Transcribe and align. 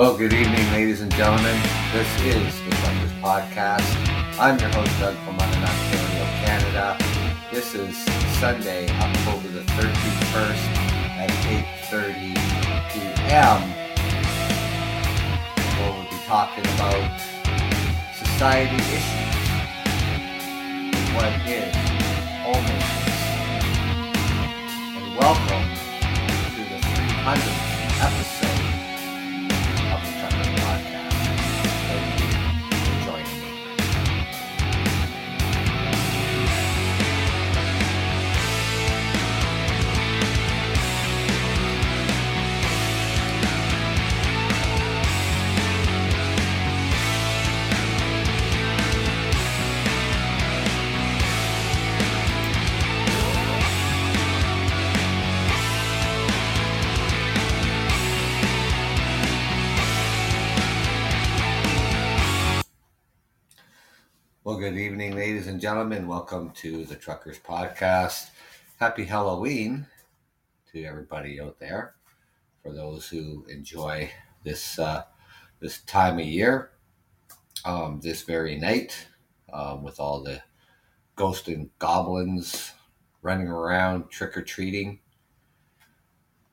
Well, 0.00 0.16
good 0.16 0.32
evening, 0.32 0.66
ladies 0.72 1.02
and 1.02 1.12
gentlemen. 1.12 1.60
This 1.92 2.08
is 2.24 2.58
the 2.64 2.70
Truckers 2.70 3.12
Podcast. 3.20 3.84
I'm 4.40 4.58
your 4.58 4.70
host, 4.70 4.98
Doug 4.98 5.14
from 5.26 5.38
Ontario, 5.38 6.24
Canada. 6.40 6.96
This 7.52 7.74
is 7.74 7.98
Sunday, 8.40 8.88
October 8.98 9.48
the 9.48 9.60
31st 9.60 10.56
at 11.20 11.28
8.30 11.90 12.32
p.m. 12.88 13.60
Where 15.76 15.92
we'll 15.92 16.08
be 16.08 16.16
talking 16.24 16.64
about 16.64 17.20
society 18.16 18.76
issues. 18.76 19.36
What 21.12 21.28
is 21.44 21.76
homelessness? 22.40 23.20
And 24.96 25.18
welcome 25.18 25.68
to 26.56 26.62
the 26.72 26.80
300th 26.88 27.80
episode 28.00 28.39
good 64.70 64.78
evening, 64.78 65.16
ladies 65.16 65.48
and 65.48 65.60
gentlemen. 65.60 66.06
Welcome 66.06 66.52
to 66.52 66.84
the 66.84 66.94
Truckers 66.94 67.40
Podcast. 67.40 68.30
Happy 68.78 69.04
Halloween 69.04 69.84
to 70.70 70.84
everybody 70.84 71.40
out 71.40 71.58
there. 71.58 71.96
For 72.62 72.72
those 72.72 73.08
who 73.08 73.44
enjoy 73.48 74.12
this 74.44 74.78
uh, 74.78 75.02
this 75.58 75.80
time 75.82 76.20
of 76.20 76.24
year, 76.24 76.70
um, 77.64 77.98
this 78.00 78.22
very 78.22 78.56
night, 78.60 79.08
um, 79.52 79.82
with 79.82 79.98
all 79.98 80.22
the 80.22 80.40
ghosts 81.16 81.48
and 81.48 81.68
goblins 81.80 82.72
running 83.22 83.48
around 83.48 84.08
trick 84.08 84.36
or 84.36 84.42
treating. 84.42 85.00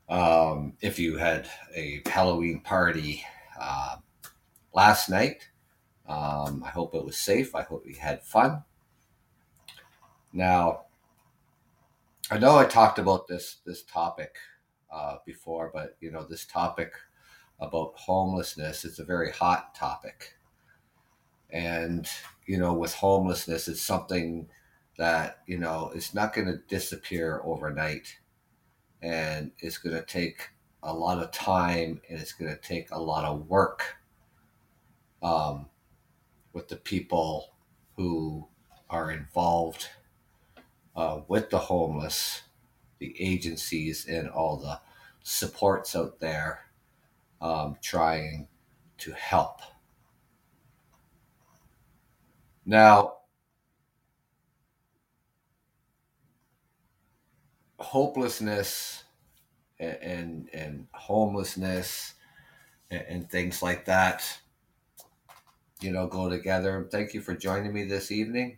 Um, 0.09 0.73
if 0.81 0.97
you 0.97 1.17
had 1.17 1.47
a 1.75 2.01
Halloween 2.07 2.61
party 2.61 3.23
uh, 3.61 3.97
last 4.73 5.07
night, 5.07 5.49
um, 6.07 6.63
I 6.65 6.69
hope 6.69 6.95
it 6.95 7.03
was 7.03 7.17
safe. 7.17 7.53
I 7.53 7.63
hope 7.63 7.85
you 7.85 7.95
had 7.95 8.23
fun. 8.23 8.63
Now, 10.31 10.85
I 12.31 12.37
know 12.37 12.57
I 12.57 12.65
talked 12.65 12.99
about 12.99 13.27
this 13.27 13.57
this 13.65 13.83
topic 13.83 14.35
uh, 14.91 15.17
before, 15.25 15.71
but 15.73 15.97
you 15.99 16.11
know 16.11 16.23
this 16.23 16.45
topic 16.45 16.93
about 17.59 17.93
homelessness 17.95 18.85
is 18.85 18.99
a 18.99 19.05
very 19.05 19.31
hot 19.31 19.75
topic, 19.75 20.35
and 21.49 22.07
you 22.45 22.57
know 22.57 22.73
with 22.73 22.93
homelessness, 22.93 23.67
it's 23.67 23.81
something 23.81 24.47
that 24.97 25.39
you 25.47 25.57
know 25.57 25.91
it's 25.93 26.13
not 26.13 26.33
going 26.33 26.47
to 26.47 26.61
disappear 26.67 27.41
overnight, 27.43 28.17
and 29.01 29.51
it's 29.59 29.77
going 29.77 29.95
to 29.95 30.05
take 30.05 30.49
a 30.83 30.93
lot 30.93 31.19
of 31.19 31.31
time, 31.31 32.01
and 32.09 32.19
it's 32.19 32.33
going 32.33 32.53
to 32.53 32.61
take 32.61 32.91
a 32.91 33.01
lot 33.01 33.25
of 33.25 33.47
work. 33.49 33.97
Um, 35.23 35.67
with 36.57 36.69
the 36.69 36.75
people 36.75 37.53
who 37.97 38.47
are 38.89 39.11
involved 39.11 39.89
uh, 40.95 41.19
with 41.27 41.51
the 41.51 41.59
homeless, 41.59 42.41
the 42.97 43.15
agencies, 43.19 44.07
and 44.07 44.27
all 44.27 44.57
the 44.57 44.79
supports 45.21 45.95
out 45.95 46.19
there 46.19 46.61
um, 47.41 47.77
trying 47.83 48.47
to 48.97 49.11
help. 49.11 49.61
Now, 52.65 53.17
hopelessness 57.77 59.03
and 59.77 59.97
and, 60.01 60.49
and 60.55 60.87
homelessness 60.91 62.15
and, 62.89 63.05
and 63.07 63.29
things 63.29 63.61
like 63.61 63.85
that 63.85 64.39
you 65.81 65.91
know, 65.91 66.07
go 66.07 66.29
together. 66.29 66.87
Thank 66.91 67.13
you 67.13 67.21
for 67.21 67.35
joining 67.35 67.73
me 67.73 67.83
this 67.83 68.11
evening. 68.11 68.57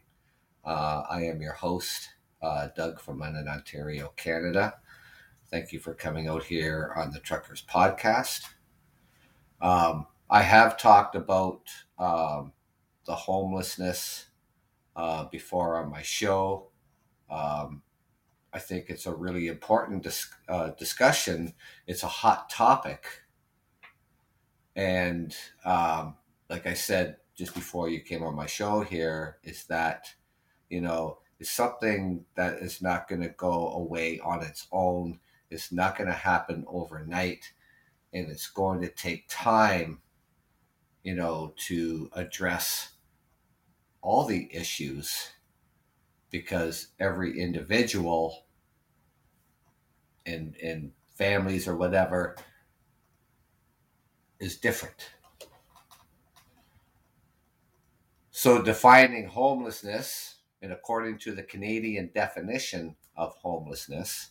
Uh, 0.64 1.04
I 1.10 1.24
am 1.24 1.42
your 1.42 1.54
host, 1.54 2.10
uh, 2.42 2.70
Doug 2.76 3.00
from 3.00 3.20
London, 3.20 3.48
Ontario, 3.48 4.14
Canada. 4.16 4.76
Thank 5.52 5.74
you 5.74 5.80
for 5.80 5.94
coming 5.94 6.28
out 6.28 6.44
here 6.44 6.94
on 6.96 7.12
the 7.12 7.20
Truckers 7.20 7.64
Podcast. 7.68 8.44
Um, 9.62 10.08
I 10.30 10.42
have 10.44 10.78
talked 10.78 11.16
about 11.16 11.62
um, 11.98 12.54
the 13.06 13.16
homelessness 13.16 14.28
uh, 14.96 15.26
before 15.26 15.78
on 15.78 15.90
my 15.90 16.02
show. 16.02 16.70
Um, 17.30 17.82
I 18.54 18.60
think 18.60 18.86
it's 18.90 19.06
a 19.06 19.14
really 19.14 19.48
important 19.48 20.04
dis- 20.04 20.30
uh, 20.48 20.70
discussion. 20.72 21.54
It's 21.88 22.04
a 22.04 22.08
hot 22.08 22.50
topic. 22.50 23.06
And 24.76 25.36
um, 25.66 26.16
like 26.50 26.66
I 26.66 26.74
said 26.74 27.18
just 27.36 27.54
before 27.54 27.90
you 27.90 28.02
came 28.02 28.24
on 28.24 28.36
my 28.36 28.48
show 28.48 28.82
here, 28.82 29.38
is 29.44 29.66
that, 29.66 30.14
you 30.70 30.82
know, 30.82 31.20
it's 31.40 31.52
something 31.52 32.26
that 32.36 32.56
is 32.56 32.82
not 32.82 33.08
going 33.08 33.22
to 33.22 33.30
go 33.30 33.70
away 33.70 34.20
on 34.20 34.44
its 34.44 34.68
own. 34.72 35.20
It's 35.50 35.72
not 35.72 35.98
going 35.98 36.10
to 36.10 36.16
happen 36.16 36.66
overnight. 36.68 37.54
And 38.12 38.30
it's 38.30 38.48
going 38.48 38.82
to 38.82 38.90
take 38.90 39.30
time, 39.30 40.02
you 41.04 41.16
know, 41.16 41.54
to 41.68 42.10
address 42.14 42.90
all 44.02 44.26
the 44.26 44.50
issues 44.54 45.30
because 46.32 46.88
every 47.00 47.40
individual 47.40 48.46
and, 50.26 50.56
and 50.62 50.92
families 51.16 51.68
or 51.68 51.76
whatever 51.78 52.36
is 54.40 54.58
different 54.58 55.12
So, 58.42 58.62
defining 58.62 59.28
homelessness, 59.28 60.36
and 60.62 60.72
according 60.72 61.18
to 61.18 61.34
the 61.34 61.44
Canadian 61.44 62.10
definition 62.16 62.96
of 63.18 63.36
homelessness, 63.36 64.30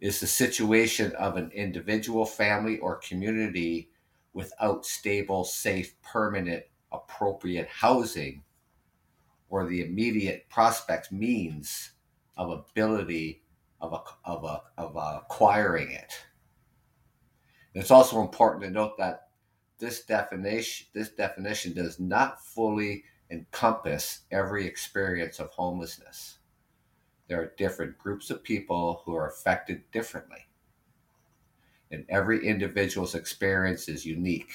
is 0.00 0.18
the 0.18 0.26
situation 0.26 1.12
of 1.12 1.36
an 1.36 1.52
individual, 1.54 2.26
family, 2.26 2.80
or 2.80 2.96
community 2.96 3.92
without 4.32 4.84
stable, 4.84 5.44
safe, 5.44 5.94
permanent, 6.02 6.64
appropriate 6.90 7.68
housing 7.68 8.42
or 9.48 9.64
the 9.64 9.82
immediate 9.82 10.48
prospect 10.50 11.12
means 11.12 11.92
of 12.36 12.50
ability 12.50 13.44
of, 13.80 13.92
a, 13.92 14.02
of, 14.28 14.42
a, 14.42 14.62
of 14.76 14.96
acquiring 14.96 15.92
it. 15.92 16.14
And 17.74 17.80
it's 17.80 17.92
also 17.92 18.20
important 18.20 18.64
to 18.64 18.70
note 18.70 18.98
that 18.98 19.29
this 19.80 20.04
definition 20.04 20.86
this 20.92 21.08
definition 21.08 21.72
does 21.72 21.98
not 21.98 22.44
fully 22.44 23.04
encompass 23.30 24.20
every 24.30 24.66
experience 24.66 25.38
of 25.38 25.50
homelessness. 25.50 26.38
There 27.28 27.40
are 27.40 27.54
different 27.56 27.98
groups 27.98 28.30
of 28.30 28.42
people 28.42 29.02
who 29.04 29.14
are 29.14 29.28
affected 29.28 29.90
differently. 29.92 30.48
And 31.90 32.04
every 32.08 32.46
individual's 32.46 33.14
experience 33.14 33.88
is 33.88 34.04
unique. 34.04 34.52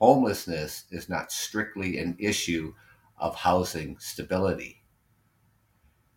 Homelessness 0.00 0.84
is 0.90 1.08
not 1.08 1.32
strictly 1.32 1.98
an 1.98 2.16
issue 2.18 2.74
of 3.16 3.34
housing 3.34 3.98
stability. 3.98 4.82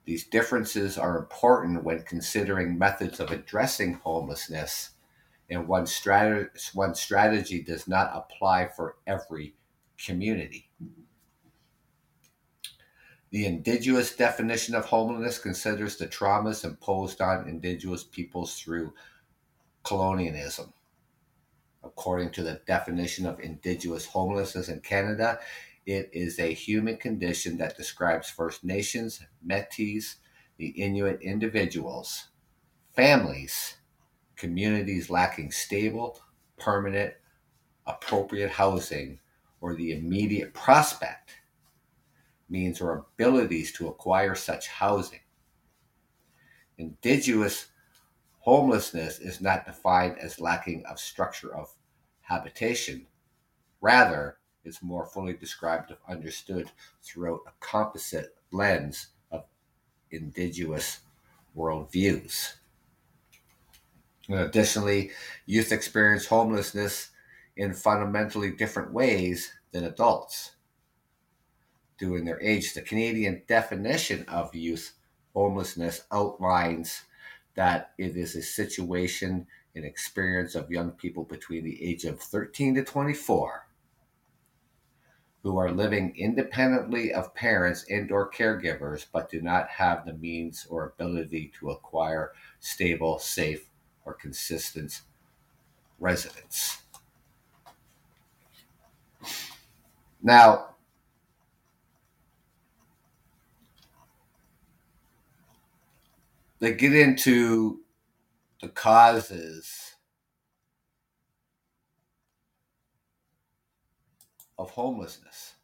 These 0.05 0.27
differences 0.27 0.97
are 0.97 1.17
important 1.17 1.83
when 1.83 2.03
considering 2.03 2.77
methods 2.77 3.19
of 3.19 3.31
addressing 3.31 3.93
homelessness 3.93 4.91
and 5.51 5.67
one 5.67 5.85
strategy 5.85 6.49
one 6.73 6.95
strategy 6.95 7.61
does 7.61 7.87
not 7.87 8.11
apply 8.15 8.69
for 8.69 8.95
every 9.05 9.53
community. 10.03 10.69
The 13.31 13.45
indigenous 13.45 14.15
definition 14.15 14.75
of 14.75 14.85
homelessness 14.85 15.39
considers 15.39 15.97
the 15.97 16.07
traumas 16.07 16.65
imposed 16.65 17.21
on 17.21 17.47
indigenous 17.47 18.03
peoples 18.03 18.59
through 18.59 18.93
colonialism. 19.83 20.73
According 21.83 22.31
to 22.31 22.43
the 22.43 22.61
definition 22.65 23.25
of 23.25 23.39
indigenous 23.39 24.05
homelessness 24.05 24.69
in 24.69 24.81
Canada, 24.81 25.39
it 25.85 26.09
is 26.13 26.39
a 26.39 26.53
human 26.53 26.97
condition 26.97 27.57
that 27.57 27.77
describes 27.77 28.29
First 28.29 28.63
Nations, 28.63 29.21
Metis, 29.43 30.17
the 30.57 30.67
Inuit 30.67 31.21
individuals, 31.21 32.27
families, 32.93 33.77
communities 34.35 35.09
lacking 35.09 35.51
stable, 35.51 36.19
permanent, 36.57 37.13
appropriate 37.85 38.51
housing 38.51 39.19
or 39.59 39.75
the 39.75 39.93
immediate 39.93 40.53
prospect 40.53 41.31
means 42.49 42.81
or 42.81 43.05
abilities 43.15 43.71
to 43.71 43.87
acquire 43.87 44.35
such 44.35 44.67
housing. 44.67 45.19
Indigenous 46.77 47.67
homelessness 48.39 49.19
is 49.19 49.39
not 49.39 49.65
defined 49.65 50.17
as 50.19 50.39
lacking 50.39 50.83
of 50.85 50.99
structure 50.99 51.55
of 51.55 51.73
habitation. 52.21 53.05
Rather, 53.79 54.37
it's 54.63 54.83
more 54.83 55.05
fully 55.05 55.33
described 55.33 55.91
if 55.91 55.97
understood 56.07 56.71
throughout 57.01 57.41
a 57.47 57.51
composite 57.59 58.35
lens 58.51 59.07
of 59.31 59.45
indigenous 60.11 61.01
worldviews. 61.55 62.53
Additionally, 64.33 65.11
youth 65.45 65.71
experience 65.71 66.25
homelessness 66.25 67.09
in 67.55 67.73
fundamentally 67.73 68.51
different 68.51 68.93
ways 68.93 69.51
than 69.71 69.83
adults. 69.83 70.51
In 71.99 72.25
their 72.25 72.41
age, 72.41 72.73
the 72.73 72.81
Canadian 72.81 73.43
definition 73.47 74.25
of 74.27 74.55
youth 74.55 74.93
homelessness 75.35 76.01
outlines 76.11 77.03
that 77.55 77.91
it 77.97 78.17
is 78.17 78.35
a 78.35 78.41
situation 78.41 79.45
and 79.75 79.85
experience 79.85 80.55
of 80.55 80.71
young 80.71 80.91
people 80.91 81.23
between 81.23 81.63
the 81.63 81.83
age 81.83 82.05
of 82.05 82.19
13 82.19 82.75
to 82.75 82.83
24 82.83 83.67
who 85.43 85.57
are 85.57 85.71
living 85.71 86.13
independently 86.17 87.13
of 87.13 87.33
parents 87.33 87.85
and 87.89 88.11
or 88.11 88.29
caregivers 88.29 89.05
but 89.11 89.29
do 89.29 89.41
not 89.41 89.67
have 89.69 90.05
the 90.05 90.13
means 90.13 90.67
or 90.69 90.93
ability 90.99 91.51
to 91.59 91.71
acquire 91.71 92.31
stable 92.59 93.17
safe 93.17 93.70
or 94.05 94.13
consistent 94.13 95.01
residence 95.99 96.81
now 100.21 100.71
they 106.61 106.73
get 106.73 106.93
into 106.93 107.81
the 108.61 108.69
causes 108.69 109.95
of 114.59 114.69
homelessness. 114.69 115.55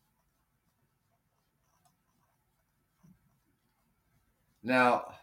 Now, 4.63 5.13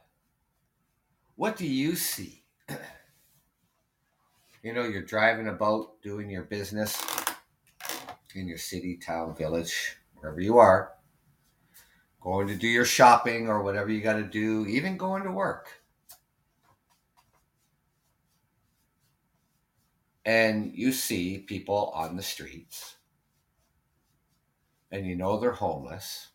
what 1.34 1.56
do 1.56 1.66
you 1.66 1.96
see? 1.96 2.44
you 4.64 4.72
know, 4.72 4.82
you're 4.82 5.02
driving 5.02 5.48
about 5.48 6.00
doing 6.02 6.30
your 6.30 6.44
business 6.44 7.00
in 8.34 8.48
your 8.48 8.58
city, 8.58 8.96
town, 8.96 9.36
village, 9.36 9.98
wherever 10.16 10.40
you 10.40 10.56
are 10.58 10.92
going 12.22 12.46
to 12.46 12.56
do 12.56 12.66
your 12.66 12.86
shopping 12.86 13.48
or 13.48 13.62
whatever 13.62 13.90
you 13.90 14.00
got 14.00 14.14
to 14.14 14.22
do, 14.22 14.66
even 14.66 14.96
going 14.96 15.22
to 15.22 15.30
work. 15.30 15.68
And 20.24 20.72
you 20.74 20.90
see 20.90 21.40
people 21.40 21.92
on 21.94 22.16
the 22.16 22.22
streets 22.22 22.96
and 24.90 25.06
you 25.06 25.14
know 25.14 25.38
they're 25.38 25.52
homeless. 25.52 26.28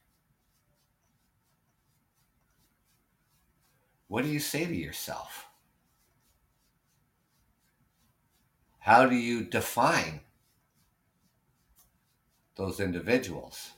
What 4.08 4.24
do 4.24 4.30
you 4.30 4.40
say 4.40 4.68
to 4.68 4.76
yourself? 4.76 5.49
How 8.80 9.06
do 9.06 9.16
you 9.16 9.44
define 9.44 10.22
those 12.56 12.80
individuals? 12.80 13.72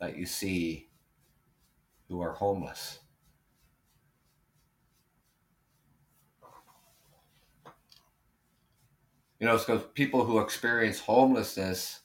that 0.00 0.16
you 0.16 0.26
see 0.26 0.88
who 2.08 2.20
are 2.20 2.32
homeless. 2.32 2.98
You 9.38 9.46
know, 9.46 9.54
it's 9.54 9.64
because 9.64 9.84
people 9.94 10.24
who 10.24 10.38
experience 10.40 11.00
homelessness 11.00 12.00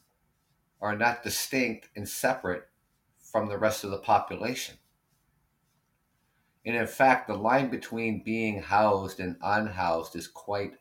are 0.82 0.96
not 0.96 1.24
distinct 1.24 1.90
and 1.96 2.08
separate 2.08 2.68
from 3.18 3.50
the 3.50 3.58
rest 3.58 3.84
of 3.84 3.92
the 3.92 3.98
population. 3.98 4.76
And 6.66 6.76
in 6.76 6.88
fact, 6.88 7.28
the 7.28 7.36
line 7.36 7.70
between 7.70 8.24
being 8.24 8.62
housed 8.62 9.20
and 9.20 9.36
unhoused 9.42 10.16
is 10.16 10.28
quite 10.28 10.74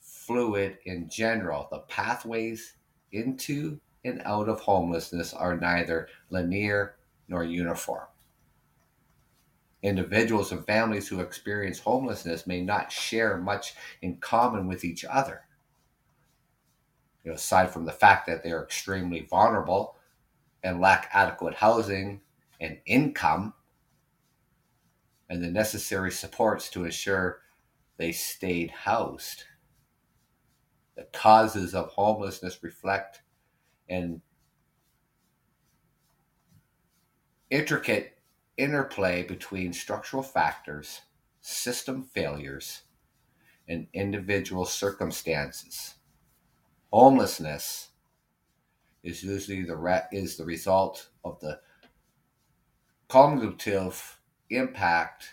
fluid 0.00 0.78
in 0.84 1.08
general. 1.08 1.68
The 1.70 1.80
pathways 1.80 2.74
into 3.12 3.80
and 4.04 4.22
out 4.24 4.48
of 4.48 4.60
homelessness 4.60 5.32
are 5.32 5.56
neither 5.56 6.08
linear 6.30 6.96
nor 7.28 7.44
uniform. 7.44 8.06
Individuals 9.82 10.50
and 10.50 10.66
families 10.66 11.06
who 11.06 11.20
experience 11.20 11.78
homelessness 11.78 12.46
may 12.46 12.60
not 12.60 12.90
share 12.90 13.36
much 13.36 13.74
in 14.02 14.16
common 14.16 14.66
with 14.66 14.84
each 14.84 15.04
other. 15.04 15.42
You 17.22 17.30
know, 17.30 17.36
aside 17.36 17.70
from 17.70 17.84
the 17.84 17.92
fact 17.92 18.26
that 18.26 18.42
they're 18.42 18.62
extremely 18.62 19.20
vulnerable 19.30 19.94
and 20.64 20.80
lack 20.80 21.08
adequate 21.12 21.54
housing 21.54 22.20
and 22.60 22.78
income 22.86 23.54
and 25.28 25.42
the 25.42 25.50
necessary 25.50 26.10
supports 26.10 26.70
to 26.70 26.84
ensure 26.84 27.40
they 27.96 28.12
stayed 28.12 28.70
housed. 28.70 29.44
The 30.96 31.04
causes 31.12 31.74
of 31.74 31.88
homelessness 31.88 32.62
reflect 32.62 33.22
an 33.88 34.22
intricate 37.50 38.18
interplay 38.56 39.22
between 39.22 39.72
structural 39.72 40.22
factors, 40.22 41.02
system 41.40 42.02
failures, 42.02 42.82
and 43.68 43.86
individual 43.92 44.64
circumstances. 44.64 45.94
Homelessness 46.92 47.90
is 49.02 49.22
usually 49.22 49.62
the 49.62 49.76
re- 49.76 50.06
is 50.10 50.36
the 50.36 50.44
result 50.44 51.08
of 51.24 51.38
the 51.40 51.60
cumulative 53.08 54.17
impact 54.50 55.28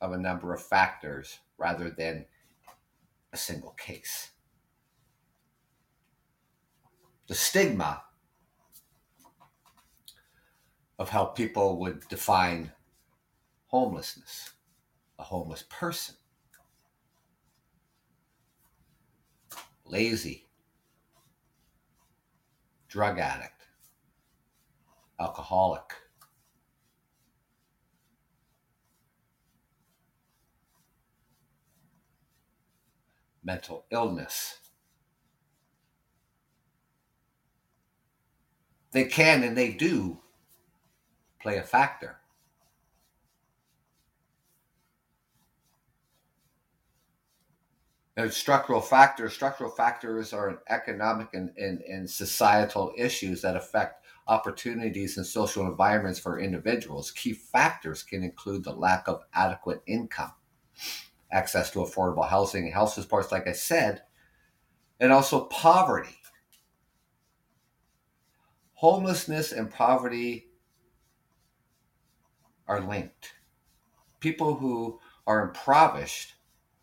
of 0.00 0.12
a 0.12 0.18
number 0.18 0.52
of 0.52 0.62
factors 0.62 1.38
rather 1.58 1.90
than 1.90 2.26
a 3.32 3.36
single 3.36 3.70
case 3.72 4.32
the 7.32 7.34
stigma 7.34 8.02
of 10.98 11.08
how 11.08 11.24
people 11.24 11.80
would 11.80 12.06
define 12.08 12.70
homelessness, 13.68 14.50
a 15.18 15.22
homeless 15.22 15.64
person. 15.70 16.14
Lazy, 19.86 20.46
drug 22.88 23.18
addict, 23.18 23.62
alcoholic. 25.18 26.01
Mental 33.44 33.84
illness. 33.90 34.58
they 38.92 39.04
can 39.04 39.42
and 39.42 39.56
they 39.56 39.72
do 39.72 40.18
play 41.40 41.56
a 41.56 41.62
factor. 41.62 42.18
And 48.14 48.30
structural 48.30 48.82
factors, 48.82 49.32
structural 49.32 49.70
factors 49.70 50.34
are 50.34 50.62
economic 50.68 51.28
and, 51.32 51.50
and, 51.56 51.80
and 51.80 52.08
societal 52.08 52.92
issues 52.96 53.40
that 53.40 53.56
affect 53.56 54.04
opportunities 54.28 55.16
and 55.16 55.26
social 55.26 55.66
environments 55.66 56.18
for 56.20 56.38
individuals. 56.38 57.10
Key 57.10 57.32
factors 57.32 58.02
can 58.02 58.22
include 58.22 58.64
the 58.64 58.72
lack 58.74 59.08
of 59.08 59.22
adequate 59.32 59.82
income, 59.86 60.32
access 61.32 61.70
to 61.70 61.80
affordable 61.80 62.28
housing 62.28 62.70
health 62.70 62.92
supports, 62.92 63.32
like 63.32 63.48
I 63.48 63.52
said, 63.52 64.02
and 65.00 65.12
also 65.12 65.46
poverty 65.46 66.16
homelessness 68.82 69.52
and 69.52 69.70
poverty 69.70 70.48
are 72.66 72.80
linked. 72.80 73.34
People 74.18 74.56
who 74.56 74.98
are 75.24 75.46
impoverished 75.46 76.34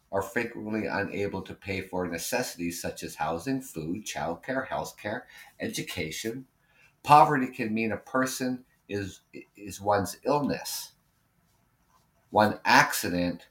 are 0.10 0.22
frequently 0.22 0.86
unable 0.86 1.41
to 1.41 1.53
pay 1.53 1.82
for 1.82 2.08
necessities 2.08 2.82
such 2.82 3.03
as 3.03 3.15
housing, 3.15 3.60
food, 3.60 4.06
childcare, 4.06 4.65
healthcare, 4.70 5.24
education. 5.60 6.46
Poverty 7.03 7.48
can 7.48 7.74
mean 7.74 7.91
a 7.91 7.98
person 7.98 8.63
is 8.88 9.20
is 9.58 9.82
one's 9.82 10.15
illness, 10.24 10.94
one 12.29 12.62
accident, 12.63 13.50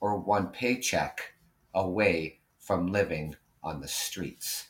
or 0.00 0.18
one 0.18 0.48
paycheck 0.48 1.34
away 1.74 2.40
from 2.58 2.90
living 2.90 3.36
on 3.62 3.80
the 3.80 3.88
streets. 3.88 4.68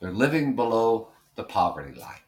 They're 0.00 0.12
living 0.12 0.54
below 0.54 1.08
the 1.34 1.44
poverty 1.44 1.98
line. 1.98 2.20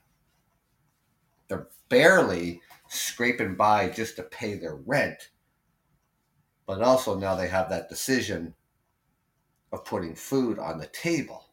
They're 1.49 1.69
barely 1.89 2.61
scraping 2.89 3.55
by 3.55 3.89
just 3.91 4.17
to 4.17 4.23
pay 4.23 4.55
their 4.55 4.77
rent. 4.77 5.31
But 6.67 6.83
also 6.83 7.19
now 7.19 7.35
they 7.35 7.49
have 7.49 7.69
that 7.71 7.89
decision 7.89 8.55
of 9.73 9.85
putting 9.85 10.15
food 10.15 10.59
on 10.59 10.79
the 10.79 10.87
table 10.87 11.47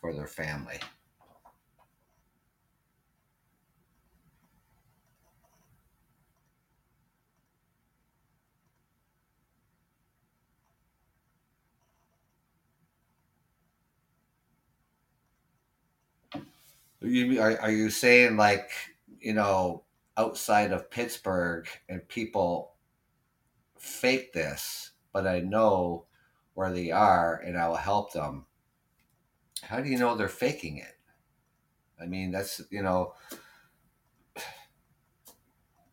for 0.00 0.12
their 0.12 0.26
family. 0.26 0.78
You 17.06 17.40
are, 17.40 17.60
are 17.60 17.70
you 17.70 17.88
saying 17.88 18.36
like 18.36 18.70
you 19.20 19.32
know 19.32 19.84
outside 20.16 20.72
of 20.72 20.90
Pittsburgh 20.90 21.68
and 21.88 22.06
people 22.08 22.72
fake 23.78 24.32
this, 24.32 24.90
but 25.12 25.26
I 25.26 25.40
know 25.40 26.06
where 26.54 26.72
they 26.72 26.90
are 26.90 27.36
and 27.44 27.56
I 27.56 27.68
will 27.68 27.76
help 27.76 28.12
them. 28.12 28.46
How 29.62 29.80
do 29.80 29.88
you 29.88 29.98
know 29.98 30.16
they're 30.16 30.28
faking 30.28 30.78
it? 30.78 30.96
I 32.00 32.06
mean, 32.06 32.30
that's 32.32 32.60
you 32.70 32.82
know 32.82 33.14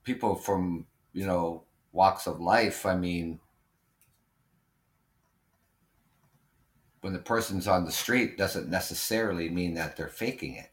people 0.04 0.36
from 0.36 0.86
you 1.14 1.26
know 1.28 1.64
walks 1.92 2.28
of 2.28 2.40
life. 2.40 2.86
I 2.86 2.96
mean, 2.96 3.40
when 7.02 7.14
the 7.14 7.20
person's 7.20 7.68
on 7.68 7.86
the 7.86 7.92
street 7.92 8.38
doesn't 8.38 8.70
necessarily 8.70 9.50
mean 9.50 9.76
that 9.76 9.96
they're 9.96 10.08
faking 10.08 10.56
it. 10.56 10.70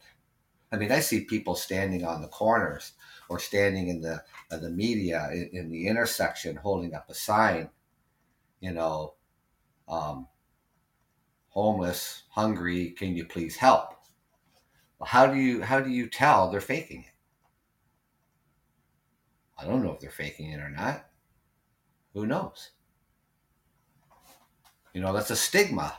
I 0.71 0.77
mean, 0.77 0.91
I 0.91 1.01
see 1.01 1.25
people 1.25 1.55
standing 1.55 2.05
on 2.05 2.21
the 2.21 2.27
corners 2.27 2.93
or 3.29 3.39
standing 3.39 3.89
in 3.89 4.01
the 4.01 4.23
uh, 4.51 4.57
the 4.57 4.69
media 4.69 5.29
in, 5.31 5.49
in, 5.53 5.69
the 5.69 5.87
intersection 5.87 6.55
holding 6.55 6.93
up 6.93 7.09
a 7.09 7.13
sign, 7.13 7.69
you 8.61 8.71
know, 8.71 9.15
um, 9.87 10.27
homeless, 11.49 12.23
hungry, 12.29 12.91
can 12.91 13.15
you 13.15 13.25
please 13.25 13.57
help? 13.57 13.95
Well, 14.99 15.07
how 15.07 15.27
do 15.27 15.37
you 15.37 15.61
how 15.61 15.81
do 15.81 15.89
you 15.89 16.07
tell 16.07 16.49
they're 16.49 16.61
faking 16.61 17.01
it? 17.01 17.13
I 19.57 19.65
don't 19.65 19.83
know 19.83 19.91
if 19.91 19.99
they're 19.99 20.09
faking 20.09 20.51
it 20.51 20.59
or 20.59 20.69
not. 20.69 21.05
Who 22.13 22.25
knows? 22.25 22.71
You 24.93 25.01
know, 25.01 25.13
that's 25.13 25.31
a 25.31 25.35
stigma 25.35 25.95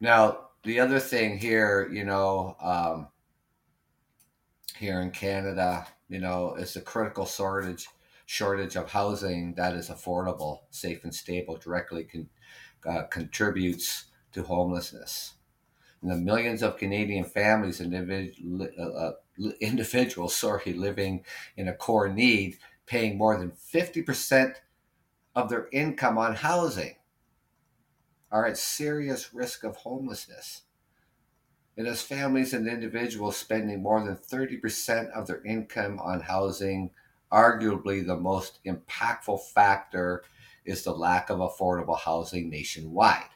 Now, 0.00 0.48
the 0.62 0.80
other 0.80 1.00
thing 1.00 1.38
here, 1.38 1.88
you 1.90 2.04
know, 2.04 2.56
um, 2.60 3.08
here 4.76 5.00
in 5.00 5.10
Canada, 5.10 5.86
you 6.08 6.18
know, 6.18 6.54
is 6.54 6.76
a 6.76 6.80
critical 6.80 7.24
shortage 7.24 7.88
shortage 8.26 8.74
of 8.74 8.90
housing 8.90 9.54
that 9.54 9.74
is 9.74 9.88
affordable, 9.88 10.62
safe, 10.70 11.04
and 11.04 11.14
stable 11.14 11.56
directly 11.56 12.02
con, 12.02 12.28
uh, 12.84 13.04
contributes 13.04 14.06
to 14.32 14.42
homelessness. 14.42 15.34
And 16.02 16.10
the 16.10 16.16
millions 16.16 16.62
of 16.62 16.76
Canadian 16.76 17.24
families 17.24 17.80
and 17.80 17.94
individual, 17.94 18.68
uh, 18.78 18.82
uh 18.82 19.12
individuals, 19.60 20.34
sorry, 20.34 20.72
living 20.72 21.24
in 21.56 21.68
a 21.68 21.74
core 21.74 22.08
need, 22.08 22.58
paying 22.84 23.16
more 23.16 23.38
than 23.38 23.52
fifty 23.52 24.02
percent 24.02 24.60
of 25.34 25.48
their 25.48 25.68
income 25.72 26.18
on 26.18 26.34
housing 26.34 26.96
are 28.30 28.46
at 28.46 28.58
serious 28.58 29.32
risk 29.32 29.64
of 29.64 29.76
homelessness. 29.76 30.62
And 31.76 31.86
as 31.86 32.02
families 32.02 32.54
and 32.54 32.66
individuals 32.66 33.36
spending 33.36 33.82
more 33.82 34.02
than 34.02 34.16
30% 34.16 35.10
of 35.10 35.26
their 35.26 35.44
income 35.44 35.98
on 36.00 36.20
housing, 36.20 36.90
arguably 37.30 38.04
the 38.04 38.16
most 38.16 38.60
impactful 38.64 39.40
factor 39.54 40.24
is 40.64 40.82
the 40.82 40.92
lack 40.92 41.30
of 41.30 41.38
affordable 41.38 41.98
housing 41.98 42.48
nationwide. 42.48 43.28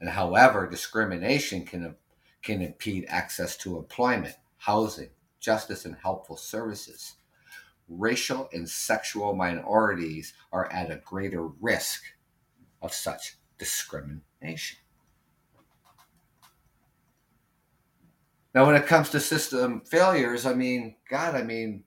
And 0.00 0.10
however, 0.10 0.68
discrimination 0.68 1.64
can, 1.64 1.96
can 2.42 2.62
impede 2.62 3.06
access 3.08 3.56
to 3.58 3.78
employment, 3.78 4.36
housing, 4.58 5.10
justice, 5.40 5.84
and 5.84 5.96
helpful 5.96 6.36
services. 6.36 7.14
Racial 7.88 8.48
and 8.52 8.68
sexual 8.68 9.34
minorities 9.34 10.34
are 10.52 10.70
at 10.70 10.90
a 10.90 11.00
greater 11.04 11.46
risk 11.46 12.02
of 12.82 12.92
such 12.92 13.36
discrimination. 13.58 14.78
Now, 18.54 18.66
when 18.66 18.76
it 18.76 18.86
comes 18.86 19.10
to 19.10 19.20
system 19.20 19.82
failures, 19.82 20.46
I 20.46 20.54
mean, 20.54 20.96
God, 21.08 21.34
I 21.34 21.42
mean, 21.42 21.84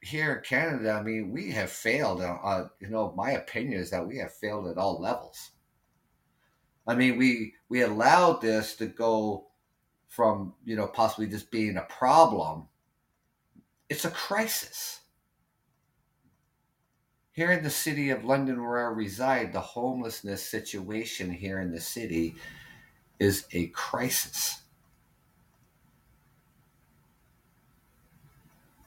here 0.00 0.34
in 0.34 0.42
Canada, 0.42 0.92
I 0.92 1.02
mean, 1.02 1.32
we 1.32 1.50
have 1.52 1.70
failed. 1.70 2.20
Uh, 2.20 2.66
you 2.78 2.88
know, 2.88 3.14
my 3.16 3.32
opinion 3.32 3.80
is 3.80 3.90
that 3.90 4.06
we 4.06 4.18
have 4.18 4.32
failed 4.32 4.68
at 4.68 4.76
all 4.76 5.00
levels. 5.00 5.52
I 6.86 6.94
mean, 6.94 7.16
we 7.16 7.54
we 7.70 7.82
allowed 7.82 8.42
this 8.42 8.76
to 8.76 8.86
go 8.86 9.46
from 10.08 10.54
you 10.64 10.76
know 10.76 10.86
possibly 10.86 11.26
just 11.26 11.50
being 11.50 11.78
a 11.78 11.82
problem. 11.82 12.68
It's 13.88 14.04
a 14.04 14.10
crisis. 14.10 15.00
Here 17.34 17.50
in 17.50 17.64
the 17.64 17.70
city 17.70 18.10
of 18.10 18.24
London, 18.24 18.62
where 18.62 18.86
I 18.86 18.92
reside, 18.92 19.52
the 19.52 19.60
homelessness 19.60 20.40
situation 20.40 21.32
here 21.32 21.58
in 21.58 21.72
the 21.72 21.80
city 21.80 22.36
is 23.18 23.44
a 23.52 23.66
crisis. 23.68 24.62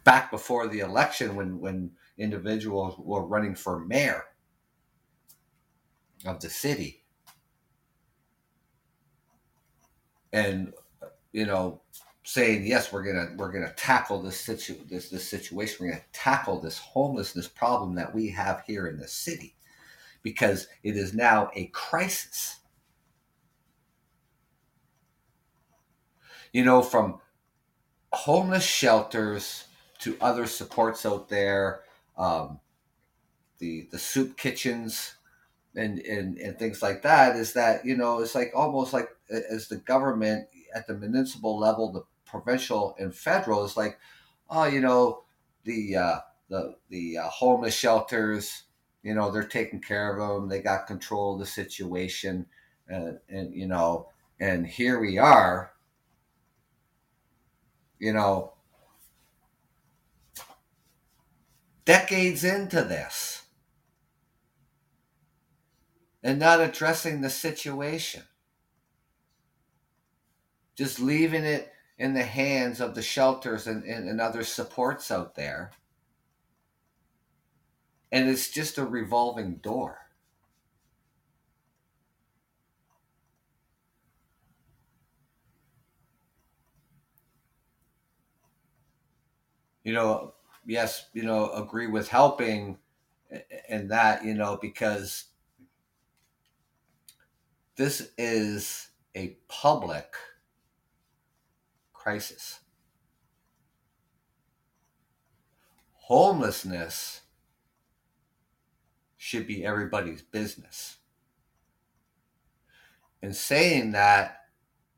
Back 0.06 0.32
before 0.32 0.70
the 0.70 0.80
election, 0.80 1.36
when, 1.36 1.60
when 1.60 1.92
individuals 2.18 2.96
were 2.98 3.25
running 3.25 3.54
for 3.54 3.80
mayor 3.80 4.24
of 6.25 6.39
the 6.39 6.50
city, 6.50 7.04
and 10.32 10.72
you 11.34 11.46
know 11.46 11.82
saying 12.28 12.68
yes 12.68 12.92
we're 12.92 13.04
gonna 13.04 13.30
we're 13.38 13.54
gonna 13.54 13.72
tackle 13.78 14.22
this 14.22 14.38
situ 14.38 14.76
this 14.90 15.10
this 15.10 15.26
situation. 15.26 15.78
We're 15.80 15.92
gonna 15.94 16.04
tackle 16.12 16.60
this 16.60 16.78
homelessness 16.78 17.48
problem 17.48 17.96
that 17.96 18.14
we 18.14 18.28
have 18.32 18.64
here 18.68 18.88
in 18.88 19.00
the 19.00 19.08
city 19.08 19.56
because 20.24 20.68
it 20.84 20.98
is 20.98 21.14
now 21.14 21.50
a 21.56 21.68
crisis. 21.68 22.58
You 26.52 26.66
know 26.66 26.82
from 26.82 27.22
homeless 28.12 28.66
shelters 28.66 29.64
to 30.00 30.18
other 30.20 30.48
supports 30.48 31.06
out 31.06 31.30
there 31.30 31.80
um, 32.18 32.60
the 33.60 33.88
the 33.90 34.00
soup 34.00 34.36
kitchens 34.36 35.16
and, 35.78 36.00
and 36.00 36.38
and 36.40 36.60
things 36.60 36.82
like 36.82 37.04
that 37.04 37.38
is 37.38 37.54
that 37.54 37.86
you 37.86 37.96
know 37.96 38.20
it's 38.20 38.36
like 38.36 38.52
almost 38.54 38.92
like 38.92 39.08
as 39.30 39.70
the 39.70 39.78
government 39.78 40.50
at 40.76 40.88
the 40.88 40.94
municipal 40.94 41.58
level 41.58 41.90
the 41.94 42.04
provincial 42.28 42.96
and 43.00 43.16
federal 43.16 43.64
is 43.66 43.78
like, 43.78 44.00
oh, 44.50 44.66
you 44.66 44.82
know, 44.82 45.24
the 45.64 45.96
uh, 45.96 46.20
the 46.50 46.76
the 46.90 47.18
uh, 47.18 47.30
homeless 47.30 47.76
shelters, 47.76 48.64
you 49.04 49.14
know, 49.14 49.32
they're 49.32 49.44
taking 49.44 49.82
care 49.82 50.18
of 50.18 50.42
them. 50.42 50.50
They 50.50 50.62
got 50.62 50.88
control 50.88 51.34
of 51.34 51.40
the 51.40 51.46
situation, 51.46 52.46
and 52.88 53.20
and 53.30 53.54
you 53.54 53.68
know, 53.68 54.10
and 54.40 54.66
here 54.68 55.00
we 55.00 55.18
are. 55.18 55.72
You 58.00 58.14
know, 58.14 58.54
decades 61.86 62.44
into 62.44 62.84
this 62.84 63.44
and 66.22 66.40
not 66.40 66.60
addressing 66.60 67.22
the 67.22 67.30
situation. 67.30 68.24
Just 70.76 71.00
leaving 71.00 71.46
it 71.46 71.72
in 71.98 72.13
the 72.13 72.24
hands 72.24 72.80
of 72.80 72.94
the 72.96 73.01
shelters 73.01 73.68
and, 73.68 73.84
and, 73.84 74.08
and 74.08 74.22
other 74.22 74.44
supports 74.44 75.12
out 75.12 75.36
there. 75.36 75.72
And 78.12 78.30
it's 78.30 78.50
just 78.50 78.77
a 78.77 78.86
revolving 78.86 79.56
door. 79.56 80.00
You 89.84 89.94
know, 89.94 90.34
yes, 90.66 91.08
you 91.13 91.24
know, 91.24 91.50
agree 91.51 91.88
with 91.88 92.10
helping 92.10 92.77
and 93.70 93.89
that, 93.89 94.24
you 94.24 94.34
know, 94.34 94.58
because 94.62 95.25
this 97.75 98.12
is 98.18 98.89
a 99.16 99.38
public 99.48 100.13
crisis. 102.08 102.62
Homelessness 106.04 107.20
should 109.18 109.46
be 109.46 109.66
everybody's 109.66 110.22
business. 110.22 111.00
In 113.22 113.34
saying 113.34 113.92
that, 113.92 114.38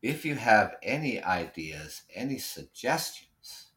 if 0.04 0.24
you 0.24 0.36
have 0.36 0.76
any 0.84 1.20
ideas, 1.24 2.04
any 2.14 2.38
suggestions 2.38 3.72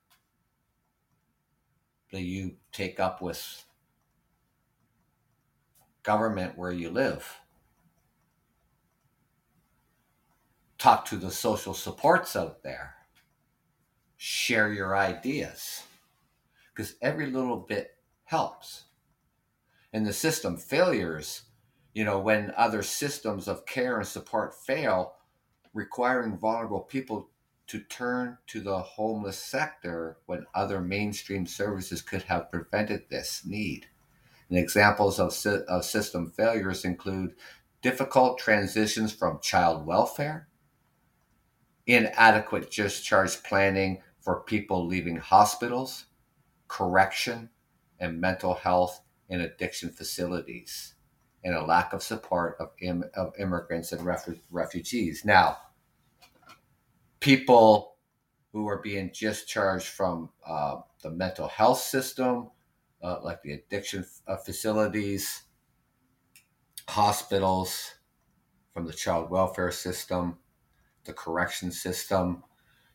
that 2.13 2.21
you 2.21 2.57
take 2.71 3.01
up 3.01 3.23
with 3.23 3.65
government 6.03 6.59
where 6.59 6.71
you 6.71 6.91
live, 6.91 7.41
talk 10.77 11.07
to 11.07 11.17
the 11.17 11.31
social 11.31 11.73
supports 11.73 12.37
out 12.37 12.63
there, 12.63 12.97
share 14.25 14.73
your 14.73 14.97
ideas, 14.97 15.83
because 16.73 16.95
every 17.03 17.27
little 17.27 17.57
bit 17.57 17.97
helps. 18.23 18.85
And 19.93 20.07
the 20.07 20.13
system 20.13 20.57
failures, 20.57 21.43
you 21.93 22.05
know, 22.05 22.21
when 22.21 22.55
other 22.57 22.85
systems 22.85 23.49
of 23.49 23.67
care 23.67 23.99
and 23.99 24.07
support 24.07 24.55
fail, 24.55 25.15
requiring 25.75 26.39
vulnerable 26.39 26.79
people 26.79 27.31
to 27.67 27.81
turn 27.81 28.39
to 28.47 28.61
the 28.61 28.79
homeless 28.79 29.39
sector 29.39 30.19
when 30.27 30.47
other 30.55 30.81
mainstream 30.81 31.45
services 31.45 32.01
could 32.01 32.23
have 32.23 32.49
prevented 32.49 33.03
this 33.11 33.43
need. 33.45 33.87
And 34.49 34.57
examples 34.57 35.19
of, 35.19 35.35
of 35.67 35.85
system 35.85 36.31
failures 36.31 36.85
include 36.85 37.35
difficult 37.83 38.39
transitions 38.39 39.13
from 39.13 39.41
child 39.43 39.85
welfare, 39.85 40.47
inadequate 41.89 42.71
discharge 42.71 43.43
planning 43.43 44.01
for 44.23 44.41
people 44.41 44.87
leaving 44.87 45.17
hospitals, 45.17 46.07
correction, 46.69 47.51
and 47.99 48.21
mental 48.21 48.55
health 48.55 49.03
and 49.29 49.43
addiction 49.43 49.91
facilities 49.91 50.95
and 51.45 51.55
a 51.55 51.65
lack 51.65 51.93
of 51.93 52.03
support 52.03 52.57
of, 52.61 52.71
Im- 52.81 53.11
of 53.15 53.33
immigrants 53.39 53.93
and 53.93 54.05
ref- 54.07 54.29
refugees. 54.51 55.25
Now, 55.25 55.59
people 57.21 57.97
who 58.53 58.69
are 58.69 58.79
being 58.79 59.11
discharged 59.19 59.87
from 59.89 60.31
uh, 60.47 60.77
the 61.03 61.11
mental 61.11 61.49
health 61.49 61.81
system, 61.81 62.51
uh, 63.03 63.17
like 63.23 63.43
the 63.43 63.53
addiction 63.53 64.05
uh, 64.29 64.37
facilities, 64.37 65.43
hospitals, 66.89 67.95
from 68.73 68.87
the 68.87 68.93
child 68.93 69.31
welfare 69.31 69.71
system, 69.71 70.39
the 71.05 71.13
correction 71.13 71.71
system, 71.71 72.43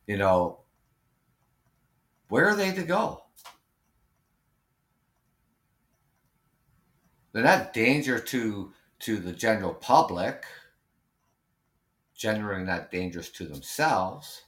you 0.08 0.18
know, 0.18 0.62
where 2.30 2.48
are 2.48 2.56
they 2.56 2.72
to 2.74 2.84
go? 2.84 3.24
they're 7.38 7.46
not 7.46 7.72
danger 7.72 8.18
to 8.18 8.74
to 8.98 9.18
the 9.18 9.32
general 9.32 9.72
public. 9.72 10.44
Generally 12.16 12.64
not 12.64 12.90
dangerous 12.90 13.30
to 13.30 13.46
themselves. 13.46 14.42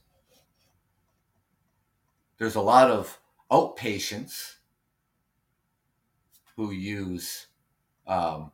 There's 2.40 2.56
a 2.56 2.62
lot 2.62 2.90
of 2.90 3.20
outpatients 3.52 4.56
who 6.56 6.72
use 6.72 7.46
um, 8.08 8.52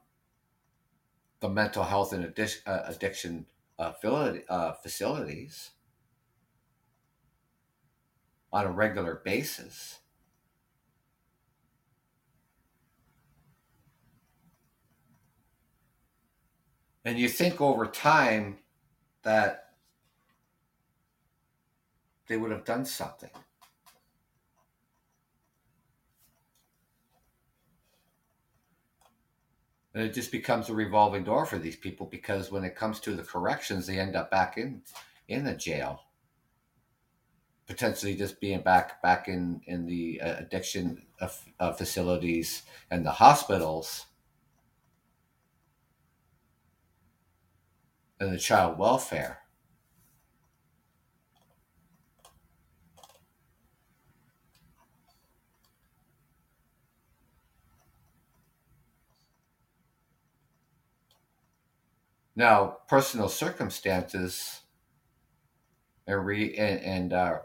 the 1.39 1.47
mental 1.47 1.84
health 1.84 2.12
and 2.12 2.26
addiction, 2.26 2.62
uh, 2.65 2.82
addiction 2.88 3.45
uh, 3.80 3.93
uh, 4.04 4.73
facilities 4.73 5.71
on 8.56 8.65
a 8.65 8.72
regular 8.72 9.22
basis 9.26 10.00
And 17.06 17.20
you 17.20 17.30
think 17.30 17.62
over 17.62 17.86
time 17.86 18.58
that 19.22 19.76
they 22.28 22.36
would 22.36 22.52
have 22.52 22.65
done 22.65 22.84
something. 22.84 23.30
And 29.94 30.04
it 30.04 30.13
just 30.13 30.32
becomes 30.32 30.70
a 30.70 30.74
revolving 30.74 31.24
door 31.24 31.46
for 31.46 31.60
these 31.60 31.76
people 31.76 32.08
because 32.08 32.52
when 32.52 32.65
it 32.65 32.76
comes 32.76 33.00
to 33.02 33.13
the 33.13 33.24
corrections, 33.24 33.86
they 33.86 34.00
end 34.00 34.15
up 34.15 34.32
back 34.32 34.58
in 34.58 34.82
in 35.28 35.46
the 35.46 35.54
jail, 35.54 36.02
potentially 37.67 38.15
just 38.15 38.39
being 38.39 38.62
back 38.62 39.01
back 39.01 39.28
in 39.28 39.62
in 39.65 39.86
the 39.86 40.21
uh, 40.21 40.36
addiction 40.38 41.04
uh, 41.60 41.71
facilities 41.73 42.63
and 42.91 43.06
the 43.06 43.12
hospitals 43.12 44.06
and 48.19 48.34
the 48.34 48.38
child 48.39 48.78
welfare. 48.78 49.39
Now, 62.36 62.78
personal 62.89 63.30
circumstances 63.30 64.62
and, 66.08 66.25
re, 66.25 66.54
and, 66.58 66.80
and 66.82 67.13
uh, 67.13 67.39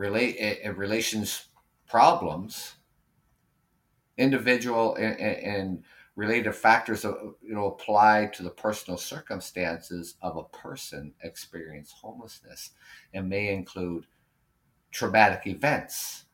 relate 0.00 0.36
eh, 0.38 0.56
and 0.64 0.74
eh, 0.74 0.78
relations 0.78 1.48
problems, 1.86 2.76
individual 4.16 4.94
and, 4.94 5.20
and 5.20 5.84
related 6.16 6.54
factors 6.54 7.04
uh, 7.04 7.12
you 7.42 7.54
know 7.54 7.66
apply 7.66 8.30
to 8.34 8.42
the 8.42 8.50
personal 8.50 8.98
circumstances 8.98 10.16
of 10.22 10.36
a 10.36 10.44
person 10.44 11.12
experience 11.22 11.92
homelessness 11.92 12.70
and 13.14 13.28
may 13.28 13.52
include 13.52 14.06
traumatic 14.90 15.46
events 15.46 16.24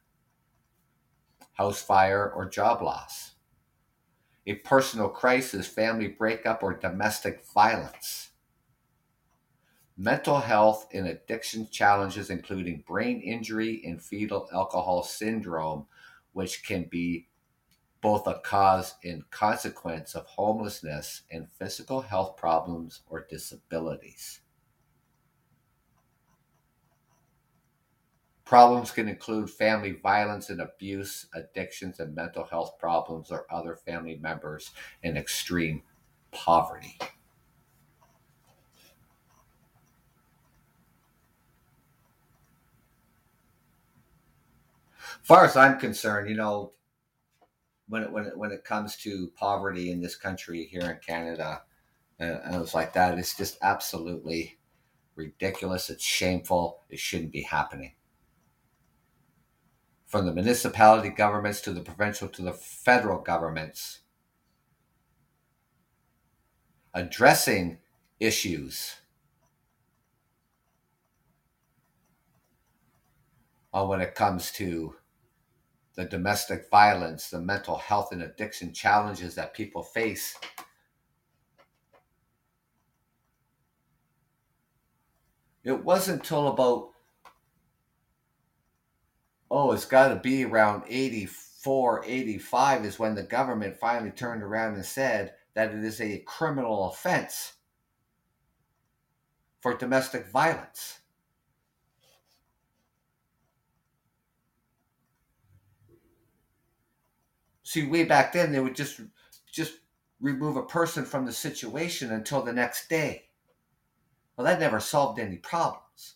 house 1.53 1.83
fire 1.83 2.33
or 2.35 2.49
job 2.49 2.83
loss 2.83 3.33
a 4.47 4.55
personal 4.55 5.09
crisis 5.09 5.67
family 5.67 6.09
breakup 6.09 6.63
or 6.63 6.73
domestic 6.73 7.45
violence 7.55 8.31
mental 9.97 10.39
health 10.39 10.87
and 10.93 11.07
addiction 11.07 11.69
challenges 11.71 12.31
including 12.31 12.85
brain 12.87 13.21
injury 13.21 13.83
and 13.85 14.03
fetal 14.03 14.49
alcohol 14.53 15.03
syndrome 15.03 15.87
which 16.33 16.67
can 16.67 16.85
be 16.85 17.27
both 18.03 18.27
a 18.27 18.35
cause 18.45 18.95
and 19.05 19.29
consequence 19.31 20.15
of 20.15 20.27
homelessness 20.27 21.23
and 21.31 21.49
physical 21.59 22.03
health 22.03 22.37
problems 22.37 23.01
or 23.09 23.27
disabilities. 23.29 24.41
Problems 28.45 28.93
can 28.93 29.09
include 29.09 29.51
family 29.51 29.91
violence 29.91 30.51
and 30.51 30.61
abuse, 30.61 31.27
addictions 31.35 31.99
and 31.99 32.15
mental 32.15 32.45
health 32.45 32.79
problems, 32.79 33.33
or 33.33 33.45
other 33.51 33.75
family 33.75 34.17
members 34.23 34.71
in 35.03 35.17
extreme 35.17 35.83
poverty. 36.31 36.97
Far 45.27 45.45
as 45.45 45.57
I'm 45.57 45.81
concerned, 45.81 46.31
you 46.31 46.37
know, 46.37 46.73
when 47.89 48.05
it, 48.05 48.13
when 48.13 48.27
it, 48.27 48.39
when 48.39 48.53
it 48.53 48.65
comes 48.65 48.97
to 48.99 49.33
poverty 49.35 49.91
in 49.91 50.01
this 50.01 50.15
country 50.15 50.69
here 50.71 50.83
in 50.83 50.99
Canada, 51.05 51.63
uh, 52.21 52.25
and 52.45 52.55
it 52.55 52.61
was 52.61 52.75
like 52.75 52.93
that. 52.93 53.19
It's 53.19 53.37
just 53.37 53.59
absolutely 53.61 54.59
ridiculous. 55.17 55.91
It's 55.91 56.05
shameful. 56.05 56.83
It 56.89 57.01
shouldn't 57.01 57.33
be 57.33 57.43
happening. 57.43 57.95
From 60.07 60.27
the 60.27 60.33
municipality 60.33 61.09
governments 61.09 61.61
to 61.63 61.73
the 61.73 61.81
provincial 61.81 62.29
to 62.29 62.43
the 62.43 62.53
federal 62.53 63.19
governments, 63.19 64.03
addressing 66.95 67.79
issues 68.21 68.95
on 73.73 73.89
when 73.89 74.01
it 74.01 74.15
comes 74.15 74.53
to 74.53 74.95
the 75.97 76.05
domestic 76.05 76.71
violence, 76.71 77.31
the 77.31 77.41
mental 77.41 77.79
health 77.79 78.13
and 78.13 78.23
addiction 78.23 78.73
challenges 78.73 79.35
that 79.35 79.55
people 79.55 79.83
face. 79.83 80.39
It 85.65 85.85
wasn't 85.85 86.21
until 86.21 86.49
about 86.49 86.91
oh, 89.51 89.73
it's 89.73 89.85
got 89.87 90.09
to 90.09 90.17
be 90.17 90.45
around 90.45 90.83
84, 90.89 92.05
85 92.07 92.85
is 92.85 92.99
when 92.99 93.15
the 93.15 93.23
government 93.23 93.77
finally 93.77 94.11
turned 94.11 94.43
around 94.43 94.75
and 94.75 94.85
said 94.85 95.35
that 95.55 95.73
it 95.73 95.83
is 95.83 96.01
a 96.01 96.19
criminal 96.27 96.91
offense 96.91 97.55
for 99.61 99.77
domestic 99.77 100.27
violence. 100.29 101.01
See, 107.67 107.85
way 107.85 108.05
back 108.05 108.33
then, 108.33 108.53
they 108.53 108.61
would 108.61 108.77
just 108.77 109.01
just 109.51 109.81
remove 110.21 110.57
a 110.57 110.63
person 110.63 111.05
from 111.05 111.27
the 111.27 111.33
situation 111.33 112.13
until 112.13 112.41
the 112.41 112.53
next 112.53 112.89
day. 112.89 113.25
Well, 114.37 114.45
that 114.45 114.61
never 114.61 114.79
solved 114.79 115.19
any 115.19 115.39
problems. 115.39 116.15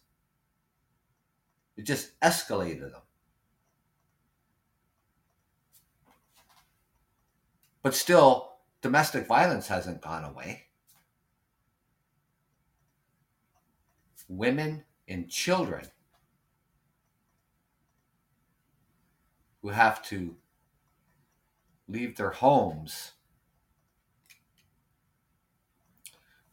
It 1.76 1.82
just 1.82 2.18
escalated 2.20 2.92
them. 2.92 3.02
But 7.82 7.96
still, 7.96 8.52
domestic 8.80 9.26
violence 9.26 9.66
hasn't 9.66 10.02
gone 10.02 10.22
away. 10.22 10.66
Women 14.28 14.84
and 15.08 15.28
children 15.28 15.86
who 19.62 19.70
have 19.70 20.00
to 20.04 20.36
leave 21.90 22.16
their 22.16 22.31
homes 22.31 23.12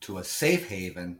to 0.02 0.18
a 0.18 0.24
safe 0.24 0.70
haven 0.70 1.20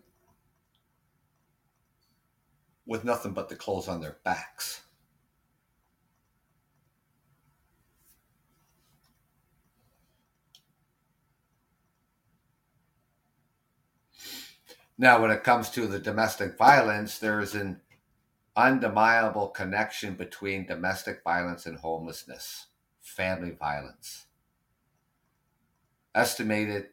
with 2.86 3.04
nothing 3.04 3.34
but 3.34 3.50
the 3.50 3.56
clothes 3.56 3.88
on 3.88 4.02
their 4.02 4.18
backs. 4.24 4.82
Now, 14.98 15.22
when 15.22 15.30
it 15.30 15.44
comes 15.44 15.70
to 15.72 15.86
the 15.86 16.00
domestic 16.00 16.58
violence, 16.58 17.20
there's 17.20 17.54
an 17.54 17.82
undeniable 18.56 19.50
connection 19.50 20.16
between 20.16 20.66
domestic 20.66 21.22
violence 21.24 21.68
and 21.68 21.78
homelessness, 21.78 22.66
family 23.18 23.52
violence. 23.52 24.28
Estimated 26.16 26.90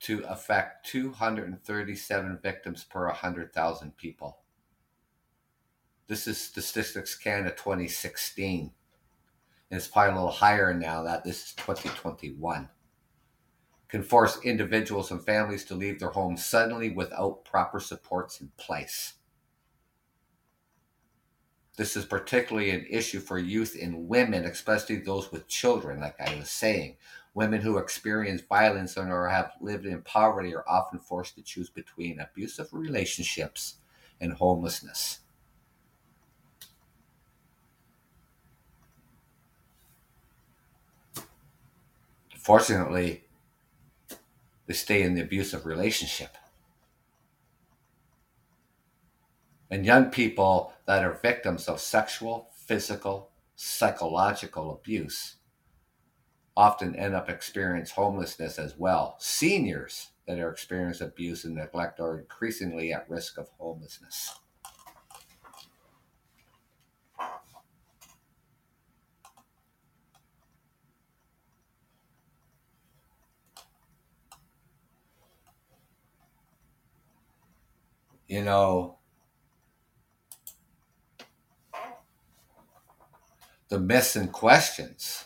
to 0.00 0.22
affect 0.28 0.84
237 0.86 2.38
victims 2.42 2.84
per 2.84 3.06
100,000 3.06 3.96
people. 3.96 4.40
This 6.08 6.26
is 6.26 6.36
Statistics 6.36 7.16
Canada 7.16 7.50
2016. 7.56 8.72
And 9.70 9.78
it's 9.78 9.88
probably 9.88 10.12
a 10.12 10.14
little 10.16 10.30
higher 10.30 10.74
now 10.74 11.04
that 11.04 11.24
this 11.24 11.46
is 11.46 11.52
2021 11.54 12.68
can 13.94 14.02
force 14.02 14.40
individuals 14.42 15.12
and 15.12 15.24
families 15.24 15.64
to 15.64 15.72
leave 15.72 16.00
their 16.00 16.10
homes 16.10 16.44
suddenly 16.44 16.90
without 16.90 17.44
proper 17.44 17.78
supports 17.78 18.40
in 18.40 18.50
place. 18.56 19.14
This 21.76 21.96
is 21.96 22.04
particularly 22.04 22.70
an 22.70 22.86
issue 22.88 23.18
for 23.20 23.38
youth 23.38 23.76
and 23.80 24.08
women, 24.08 24.44
especially 24.44 24.96
those 24.96 25.32
with 25.32 25.48
children, 25.48 26.00
like 26.00 26.20
I 26.20 26.36
was 26.38 26.50
saying. 26.50 26.96
Women 27.34 27.60
who 27.62 27.78
experience 27.78 28.42
violence 28.42 28.96
and 28.96 29.10
or 29.10 29.28
have 29.28 29.52
lived 29.60 29.86
in 29.86 30.02
poverty 30.02 30.54
are 30.54 30.64
often 30.68 31.00
forced 31.00 31.34
to 31.34 31.42
choose 31.42 31.68
between 31.68 32.20
abusive 32.20 32.68
relationships 32.72 33.76
and 34.20 34.32
homelessness. 34.34 35.20
Fortunately, 42.38 43.24
they 44.66 44.74
stay 44.74 45.02
in 45.02 45.14
the 45.14 45.22
abusive 45.22 45.66
relationship. 45.66 46.36
And 49.74 49.84
young 49.84 50.12
people 50.12 50.72
that 50.86 51.02
are 51.02 51.14
victims 51.14 51.66
of 51.66 51.80
sexual, 51.80 52.48
physical, 52.54 53.32
psychological 53.56 54.70
abuse 54.70 55.34
often 56.56 56.94
end 56.94 57.16
up 57.16 57.28
experiencing 57.28 57.96
homelessness 57.96 58.56
as 58.60 58.78
well. 58.78 59.16
Seniors 59.18 60.12
that 60.28 60.38
are 60.38 60.52
experiencing 60.52 61.08
abuse 61.08 61.44
and 61.44 61.56
neglect 61.56 61.98
are 61.98 62.20
increasingly 62.20 62.92
at 62.92 63.10
risk 63.10 63.36
of 63.36 63.48
homelessness. 63.58 64.38
you 78.28 78.42
know, 78.42 78.98
the 83.74 83.80
myths 83.80 84.14
and 84.14 84.30
questions. 84.30 85.24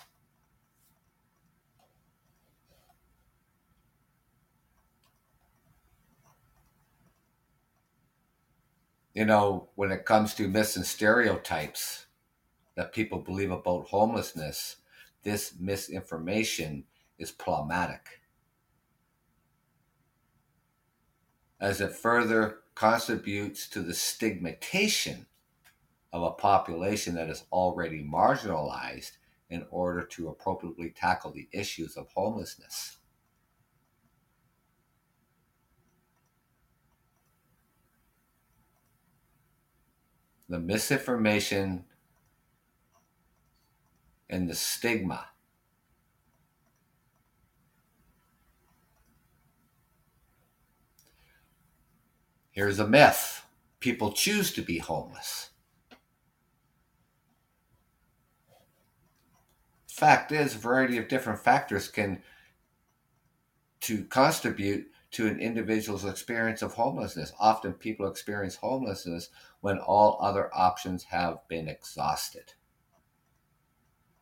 You 9.12 9.26
know, 9.26 9.68
when 9.74 9.92
it 9.92 10.06
comes 10.06 10.32
to 10.37 10.48
myths 10.48 10.76
and 10.76 10.87
stereotypes 10.87 12.06
that 12.74 12.94
people 12.94 13.18
believe 13.18 13.50
about 13.50 13.88
homelessness, 13.88 14.76
this 15.24 15.52
misinformation 15.61 16.84
is 17.18 17.30
problematic. 17.30 18.20
As 21.61 21.82
it 21.82 21.92
further 21.92 22.61
contributes 22.74 23.68
to 23.68 23.82
the 23.82 23.92
stigmatization 23.92 25.26
of 26.12 26.23
a 26.23 26.31
population 26.31 27.14
that 27.14 27.29
is 27.29 27.44
already 27.53 28.03
marginalized 28.03 29.12
in 29.51 29.66
order 29.71 30.03
to 30.05 30.29
appropriately 30.29 30.90
tackle 30.90 31.31
the 31.31 31.49
issues 31.53 31.97
of 31.97 32.09
homelessness. 32.14 32.99
The 40.49 40.59
misinformation 40.59 41.85
and 44.31 44.49
the 44.49 44.55
stigma 44.55 45.29
Here's 52.59 52.81
a 52.81 52.88
myth 52.88 53.44
people 53.79 54.11
choose 54.11 54.53
to 54.55 54.62
be 54.62 54.79
homeless. 54.79 55.51
Fact 59.98 60.30
is, 60.30 60.54
a 60.54 60.58
variety 60.58 60.96
of 60.96 61.08
different 61.08 61.40
factors 61.40 61.88
can 61.88 62.22
to 63.80 64.04
contribute 64.04 64.87
to 65.11 65.26
an 65.26 65.40
individual's 65.40 66.04
experience 66.04 66.62
of 66.62 66.74
homelessness. 66.74 67.32
Often 67.40 67.74
people 67.74 68.06
experience 68.06 68.54
homelessness 68.54 69.30
when 69.61 69.78
all 69.78 70.18
other 70.20 70.50
options 70.54 71.02
have 71.04 71.38
been 71.48 71.66
exhausted 71.66 72.52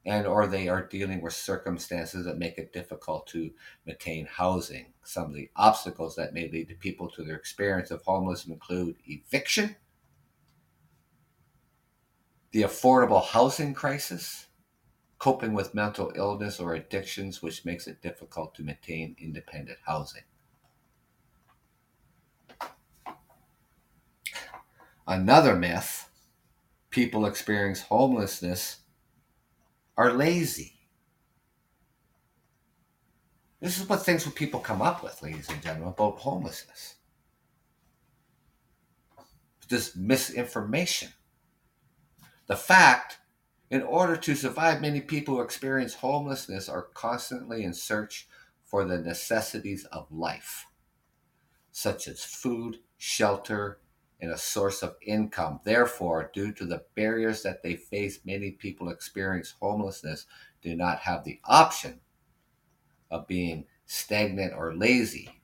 and 0.07 0.27
or 0.27 0.47
they 0.47 0.67
are 0.69 0.87
dealing 0.87 1.21
with 1.21 1.35
circumstances 1.35 2.25
that 2.25 2.39
make 2.39 2.57
it 2.57 2.73
difficult 2.73 3.27
to 3.27 3.51
maintain 3.85 4.25
housing. 4.25 4.95
Some 5.03 5.25
of 5.25 5.35
the 5.35 5.51
obstacles 5.57 6.17
that 6.17 6.33
may 6.33 6.49
lead 6.49 6.69
to 6.69 6.75
people 6.75 7.11
to 7.11 7.23
their 7.23 7.37
experience 7.37 7.91
of 7.91 8.01
homelessness 8.03 8.55
include 8.55 8.97
eviction, 9.07 9.77
the 12.53 12.63
affordable 12.63 13.23
housing 13.23 13.75
crisis, 13.75 14.46
coping 15.19 15.55
with 15.55 15.75
mental 15.75 16.13
illness 16.15 16.61
or 16.61 16.75
addictions, 16.75 17.43
which 17.43 17.65
makes 17.65 17.87
it 17.87 18.03
difficult 18.03 18.55
to 18.55 18.63
maintain 18.63 19.17
independent 19.19 19.79
housing. 19.87 20.23
Another 25.07 25.55
myth 25.55 26.09
people 26.91 27.27
experience 27.27 27.83
homelessness 27.83 28.79
are 29.97 30.13
lazy. 30.13 30.73
This 33.61 33.79
is 33.81 33.89
what 33.89 34.05
things 34.05 34.27
people 34.31 34.61
come 34.61 34.83
up 34.83 35.03
with, 35.03 35.23
ladies 35.23 35.49
and 35.49 35.63
gentlemen, 35.63 35.89
about 35.89 36.19
homelessness. 36.19 36.97
This 39.69 39.97
misinformation. 39.97 41.13
The 42.47 42.57
fact, 42.57 43.19
in 43.71 43.83
order 43.83 44.17
to 44.17 44.35
survive, 44.35 44.81
many 44.81 45.01
people 45.01 45.37
who 45.37 45.43
experience 45.43 45.95
homelessness 45.95 46.69
are 46.69 46.89
constantly 46.95 47.65
in 47.65 47.75
search 47.75 48.29
for 48.65 48.85
the 48.85 48.99
necessities 48.99 49.85
of 49.87 50.11
life, 50.11 50.67
such 51.73 52.07
as 52.09 52.25
food, 52.25 52.79
shelter, 52.97 53.81
and 54.21 54.31
a 54.31 54.39
source 54.39 54.83
of 54.83 54.97
income. 55.03 55.61
Therefore, 55.65 56.31
due 56.33 56.53
to 56.53 56.65
the 56.65 56.85
barriers 56.95 57.43
that 57.43 57.63
they 57.63 57.77
face, 57.77 58.21
many 58.25 58.53
people 58.53 58.89
experience 58.89 59.55
homelessness 59.61 60.27
do 60.63 60.75
not 60.75 61.01
have 61.01 61.25
the 61.25 61.41
option 61.45 62.01
of 63.11 63.27
being 63.27 63.67
stagnant 63.85 64.53
or 64.55 64.75
lazy. 64.75 65.43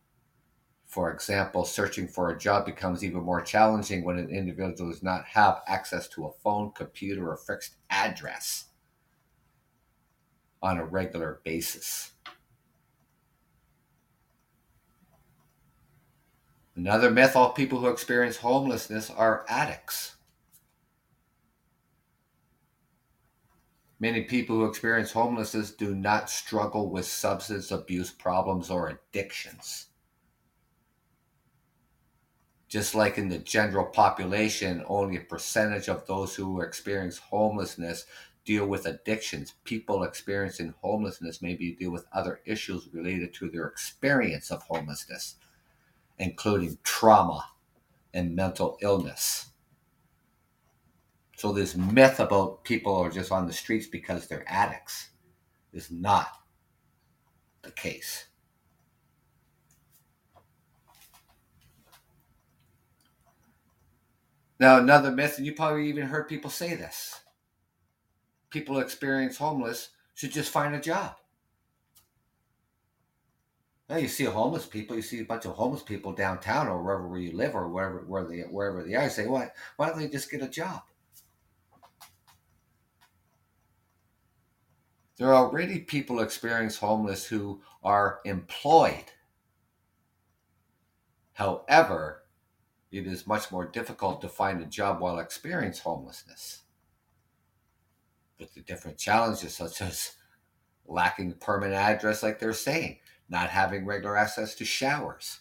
For 0.92 1.10
example, 1.10 1.64
searching 1.64 2.06
for 2.06 2.28
a 2.28 2.38
job 2.38 2.66
becomes 2.66 3.02
even 3.02 3.22
more 3.22 3.40
challenging 3.40 4.04
when 4.04 4.18
an 4.18 4.28
individual 4.28 4.90
does 4.90 5.02
not 5.02 5.24
have 5.24 5.62
access 5.66 6.06
to 6.08 6.26
a 6.26 6.32
phone, 6.44 6.70
computer, 6.72 7.30
or 7.30 7.38
fixed 7.38 7.76
address 7.88 8.66
on 10.62 10.76
a 10.76 10.84
regular 10.84 11.40
basis. 11.44 12.10
Another 16.76 17.10
myth 17.10 17.36
all 17.36 17.54
people 17.54 17.78
who 17.78 17.88
experience 17.88 18.36
homelessness 18.36 19.08
are 19.08 19.46
addicts. 19.48 20.16
Many 23.98 24.24
people 24.24 24.56
who 24.56 24.66
experience 24.66 25.12
homelessness 25.12 25.70
do 25.70 25.94
not 25.94 26.28
struggle 26.28 26.90
with 26.90 27.06
substance 27.06 27.70
abuse 27.70 28.10
problems 28.10 28.68
or 28.68 28.88
addictions. 28.90 29.86
Just 32.72 32.94
like 32.94 33.18
in 33.18 33.28
the 33.28 33.38
general 33.38 33.84
population, 33.84 34.82
only 34.88 35.18
a 35.18 35.20
percentage 35.20 35.88
of 35.88 36.06
those 36.06 36.34
who 36.34 36.62
experience 36.62 37.18
homelessness 37.18 38.06
deal 38.46 38.66
with 38.66 38.86
addictions. 38.86 39.54
People 39.64 40.02
experiencing 40.02 40.74
homelessness 40.80 41.42
maybe 41.42 41.72
deal 41.72 41.90
with 41.90 42.06
other 42.14 42.40
issues 42.46 42.88
related 42.94 43.34
to 43.34 43.50
their 43.50 43.66
experience 43.66 44.50
of 44.50 44.62
homelessness 44.62 45.36
including 46.18 46.78
trauma 46.84 47.44
and 48.14 48.36
mental 48.36 48.78
illness. 48.80 49.48
So, 51.36 51.52
this 51.52 51.74
myth 51.74 52.20
about 52.20 52.64
people 52.64 52.94
are 52.96 53.10
just 53.10 53.32
on 53.32 53.46
the 53.46 53.52
streets 53.52 53.86
because 53.86 54.28
they're 54.28 54.44
addicts 54.46 55.10
is 55.72 55.90
not 55.90 56.28
the 57.62 57.72
case. 57.72 58.26
Now, 64.62 64.78
another 64.78 65.10
myth, 65.10 65.38
and 65.38 65.44
you 65.44 65.54
probably 65.54 65.88
even 65.88 66.06
heard 66.06 66.28
people 66.28 66.48
say 66.48 66.76
this 66.76 67.18
people 68.48 68.78
experience 68.78 69.36
homeless 69.36 69.88
should 70.14 70.30
just 70.30 70.52
find 70.52 70.72
a 70.72 70.80
job. 70.80 71.16
Now 73.88 73.96
you 73.96 74.06
see 74.06 74.22
homeless 74.22 74.64
people, 74.64 74.94
you 74.94 75.02
see 75.02 75.18
a 75.18 75.24
bunch 75.24 75.46
of 75.46 75.56
homeless 75.56 75.82
people 75.82 76.12
downtown 76.12 76.68
or 76.68 76.80
wherever 76.80 77.08
where 77.08 77.18
you 77.18 77.32
live 77.32 77.56
or 77.56 77.66
wherever 77.66 78.04
where 78.06 78.24
they 78.24 78.42
wherever 78.42 78.84
they 78.84 78.94
are. 78.94 79.02
You 79.02 79.10
say, 79.10 79.26
what? 79.26 79.52
Why 79.78 79.88
don't 79.88 79.98
they 79.98 80.06
just 80.06 80.30
get 80.30 80.42
a 80.42 80.48
job? 80.48 80.82
There 85.16 85.26
are 85.26 85.34
already 85.34 85.80
people 85.80 86.20
experience 86.20 86.76
homeless 86.76 87.26
who 87.26 87.60
are 87.82 88.20
employed. 88.24 89.06
However, 91.32 92.21
it 92.92 93.06
is 93.06 93.26
much 93.26 93.50
more 93.50 93.64
difficult 93.66 94.20
to 94.20 94.28
find 94.28 94.60
a 94.60 94.66
job 94.66 95.00
while 95.00 95.18
experiencing 95.18 95.82
homelessness. 95.82 96.62
With 98.38 98.54
the 98.54 98.60
different 98.60 98.98
challenges 98.98 99.56
such 99.56 99.80
as 99.80 100.16
lacking 100.86 101.32
permanent 101.34 101.80
address, 101.80 102.22
like 102.22 102.38
they're 102.38 102.52
saying, 102.52 102.98
not 103.28 103.50
having 103.50 103.86
regular 103.86 104.16
access 104.16 104.54
to 104.56 104.64
showers, 104.64 105.40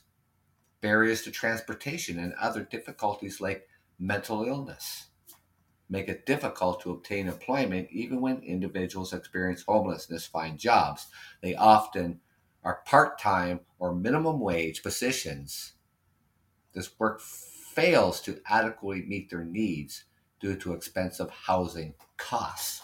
barriers 0.80 1.24
to 1.24 1.32
transportation, 1.32 2.18
and 2.18 2.34
other 2.36 2.64
difficulties 2.64 3.42
like 3.42 3.68
mental 4.00 4.44
illness 4.46 5.10
make 5.92 6.08
it 6.08 6.26
difficult 6.26 6.82
to 6.82 6.92
obtain 6.92 7.28
employment 7.28 7.90
even 7.92 8.22
when 8.22 8.38
individuals 8.38 9.14
experience 9.14 9.64
homelessness 9.68 10.26
find 10.26 10.58
jobs. 10.58 11.08
They 11.42 11.54
often 11.54 12.22
are 12.64 12.82
part 12.86 13.20
time 13.20 13.60
or 13.78 13.94
minimum 13.94 14.40
wage 14.40 14.82
positions. 14.82 15.74
This 16.74 16.98
work 17.00 17.22
fails 17.22 18.22
to 18.22 18.42
adequately 18.48 19.04
meet 19.04 19.30
their 19.30 19.44
needs 19.44 20.06
due 20.40 20.56
to 20.58 20.74
expensive 20.74 21.30
housing 21.30 21.94
costs. 22.18 22.84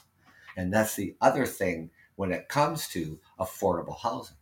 And 0.55 0.73
that's 0.73 0.95
the 0.95 1.15
other 1.21 1.45
thing 1.45 1.91
when 2.15 2.31
it 2.31 2.49
comes 2.49 2.87
to 2.89 3.19
affordable 3.39 3.97
housing. 3.99 4.37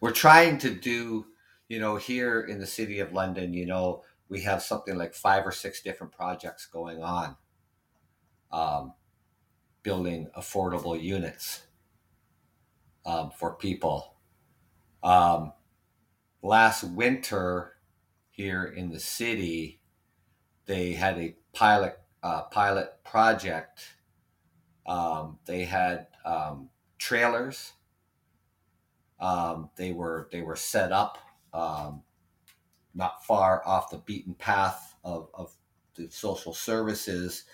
we're 0.00 0.10
trying 0.10 0.58
to 0.58 0.70
do, 0.70 1.26
you 1.68 1.78
know, 1.78 1.96
here 1.96 2.40
in 2.40 2.58
the 2.58 2.66
city 2.66 3.00
of 3.00 3.12
London, 3.12 3.52
you 3.52 3.66
know, 3.66 4.02
we 4.30 4.40
have 4.42 4.62
something 4.62 4.96
like 4.96 5.12
five 5.12 5.46
or 5.46 5.52
six 5.52 5.82
different 5.82 6.12
projects 6.12 6.64
going 6.64 7.02
on, 7.02 7.36
um, 8.50 8.94
building 9.82 10.30
affordable 10.38 11.00
units 11.00 11.64
um, 13.04 13.30
for 13.36 13.54
people. 13.54 14.14
Um, 15.02 15.52
last 16.42 16.84
winter 16.84 17.74
here 18.30 18.64
in 18.64 18.90
the 18.90 19.00
city, 19.00 19.82
they 20.64 20.92
had 20.92 21.18
a 21.18 21.36
pilot 21.52 21.98
uh, 22.22 22.42
pilot 22.44 23.02
project. 23.04 23.80
Um, 24.86 25.38
they 25.46 25.64
had 25.64 26.06
um, 26.24 26.70
trailers 26.98 27.72
um, 29.20 29.70
they 29.76 29.92
were 29.92 30.28
they 30.32 30.40
were 30.40 30.56
set 30.56 30.92
up 30.92 31.18
not 32.94 33.24
far 33.24 33.66
off 33.66 33.90
the 33.90 33.98
beaten 33.98 34.34
path 34.34 34.94
of, 35.04 35.28
of 35.34 35.52
the 35.94 36.08
social 36.10 36.52
services, 36.52 37.44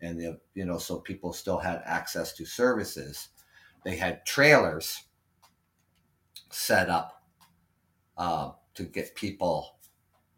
and 0.00 0.18
the 0.20 0.38
you 0.54 0.64
know 0.64 0.78
so 0.78 0.98
people 0.98 1.32
still 1.32 1.58
had 1.58 1.82
access 1.84 2.32
to 2.34 2.44
services. 2.44 3.28
They 3.84 3.96
had 3.96 4.24
trailers 4.24 5.04
set 6.50 6.88
up 6.88 7.22
uh, 8.16 8.52
to 8.74 8.84
get 8.84 9.14
people 9.14 9.76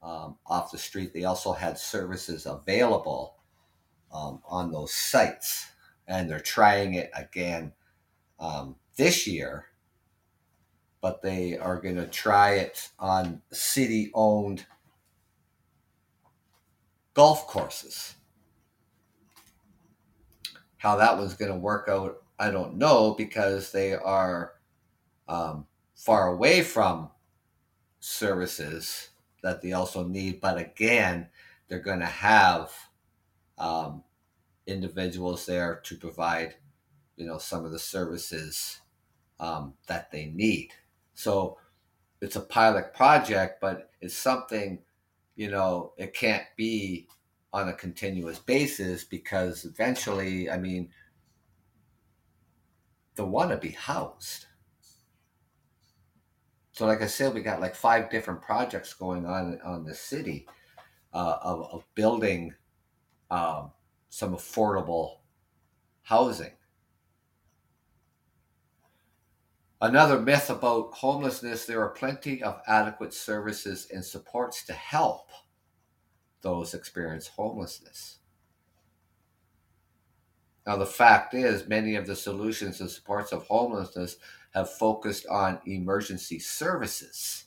um, 0.03 0.37
off 0.47 0.73
the 0.73 0.79
street. 0.79 1.13
They 1.13 1.25
also 1.25 1.53
had 1.53 1.79
services 1.79 2.47
available 2.47 3.37
um, 4.13 4.41
on 4.49 4.71
those 4.71 4.93
sites, 4.93 5.67
and 6.07 6.29
they're 6.29 6.41
trying 6.41 6.95
it 6.95 7.11
again 7.15 7.73
um, 8.39 8.77
this 8.97 9.27
year 9.27 9.67
but 11.07 11.23
they 11.23 11.57
are 11.57 11.81
going 11.81 11.95
to 11.95 12.09
try 12.09 12.55
it 12.55 12.89
on 12.99 13.41
city 13.53 14.11
owned 14.13 14.67
golf 17.15 17.47
courses. 17.47 18.17
How 20.79 20.97
that 20.97 21.17
one's 21.17 21.35
going 21.35 21.53
to 21.53 21.59
work 21.59 21.89
out, 21.89 22.25
I 22.41 22.51
don't 22.51 22.75
know 22.75 23.15
because 23.17 23.71
they 23.71 23.95
are 23.95 24.55
um, 25.29 25.69
far 25.95 26.27
away 26.27 26.63
from 26.63 27.09
services 28.01 29.11
that 29.45 29.63
they 29.63 29.75
also 29.75 30.03
need. 30.03 30.41
But 30.41 30.59
again, 30.59 31.29
they're 31.69 31.79
going 31.79 32.01
to 32.01 32.07
have 32.07 32.73
um, 33.59 34.03
individuals 34.67 35.47
there 35.47 35.81
to 35.85 35.95
provide, 35.95 36.57
you 37.17 37.27
know, 37.27 37.39
some 37.39 37.65
of 37.65 37.71
the 37.71 37.79
services 37.79 38.81
um, 39.39 39.75
that 39.87 40.11
they 40.11 40.27
need. 40.27 40.73
So 41.17 41.57
it's 42.21 42.37
a 42.37 42.41
pilot 42.41 42.93
project, 42.95 43.61
but 43.61 43.91
it's 44.03 44.17
something, 44.17 44.81
you 45.35 45.51
know, 45.51 45.95
it 45.97 46.13
can't 46.15 46.45
be 46.57 47.09
on 47.55 47.69
a 47.69 47.73
continuous 47.73 48.39
basis 48.39 49.03
because 49.03 49.65
eventually, 49.65 50.51
I 50.51 50.59
mean, 50.59 50.91
they 53.15 53.23
want 53.23 53.51
to 53.51 53.57
be 53.57 53.71
housed. 53.71 54.45
So, 56.73 56.85
like 56.85 57.01
I 57.01 57.07
said, 57.07 57.33
we 57.33 57.41
got 57.41 57.63
like 57.63 57.75
five 57.75 58.11
different 58.11 58.43
projects 58.43 58.93
going 58.93 59.25
on 59.25 59.59
on 59.65 59.85
the 59.85 59.95
city 59.95 60.47
uh, 61.15 61.39
of, 61.41 61.63
of 61.73 61.85
building 61.95 62.53
um, 63.31 63.71
some 64.11 64.35
affordable 64.35 65.21
housing. 66.03 66.56
Another 69.81 70.19
myth 70.19 70.49
about 70.49 70.95
homelessness 70.95 71.67
there 71.67 71.83
are 71.83 71.91
plenty 71.91 72.43
of 72.43 72.63
adequate 72.67 73.13
services 73.13 73.89
and 73.93 74.03
supports 74.05 74.65
to 74.65 74.73
help 74.73 75.29
those 76.41 76.73
experience 76.73 77.27
homelessness. 77.27 78.19
Now, 80.67 80.77
the 80.77 80.87
fact 80.87 81.35
is, 81.35 81.69
many 81.69 81.95
of 81.95 82.07
the 82.07 82.17
solutions 82.17 82.81
and 82.81 82.91
supports 82.91 83.33
of 83.33 83.47
homelessness 83.47 84.17
have 84.55 84.73
focused 84.73 85.27
on 85.27 85.61
emergency 85.67 86.39
services, 86.39 87.45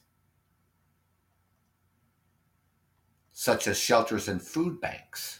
such 3.33 3.67
as 3.67 3.77
shelters 3.77 4.27
and 4.27 4.41
food 4.41 4.79
banks. 4.79 5.38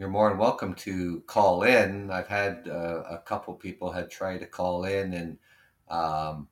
You're 0.00 0.08
more 0.08 0.30
than 0.30 0.38
welcome 0.38 0.72
to 0.72 1.22
call 1.26 1.62
in. 1.62 2.10
I've 2.10 2.26
had 2.26 2.66
uh, 2.66 3.02
a 3.10 3.18
couple 3.18 3.52
people 3.52 3.92
had 3.92 4.10
tried 4.10 4.38
to 4.38 4.46
call 4.46 4.84
in, 4.84 5.12
and 5.12 5.38
um, 5.90 6.48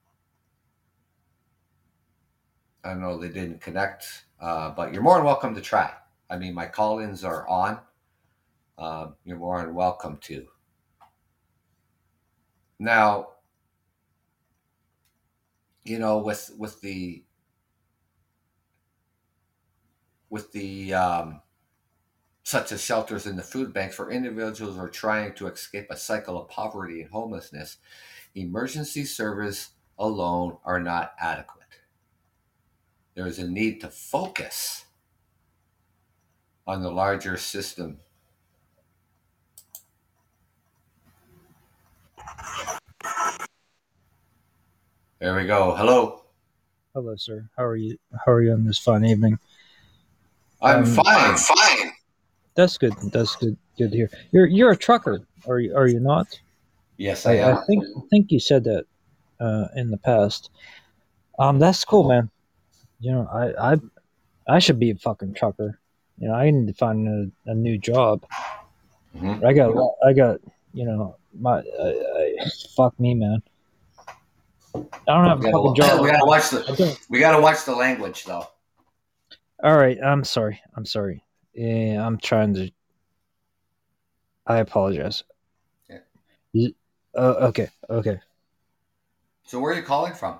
I 2.84 2.90
don't 2.90 3.00
know 3.00 3.16
they 3.16 3.30
didn't 3.30 3.62
connect. 3.62 4.26
Uh, 4.38 4.68
but 4.72 4.92
you're 4.92 5.02
more 5.02 5.16
than 5.16 5.24
welcome 5.24 5.54
to 5.54 5.62
try. 5.62 5.90
I 6.28 6.36
mean, 6.36 6.52
my 6.52 6.66
call-ins 6.66 7.24
are 7.24 7.48
on. 7.48 7.80
Um, 8.76 9.14
you're 9.24 9.38
more 9.38 9.62
than 9.62 9.74
welcome 9.74 10.18
to. 10.24 10.46
Now, 12.78 13.28
you 15.84 15.98
know, 15.98 16.18
with 16.18 16.52
with 16.58 16.82
the 16.82 17.24
with 20.28 20.52
the 20.52 20.92
um, 20.92 21.40
such 22.48 22.72
as 22.72 22.82
shelters 22.82 23.26
and 23.26 23.38
the 23.38 23.42
food 23.42 23.74
banks 23.74 23.94
for 23.94 24.10
individuals 24.10 24.74
who 24.74 24.80
are 24.80 24.88
trying 24.88 25.34
to 25.34 25.46
escape 25.48 25.86
a 25.90 25.96
cycle 25.98 26.40
of 26.40 26.48
poverty 26.48 27.02
and 27.02 27.10
homelessness, 27.10 27.76
emergency 28.34 29.04
service 29.04 29.72
alone 29.98 30.56
are 30.64 30.80
not 30.80 31.12
adequate. 31.20 31.66
There 33.14 33.26
is 33.26 33.38
a 33.38 33.46
need 33.46 33.82
to 33.82 33.88
focus 33.88 34.86
on 36.66 36.80
the 36.80 36.90
larger 36.90 37.36
system. 37.36 37.98
There 45.18 45.36
we 45.36 45.46
go. 45.46 45.74
Hello. 45.74 46.22
Hello, 46.94 47.14
sir. 47.16 47.50
How 47.58 47.64
are 47.64 47.76
you? 47.76 47.98
How 48.24 48.32
are 48.32 48.40
you 48.40 48.52
on 48.52 48.64
this 48.64 48.78
fine 48.78 49.04
evening? 49.04 49.38
I'm 50.62 50.84
Um, 50.84 50.86
fine. 50.86 51.04
I'm 51.06 51.36
fine. 51.36 51.67
That's 52.58 52.76
good. 52.76 52.92
That's 53.12 53.36
good. 53.36 53.56
Good 53.78 53.92
to 53.92 53.96
hear. 53.96 54.10
You're 54.32 54.46
you're 54.46 54.72
a 54.72 54.76
trucker, 54.76 55.20
are 55.46 55.60
you? 55.60 55.76
Are 55.76 55.86
you 55.86 56.00
not? 56.00 56.26
Yes, 56.96 57.24
I 57.24 57.34
I, 57.34 57.50
am. 57.50 57.56
I 57.58 57.64
think 57.66 57.84
I 57.84 58.00
think 58.10 58.32
you 58.32 58.40
said 58.40 58.64
that 58.64 58.84
uh, 59.38 59.66
in 59.76 59.92
the 59.92 59.96
past. 59.96 60.50
Um, 61.38 61.60
that's 61.60 61.84
cool, 61.84 62.08
man. 62.08 62.28
You 62.98 63.12
know, 63.12 63.28
I 63.32 63.74
I 63.74 63.76
I 64.48 64.58
should 64.58 64.80
be 64.80 64.90
a 64.90 64.96
fucking 64.96 65.34
trucker. 65.34 65.78
You 66.18 66.26
know, 66.26 66.34
I 66.34 66.50
need 66.50 66.66
to 66.66 66.74
find 66.74 67.06
a, 67.06 67.50
a 67.52 67.54
new 67.54 67.78
job. 67.78 68.26
Mhm. 69.16 69.44
I 69.44 69.52
got 69.52 69.70
I 70.04 70.12
got 70.12 70.40
you 70.74 70.84
know 70.84 71.14
my 71.38 71.58
I, 71.60 72.34
fuck 72.74 72.98
me, 72.98 73.14
man. 73.14 73.40
I 74.74 74.80
don't 75.06 75.26
have 75.26 75.44
a 75.44 75.52
fucking 75.52 75.76
job. 75.76 76.00
we 76.00 76.10
gotta 76.10 76.26
watch 76.26 76.50
the 76.50 76.98
we 77.08 77.20
gotta 77.20 77.40
watch 77.40 77.64
the 77.64 77.76
language 77.76 78.24
though. 78.24 78.48
All 79.62 79.76
right, 79.76 79.96
I'm 80.02 80.24
sorry. 80.24 80.60
I'm 80.74 80.84
sorry. 80.84 81.22
Yeah, 81.58 82.06
I'm 82.06 82.18
trying 82.18 82.54
to. 82.54 82.70
I 84.46 84.58
apologize. 84.58 85.24
Yeah. 86.52 86.68
Uh, 87.16 87.48
okay, 87.48 87.68
okay. 87.90 88.20
So 89.44 89.58
where 89.58 89.72
are 89.72 89.76
you 89.76 89.82
calling 89.82 90.14
from? 90.14 90.38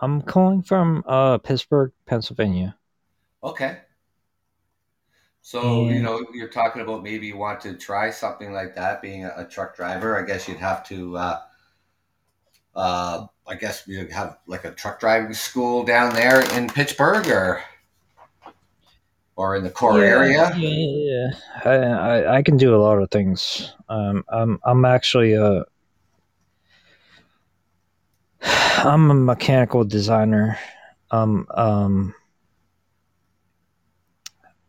I'm 0.00 0.22
calling 0.22 0.62
from 0.62 1.02
uh 1.08 1.38
Pittsburgh, 1.38 1.90
Pennsylvania. 2.06 2.76
Okay. 3.42 3.78
So 5.42 5.88
you 5.88 6.00
know 6.02 6.24
you're 6.32 6.48
talking 6.48 6.80
about 6.80 7.02
maybe 7.02 7.26
you 7.26 7.36
want 7.36 7.60
to 7.62 7.74
try 7.74 8.10
something 8.10 8.52
like 8.52 8.76
that, 8.76 9.02
being 9.02 9.24
a, 9.24 9.32
a 9.38 9.44
truck 9.44 9.74
driver. 9.74 10.16
I 10.16 10.24
guess 10.24 10.46
you'd 10.46 10.58
have 10.58 10.86
to. 10.86 11.16
Uh, 11.16 11.40
uh, 12.76 13.26
I 13.44 13.56
guess 13.56 13.88
you 13.88 14.06
have 14.06 14.38
like 14.46 14.64
a 14.64 14.70
truck 14.70 15.00
driving 15.00 15.34
school 15.34 15.82
down 15.84 16.14
there 16.14 16.42
in 16.56 16.68
Pittsburgh, 16.68 17.26
or 17.26 17.64
or 19.36 19.56
in 19.56 19.64
the 19.64 19.70
core 19.70 20.00
yeah, 20.00 20.10
area. 20.10 20.52
Yeah, 20.56 20.68
yeah, 20.68 21.30
yeah. 21.64 21.64
I, 21.64 21.74
I 21.74 22.36
I 22.38 22.42
can 22.42 22.56
do 22.56 22.74
a 22.74 22.80
lot 22.80 22.98
of 23.02 23.10
things. 23.10 23.72
Um, 23.88 24.24
I'm 24.28 24.58
I'm 24.64 24.84
actually 24.84 25.34
a 25.34 25.64
I'm 28.42 29.10
a 29.10 29.14
mechanical 29.14 29.84
designer. 29.84 30.58
Um 31.10 31.46
um. 31.50 32.14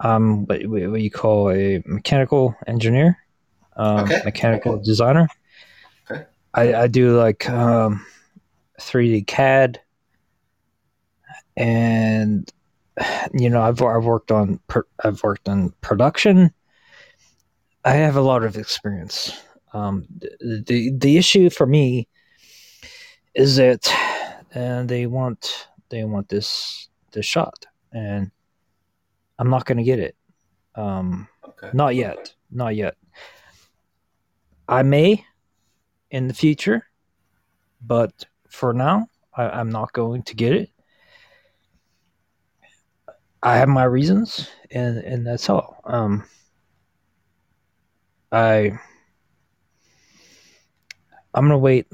I'm 0.01 0.45
what, 0.45 0.65
what 0.67 0.91
what 0.91 1.01
you 1.01 1.10
call 1.10 1.51
a 1.51 1.82
mechanical 1.86 2.54
engineer, 2.67 3.17
um, 3.78 4.04
Okay. 4.04 4.21
mechanical 4.25 4.78
designer. 4.78 5.30
Okay. 6.12 6.25
I, 6.54 6.73
I 6.73 6.88
do 6.88 7.17
like 7.17 7.49
um, 7.49 8.06
3D 8.80 9.25
CAD, 9.25 9.80
and 11.56 12.51
you 13.34 13.49
know 13.49 13.62
I've 13.62 13.81
I've 13.81 14.05
worked 14.05 14.31
on 14.31 14.60
I've 15.03 15.21
worked 15.23 15.49
on 15.49 15.71
production. 15.81 16.51
I 17.84 17.91
have 17.93 18.15
a 18.15 18.21
lot 18.21 18.43
of 18.43 18.58
experience. 18.58 19.31
Um, 19.73 20.05
the, 20.17 20.63
the 20.65 20.91
the 20.97 21.17
issue 21.17 21.49
for 21.49 21.65
me 21.65 22.08
is 23.34 23.58
that 23.58 23.88
uh, 24.55 24.84
they 24.84 25.05
want 25.05 25.67
they 25.89 26.03
want 26.05 26.29
this 26.29 26.89
this 27.12 27.25
shot, 27.25 27.65
and 27.91 28.31
I'm 29.38 29.49
not 29.49 29.65
going 29.65 29.77
to 29.77 29.84
get 29.84 29.99
it. 29.99 30.15
Um, 30.75 31.27
Okay. 31.47 31.69
not 31.73 31.95
yet. 31.95 32.34
Not 32.51 32.75
yet. 32.75 32.95
I 34.67 34.84
may 34.84 35.23
in 36.12 36.27
the 36.27 36.34
future, 36.34 36.88
but 37.81 38.25
for 38.49 38.73
now, 38.73 39.08
I, 39.34 39.43
I'm 39.43 39.69
not 39.69 39.93
going 39.93 40.23
to 40.23 40.36
get 40.36 40.53
it. 40.53 40.69
I 43.45 43.55
have 43.58 43.69
my 43.69 43.86
reasons, 43.86 44.49
and 44.71 44.97
and 44.97 45.25
that's 45.25 45.49
all. 45.49 45.79
Um, 45.86 46.25
I 48.31 48.77
I'm 51.34 51.45
gonna 51.45 51.58
wait. 51.58 51.88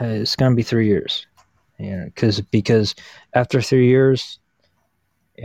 Uh, 0.00 0.06
It's 0.06 0.36
gonna 0.36 0.54
be 0.54 0.62
three 0.62 0.86
years, 0.86 1.26
know, 1.96 2.04
because 2.06 2.40
because 2.40 2.94
after 3.34 3.60
three 3.60 3.88
years, 3.88 4.38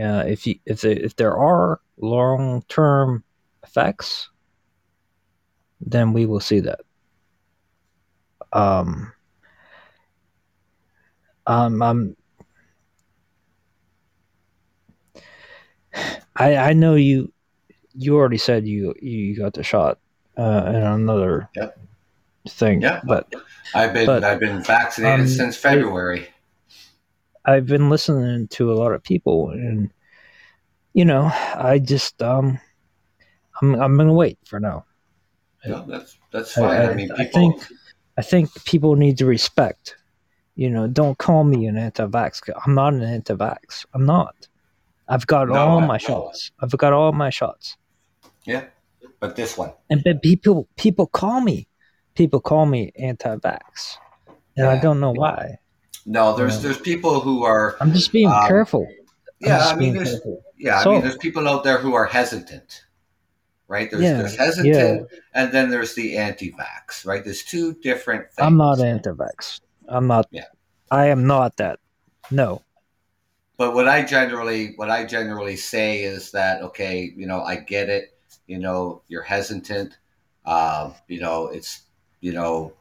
uh, 0.00 0.24
if 0.26 0.46
you 0.46 0.56
if 0.66 0.80
there, 0.82 0.92
if 0.92 1.16
there 1.16 1.36
are 1.36 1.80
long 1.98 2.62
term 2.68 3.24
effects, 3.64 4.30
then 5.80 6.12
we 6.12 6.26
will 6.26 6.40
see 6.40 6.60
that. 6.60 6.80
Um, 8.52 9.12
um, 11.46 11.82
I'm, 11.82 12.16
I 16.40 16.56
I 16.56 16.72
know 16.72 16.94
you 16.94 17.32
you 17.94 18.16
already 18.16 18.38
said 18.38 18.66
you 18.66 18.94
you 19.00 19.36
got 19.36 19.52
the 19.54 19.62
shot 19.62 19.98
uh, 20.36 20.64
in 20.68 20.74
another 20.76 21.48
Yep. 21.54 21.78
thing, 22.48 22.80
Yeah. 22.80 23.00
but 23.04 23.32
I've 23.74 23.92
been 23.92 24.06
But, 24.06 24.24
I've 24.24 24.40
been 24.40 24.62
vaccinated 24.62 25.20
um, 25.20 25.28
since 25.28 25.56
February. 25.56 26.28
I've 27.44 27.66
been 27.66 27.90
listening 27.90 28.48
to 28.48 28.72
a 28.72 28.74
lot 28.74 28.92
of 28.92 29.02
people, 29.02 29.50
and 29.50 29.90
you 30.94 31.04
know, 31.04 31.30
I 31.54 31.78
just 31.78 32.22
um, 32.22 32.58
I'm 33.60 33.74
I'm 33.74 33.96
gonna 33.96 34.12
wait 34.14 34.38
for 34.46 34.60
now. 34.60 34.86
No, 35.66 35.84
that's 35.86 36.16
that's 36.32 36.52
fine. 36.54 36.64
I, 36.64 36.90
I- 36.92 36.94
mean, 36.94 37.10
I 37.12 37.24
think 37.24 37.62
I 38.16 38.22
think 38.22 38.48
people 38.64 38.96
need 38.96 39.18
to 39.18 39.26
respect. 39.26 39.96
You 40.56 40.68
know, 40.70 40.86
don't 40.88 41.16
call 41.16 41.44
me 41.44 41.66
an 41.66 41.78
anti-vax. 41.78 42.50
I'm 42.66 42.74
not 42.74 42.92
an 42.92 43.02
anti-vax. 43.02 43.86
I'm 43.94 44.04
not. 44.04 44.34
I've 45.10 45.26
got 45.26 45.48
No, 45.48 45.54
all 45.54 45.80
I- 45.82 45.86
my 45.86 45.98
shots. 45.98 46.52
I've 46.60 46.70
got 46.78 46.92
all 46.92 47.12
my 47.12 47.30
shots. 47.30 47.76
yeah, 48.46 48.64
but 49.20 49.36
this 49.36 49.58
one. 49.58 49.72
And 49.90 50.02
but 50.04 50.22
people 50.22 50.68
people 50.76 51.06
call 51.06 51.40
me, 51.40 51.66
people 52.14 52.40
call 52.40 52.64
me 52.66 52.92
anti-vax, 52.98 53.96
and 54.56 54.66
I 54.66 54.78
don't 54.80 55.00
know 55.00 55.12
why. 55.12 55.58
No, 56.06 56.34
there's 56.36 56.56
Yeah. 56.56 56.62
there's 56.62 56.78
people 56.78 57.20
who 57.20 57.44
are. 57.44 57.76
I'm 57.80 57.92
just 57.92 58.12
being 58.12 58.28
Um, 58.30 58.46
careful. 58.48 58.86
I'm 58.88 59.48
Yeah, 59.48 59.66
I 59.66 59.74
mean, 59.74 59.94
there's 59.94 60.10
careful. 60.12 60.42
yeah, 60.58 60.78
I 60.80 60.82
So- 60.84 60.92
mean, 60.92 61.02
there's 61.02 61.16
people 61.18 61.48
out 61.48 61.64
there 61.64 61.78
who 61.78 61.94
are 61.94 62.06
hesitant, 62.06 62.84
right? 63.68 63.90
There's 63.90 64.02
Yeah, 64.02 64.16
there's 64.18 64.36
hesitant, 64.36 65.08
and 65.34 65.52
then 65.52 65.70
there's 65.70 65.94
the 65.94 66.16
anti-vax, 66.18 67.04
right? 67.06 67.24
There's 67.24 67.42
two 67.42 67.74
different 67.74 68.24
things. 68.32 68.46
I'm 68.46 68.56
not 68.56 68.80
anti-vax. 68.80 69.60
I'm 69.88 70.06
not. 70.06 70.26
Yeah. 70.30 70.44
I 70.90 71.06
am 71.06 71.26
not 71.26 71.56
that. 71.56 71.78
No. 72.30 72.62
But 73.60 73.74
what 73.74 73.86
I 73.86 74.02
generally 74.02 74.72
what 74.76 74.88
I 74.88 75.04
generally 75.04 75.54
say 75.54 76.02
is 76.02 76.30
that 76.30 76.62
okay, 76.62 77.12
you 77.14 77.26
know, 77.26 77.42
I 77.42 77.56
get 77.56 77.90
it. 77.90 78.16
You 78.46 78.58
know, 78.58 79.02
you're 79.08 79.20
hesitant. 79.20 79.98
Um, 80.46 80.94
you 81.08 81.20
know, 81.20 81.48
it's 81.48 81.82
you 82.22 82.32
know, 82.32 82.72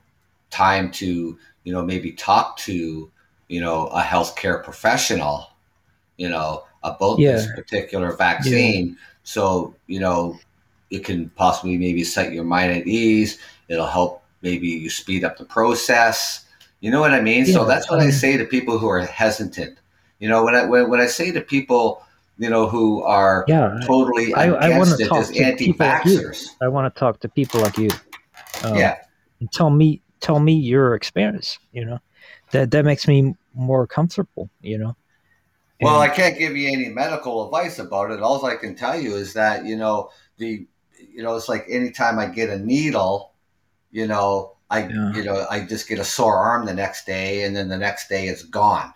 time 0.52 0.90
to 0.92 1.38
you 1.66 1.74
know 1.74 1.84
maybe 1.84 2.14
talk 2.14 2.56
to 2.60 3.12
you 3.50 3.60
know 3.60 3.88
a 3.88 4.02
healthcare 4.02 4.64
professional. 4.64 5.50
You 6.16 6.30
know 6.30 6.64
about 6.82 7.18
this 7.18 7.52
particular 7.54 8.14
vaccine, 8.14 8.98
so 9.24 9.76
you 9.88 10.00
know 10.00 10.40
it 10.92 11.04
can 11.04 11.28
possibly 11.32 11.78
maybe 11.78 12.06
set 12.06 12.32
your 12.32 12.46
mind 12.46 12.72
at 12.72 12.88
ease. 12.88 13.38
It'll 13.68 13.86
help 13.86 14.24
maybe 14.42 14.70
you 14.70 14.90
speed 14.90 15.26
up 15.26 15.38
the 15.38 15.44
process. 15.44 16.46
You 16.80 16.90
know 16.90 17.02
what 17.02 17.12
I 17.12 17.20
mean? 17.20 17.46
so 17.46 17.66
that's 17.66 17.92
what 17.92 18.00
I 18.00 18.12
say 18.12 18.38
to 18.38 18.46
people 18.46 18.78
who 18.80 18.88
are 18.88 19.02
hesitant. 19.02 19.78
You 20.20 20.28
know, 20.28 20.44
when 20.44 20.56
I 20.56 20.66
when, 20.66 20.90
when 20.90 21.00
I 21.00 21.08
say 21.08 21.32
to 21.32 21.42
people, 21.42 22.04
you 22.38 22.50
know, 22.50 22.68
who 22.68 23.04
are 23.04 23.46
Yeah, 23.48 23.78
totally 23.88 24.34
I, 24.34 24.48
I 24.48 24.78
want 24.78 24.90
against 24.90 25.00
to 25.00 25.06
it 25.06 25.10
talk 25.10 25.28
to 25.28 25.56
people 25.58 25.88
like 25.88 26.06
you. 26.06 26.34
I 26.62 26.68
want 26.68 26.94
to 26.94 27.00
talk 27.00 27.20
to 27.22 27.30
people 27.30 27.62
like 27.62 27.78
you. 27.78 27.90
Um, 28.64 28.78
yeah, 28.78 28.96
and 29.40 29.52
tell 29.52 29.70
me 29.70 30.02
tell 30.20 30.40
me 30.40 30.54
your 30.54 30.96
experience. 30.96 31.58
You 31.72 31.86
know, 31.86 32.00
that 32.52 32.72
that 32.72 32.86
makes 32.86 33.08
me 33.08 33.34
more 33.54 33.88
comfortable. 33.88 34.50
You 34.62 34.78
know. 34.78 34.96
Well, 35.82 36.02
I 36.02 36.10
can't 36.10 36.38
give 36.38 36.58
you 36.58 36.70
any 36.70 36.90
medical 36.90 37.46
advice 37.46 37.80
about 37.80 38.12
it. 38.12 38.22
All 38.22 38.46
I 38.46 38.58
can 38.58 38.76
tell 38.76 39.00
you 39.00 39.16
is 39.16 39.34
that 39.34 39.66
you 39.66 39.78
know 39.78 40.10
the 40.38 40.68
you 41.14 41.24
know 41.24 41.36
it's 41.38 41.48
like 41.48 41.66
anytime 41.70 42.20
I 42.20 42.26
get 42.26 42.50
a 42.50 42.60
needle, 42.60 43.32
you 43.92 44.08
know 44.08 44.58
I 44.70 44.88
Yeah. 44.88 45.14
you 45.16 45.24
know 45.24 45.46
I 45.50 45.62
just 45.62 45.88
get 45.88 46.00
a 46.00 46.04
sore 46.04 46.36
arm 46.36 46.66
the 46.66 46.74
next 46.74 47.06
day, 47.06 47.44
and 47.44 47.56
then 47.56 47.70
the 47.70 47.78
next 47.78 48.10
day 48.10 48.28
it's 48.28 48.44
gone. 48.44 48.94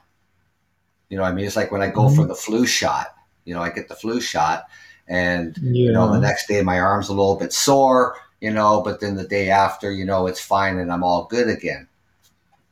You 1.13 1.19
know, 1.19 1.25
I 1.25 1.31
mean, 1.31 1.45
it's 1.45 1.55
like 1.55 1.71
when 1.71 1.83
I 1.83 1.89
go 1.91 2.09
for 2.09 2.25
Mhm. 2.25 2.27
the 2.27 2.33
flu 2.33 2.65
shot. 2.65 3.13
You 3.45 3.53
know, 3.53 3.61
I 3.61 3.69
get 3.69 3.87
the 3.87 3.93
flu 3.95 4.19
shot, 4.19 4.65
and 5.07 5.55
yeah, 5.61 5.85
you 5.85 5.91
know 5.93 6.11
the 6.11 6.19
next 6.19 6.47
day 6.47 6.63
my 6.63 6.79
arm's 6.79 7.07
a 7.09 7.13
little 7.13 7.35
bit 7.35 7.53
sore. 7.53 8.15
You 8.41 8.49
know, 8.51 8.81
but 8.81 8.99
then 8.99 9.15
the 9.15 9.27
day 9.27 9.51
after, 9.51 9.91
you 9.91 10.05
know, 10.05 10.25
it's 10.25 10.39
fine 10.41 10.79
and 10.79 10.91
I'm 10.91 11.03
all 11.03 11.25
good 11.25 11.47
again. 11.49 11.87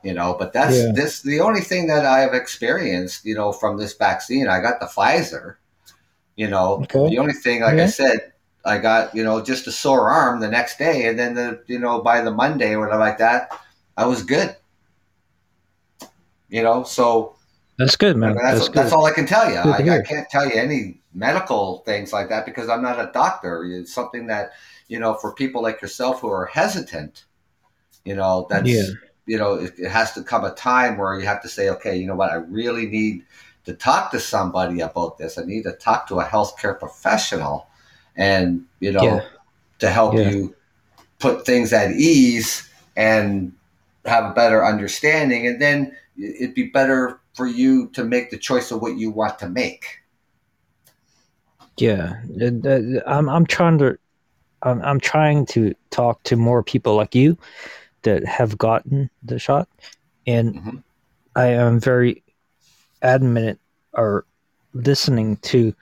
You 0.04 0.16
know, 0.16 0.36
but 0.40 0.54
that's 0.54 0.88
Yeah. 0.88 0.92
this 0.94 1.22
the 1.22 1.40
only 1.40 1.62
thing 1.62 1.86
that 1.88 2.04
I 2.04 2.22
have 2.22 2.34
experienced, 2.34 3.26
you 3.26 3.36
know, 3.36 3.52
from 3.52 3.78
this 3.78 3.94
vaccine. 3.94 4.48
I 4.48 4.60
got 4.60 4.80
the 4.80 4.88
Pfizer. 4.88 5.58
You 6.36 6.48
know, 6.50 6.82
Okay. 6.84 7.10
the 7.10 7.20
only 7.20 7.34
thing, 7.34 7.62
like 7.62 7.78
I 7.78 7.86
said, 7.86 8.34
I 8.66 8.80
got 8.80 9.14
you 9.14 9.24
know 9.24 9.40
just 9.44 9.68
a 9.68 9.72
sore 9.72 10.10
arm 10.10 10.40
the 10.40 10.50
next 10.50 10.80
day, 10.80 11.06
and 11.08 11.20
then 11.20 11.36
the 11.36 11.62
you 11.68 11.78
know 11.78 12.02
by 12.02 12.22
the 12.22 12.32
Monday 12.32 12.74
or 12.74 12.80
whatever 12.80 13.00
like 13.00 13.20
that, 13.20 13.52
I 13.98 14.08
was 14.08 14.24
good. 14.24 14.56
You 16.50 16.64
know, 16.64 16.84
so 16.84 17.36
that's 17.86 17.96
good, 17.96 18.16
I 18.16 18.20
man. 18.20 18.36
mean, 18.36 18.44
that's, 18.44 18.60
that's 18.60 18.70
that's, 18.70 18.92
all 18.94 19.06
I 19.06 19.12
can 19.12 19.26
tell 19.26 19.50
you. 19.50 19.58
I, 19.58 19.98
I 20.00 20.02
can't 20.02 20.30
tell 20.30 20.46
you 20.48 20.56
any 20.56 21.00
medical 21.14 21.80
things 21.80 22.14
like 22.14 22.30
that 22.30 22.46
because 22.46 22.70
I'm 22.70 22.82
not 22.82 23.00
a 23.00 23.12
doctor. 23.14 23.64
It's 23.66 23.94
something 23.94 24.28
that, 24.28 24.52
you 24.88 25.00
know, 25.00 25.14
for 25.16 25.34
people 25.34 25.62
like 25.62 25.82
yourself 25.82 26.22
who 26.22 26.30
are 26.30 26.46
hesitant, 26.46 27.26
you 28.06 28.16
know, 28.16 28.48
that's, 28.50 28.68
Yeah. 28.68 28.84
you 29.26 29.38
know, 29.38 29.54
it, 29.56 29.74
it 29.78 29.90
has 29.90 30.14
to 30.14 30.24
come 30.24 30.46
a 30.46 30.54
time 30.54 30.98
where 30.98 31.20
you 31.20 31.26
have 31.26 31.42
to 31.42 31.50
say, 31.50 31.70
okay, 31.70 31.98
you 31.98 32.08
know 32.08 32.16
what, 32.16 32.32
I 32.32 32.36
really 32.36 32.88
need 32.88 33.24
to 33.66 33.74
talk 33.74 34.12
to 34.12 34.20
somebody 34.20 34.80
about 34.82 35.18
this. 35.18 35.38
I 35.38 35.44
need 35.44 35.64
to 35.64 35.74
talk 35.74 36.08
to 36.08 36.20
a 36.20 36.26
healthcare 36.26 36.78
professional 36.80 37.68
and, 38.16 38.66
you 38.80 38.92
know, 38.92 39.04
Yeah. 39.04 39.22
to 39.80 39.90
help 39.90 40.16
Yeah. 40.16 40.30
you 40.30 40.56
put 41.20 41.46
things 41.46 41.72
at 41.72 41.92
ease 41.92 42.68
and 42.98 43.54
have 44.06 44.26
a 44.26 44.34
better 44.34 44.66
understanding. 44.66 45.46
And 45.48 45.62
then 45.62 45.96
it'd 46.18 46.56
be 46.56 46.64
better 46.64 47.21
for 47.34 47.48
you 47.48 47.90
to 47.90 48.04
make 48.04 48.30
the 48.30 48.38
choice 48.38 48.72
of 48.72 48.82
what 48.82 48.98
you 48.98 49.12
want 49.12 49.40
to 49.40 49.50
make. 49.50 49.86
Yeah, 51.78 52.22
Uh, 52.42 52.70
uh, 52.70 53.02
I'm 53.08 53.30
I'm 53.30 53.46
trying 53.46 53.78
to 53.80 53.98
I'm 54.64 54.82
I'm 54.82 55.00
trying 55.00 55.46
to 55.48 55.74
talk 55.90 56.24
to 56.24 56.36
more 56.36 56.64
people 56.64 56.96
like 56.96 57.16
you 57.16 57.38
that 58.04 58.26
have 58.26 58.58
gotten 58.58 59.10
the 59.24 59.40
shot, 59.40 59.68
and 60.28 60.56
Mhm. 60.56 60.84
I 61.36 61.48
am 61.48 61.80
very 61.80 62.24
adamant 63.02 63.60
or 63.94 64.26
listening 64.74 65.38
to 65.38 65.74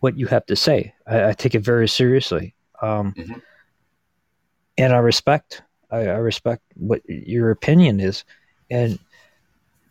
what 0.00 0.18
you 0.18 0.26
have 0.26 0.46
to 0.46 0.56
say. 0.56 0.92
I, 1.06 1.28
I 1.28 1.32
take 1.32 1.54
it 1.54 1.60
very 1.64 1.88
seriously, 1.88 2.54
um, 2.82 3.14
Mhm. 3.16 3.40
and 4.78 4.92
I 4.92 4.98
respect 4.98 5.62
I, 5.90 5.98
I 6.08 6.16
respect 6.18 6.62
what 6.74 7.00
your 7.08 7.50
opinion 7.50 8.00
is, 8.00 8.24
and 8.70 8.98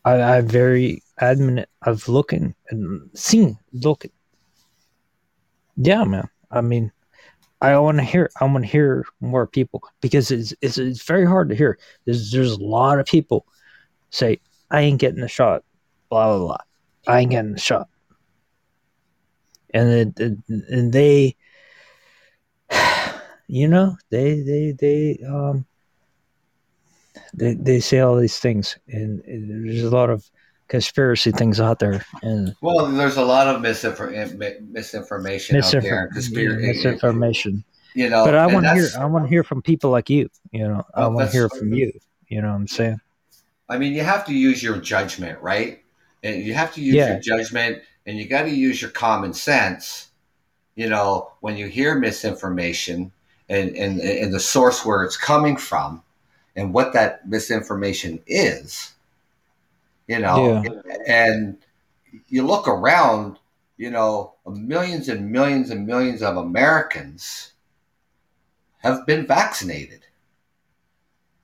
I, 0.06 0.22
I'm 0.22 0.48
very 0.48 1.02
adamant 1.18 1.68
of 1.82 2.08
looking 2.08 2.54
and 2.70 3.10
seeing 3.14 3.58
look 3.72 4.06
yeah, 5.76 6.04
man. 6.04 6.28
I 6.50 6.62
mean, 6.62 6.90
I 7.60 7.78
want 7.78 7.98
to 7.98 8.04
hear. 8.04 8.30
I 8.40 8.44
want 8.44 8.64
to 8.64 8.70
hear 8.70 9.04
more 9.20 9.46
people 9.46 9.82
because 10.00 10.30
it's, 10.30 10.54
it's 10.62 10.78
it's 10.78 11.02
very 11.02 11.26
hard 11.26 11.48
to 11.50 11.54
hear. 11.54 11.78
There's 12.04 12.30
there's 12.30 12.52
a 12.52 12.62
lot 12.62 12.98
of 12.98 13.06
people 13.06 13.46
say 14.10 14.40
I 14.70 14.80
ain't 14.80 15.00
getting 15.00 15.20
the 15.20 15.28
shot, 15.28 15.64
blah 16.08 16.36
blah 16.36 16.46
blah. 16.46 16.56
I 17.06 17.20
ain't 17.20 17.30
getting 17.30 17.52
the 17.52 17.58
shot, 17.58 17.88
and 19.70 20.18
it, 20.18 20.38
and 20.48 20.92
they, 20.92 21.36
you 23.46 23.68
know, 23.68 23.96
they 24.10 24.40
they 24.40 24.72
they 24.72 25.18
um 25.26 25.66
they 27.34 27.54
they 27.54 27.80
say 27.80 28.00
all 28.00 28.16
these 28.16 28.38
things, 28.38 28.78
and, 28.88 29.22
there's 29.26 29.84
a 29.84 29.90
lot 29.90 30.10
of 30.10 30.28
conspiracy 30.68 31.32
things 31.32 31.60
out 31.60 31.78
there, 31.78 32.04
and 32.22 32.54
Well, 32.60 32.86
there's 32.86 33.16
a 33.16 33.24
lot 33.24 33.46
of 33.46 33.62
misinfor- 33.62 34.14
eh, 34.14 34.32
mi- 34.36 34.66
misinformation 34.68 35.56
out 35.56 35.70
there, 35.70 36.10
misinformation. 36.12 37.64
You 37.94 38.10
know, 38.10 38.24
but 38.24 38.34
I 38.34 38.46
want 38.46 38.66
to 38.66 38.74
hear. 38.74 38.88
I 38.98 39.06
want 39.06 39.24
to 39.24 39.28
hear 39.28 39.42
from 39.42 39.62
people 39.62 39.90
like 39.90 40.10
you. 40.10 40.28
You 40.50 40.68
know, 40.68 40.84
I 40.94 41.06
want 41.06 41.30
to 41.30 41.32
hear 41.32 41.48
from 41.48 41.72
you. 41.72 41.92
You 42.28 42.42
know 42.42 42.48
what 42.48 42.56
I'm 42.56 42.68
saying? 42.68 43.00
I 43.68 43.78
mean, 43.78 43.94
you 43.94 44.02
have 44.02 44.24
to 44.26 44.34
use 44.34 44.62
your 44.62 44.76
judgment, 44.78 45.40
right? 45.40 45.82
And 46.22 46.42
you 46.42 46.54
have 46.54 46.74
to 46.74 46.80
use 46.80 46.94
Yeah. 46.94 47.12
your 47.12 47.20
judgment, 47.20 47.82
and 48.04 48.18
you 48.18 48.26
got 48.26 48.42
to 48.42 48.50
use 48.50 48.82
your 48.82 48.90
common 48.90 49.32
sense. 49.32 50.08
You 50.74 50.88
know, 50.88 51.32
when 51.40 51.56
you 51.56 51.68
hear 51.68 51.98
misinformation 51.98 53.12
and, 53.48 53.74
and 53.76 54.00
and 54.00 54.34
the 54.34 54.40
source 54.40 54.84
where 54.84 55.02
it's 55.04 55.16
coming 55.16 55.56
from, 55.56 56.02
and 56.56 56.72
what 56.72 56.92
that 56.94 57.28
misinformation 57.28 58.22
is. 58.26 58.94
You 60.08 60.18
know, 60.20 60.64
and 61.06 61.58
you 62.28 62.46
look 62.46 62.66
around. 62.66 63.38
You 63.78 63.90
know, 63.90 64.32
millions 64.46 65.10
and 65.10 65.30
millions 65.30 65.68
and 65.68 65.86
millions 65.86 66.22
of 66.22 66.38
Americans 66.38 67.52
have 68.78 69.04
been 69.04 69.26
vaccinated. 69.26 70.06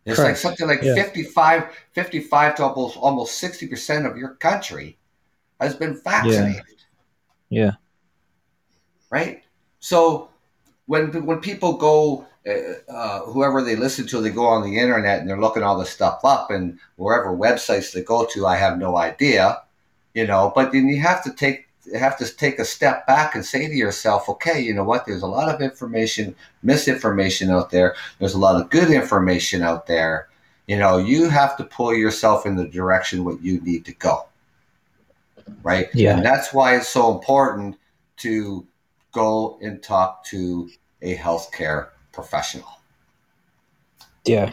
It's 0.07 0.19
like 0.19 0.39
something 0.39 0.67
like 0.67 0.81
Yeah. 0.83 0.95
55, 0.95 1.65
55 1.93 2.55
to 2.57 2.65
almost 2.65 2.97
almost 2.97 3.39
60% 3.39 4.11
of 4.11 4.17
your 4.17 4.31
country 4.31 4.97
has 5.61 5.77
been 5.77 6.01
vaccinated, 6.03 6.83
Yeah. 7.51 7.73
right? 9.11 9.45
So 9.81 10.31
when 10.87 11.27
when 11.27 11.41
people 11.41 11.75
go, 11.75 12.27
uh, 12.47 12.93
uh, 12.93 13.21
whoever 13.27 13.63
they 13.63 13.77
listen 13.77 14.07
to, 14.09 14.21
they 14.21 14.31
go 14.31 14.47
on 14.47 14.63
the 14.63 14.79
internet 14.79 15.21
and 15.21 15.29
they're 15.29 15.41
looking 15.41 15.63
all 15.63 15.79
this 15.79 15.91
stuff 15.91 16.25
up, 16.25 16.51
and 16.51 16.79
wherever 16.97 17.37
websites 17.37 17.93
they 17.93 18.03
go 18.03 18.27
to, 18.33 18.47
I 18.47 18.57
have 18.57 18.79
no 18.79 18.97
idea, 18.97 19.63
you 20.15 20.27
know. 20.27 20.53
But 20.55 20.73
then 20.73 20.89
you 20.89 21.01
have 21.01 21.23
to 21.25 21.33
take 21.33 21.69
have 21.95 22.17
to 22.19 22.37
take 22.37 22.59
a 22.59 22.65
step 22.65 23.07
back 23.07 23.35
and 23.35 23.45
say 23.45 23.67
to 23.67 23.75
yourself, 23.75 24.29
okay, 24.29 24.61
you 24.61 24.73
know 24.75 24.85
what? 24.85 25.07
There's 25.07 25.23
a 25.23 25.27
lot 25.27 25.53
of 25.53 25.61
information, 25.61 26.35
misinformation 26.63 27.51
out 27.51 27.71
there. 27.71 27.95
There's 28.19 28.35
a 28.35 28.39
lot 28.39 28.61
of 28.61 28.71
good 28.71 28.91
information 28.91 29.63
out 29.63 29.87
there. 29.87 30.29
You 30.67 30.79
know, 30.79 30.99
you 30.99 31.29
have 31.29 31.57
to 31.57 31.65
pull 31.65 31.95
yourself 31.95 32.47
in 32.47 32.57
the 32.57 32.67
direction 32.67 33.25
what 33.25 33.43
you 33.43 33.61
need 33.61 33.85
to 33.87 33.93
go. 33.95 34.27
Right? 35.63 35.89
Yeah. 35.93 36.17
And 36.17 36.25
that's 36.25 36.53
why 36.53 36.77
it's 36.77 36.89
so 36.89 37.13
important 37.13 37.77
to 38.19 38.65
go 39.13 39.59
and 39.61 39.83
talk 39.83 40.25
to 40.27 40.71
a 41.03 41.17
healthcare 41.17 41.89
professional. 42.13 42.69
Yeah. 44.25 44.53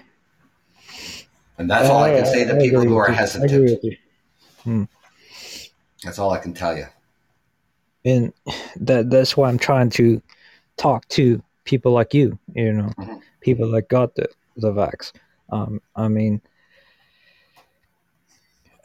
And 1.58 1.70
that's 1.70 1.90
all 1.90 2.04
I 2.04 2.12
can 2.16 2.26
say 2.26 2.46
to 2.46 2.56
I 2.56 2.60
people 2.60 2.82
who 2.82 2.96
are 2.98 3.10
you. 3.10 3.16
I 3.18 3.18
agree 3.18 3.18
hesitant. 3.18 3.52
with 3.84 3.84
you. 4.66 4.88
That's 6.04 6.18
all 6.18 6.32
I 6.32 6.40
can 6.40 6.54
tell 6.54 6.76
you. 6.78 6.86
And 8.06 8.32
that 8.78 9.10
that's 9.10 9.36
why 9.36 9.50
I'm 9.50 9.58
trying 9.60 9.90
to 9.92 10.22
talk 10.78 11.06
to 11.10 11.44
people 11.66 11.92
like 11.92 12.14
you. 12.14 12.40
You 12.56 12.72
know, 12.74 12.90
Mhm. 12.98 13.22
people 13.42 13.70
that 13.72 13.90
got 13.90 14.16
the 14.16 14.30
the 14.56 14.72
vax. 14.72 15.12
Um, 15.52 15.82
I 15.96 16.08
mean, 16.08 16.42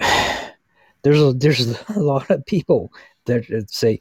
there's 1.02 1.20
a 1.22 1.32
there's 1.32 1.66
a 1.90 2.00
lot 2.00 2.28
of 2.30 2.44
people 2.46 2.92
that 3.26 3.46
that 3.48 3.70
say, 3.70 4.00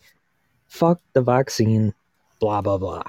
"Fuck 0.68 1.00
the 1.14 1.22
vaccine," 1.22 1.94
blah 2.40 2.62
blah 2.62 2.80
blah. 2.80 3.04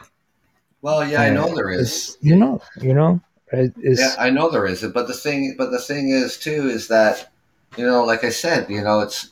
Well, 0.85 1.09
yeah, 1.09 1.23
I 1.23 1.31
know 1.31 1.51
Uh, 1.51 1.55
there 1.55 1.71
is. 1.71 2.19
You 2.21 2.37
know, 2.37 2.61
you 2.79 2.93
know, 2.93 3.19
Yeah, 3.51 4.15
I 4.19 4.29
know 4.29 4.51
there 4.51 4.67
is. 4.67 4.83
But 4.83 5.09
the 5.09 5.15
thing, 5.15 5.55
but 5.57 5.71
the 5.71 5.79
thing 5.79 6.11
is 6.11 6.37
too, 6.37 6.69
is 6.69 6.89
that 6.89 7.33
you 7.79 7.87
know, 7.87 8.05
like 8.05 8.23
I 8.23 8.29
said, 8.29 8.69
you 8.69 8.83
know, 8.83 9.01
it's. 9.01 9.31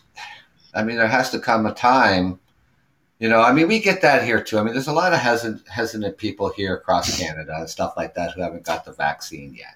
I 0.75 0.83
mean, 0.83 0.97
there 0.97 1.07
has 1.07 1.29
to 1.33 1.39
come 1.39 1.67
a 1.67 1.75
time. 1.75 2.41
You 3.19 3.29
know, 3.29 3.43
I 3.43 3.53
mean, 3.53 3.69
we 3.69 3.81
get 3.81 4.01
that 4.01 4.25
here 4.25 4.43
too. 4.43 4.59
I 4.59 4.63
mean, 4.63 4.73
there's 4.73 4.89
a 4.89 4.95
lot 4.95 5.13
of 5.13 5.19
hesitant, 5.19 5.69
hesitant 5.69 6.17
people 6.17 6.49
here 6.49 6.75
across 6.75 7.19
Canada 7.19 7.55
and 7.59 7.69
stuff 7.69 7.93
like 7.99 8.15
that 8.15 8.33
who 8.33 8.41
haven't 8.41 8.65
got 8.65 8.87
the 8.87 8.93
vaccine 8.93 9.53
yet. 9.53 9.75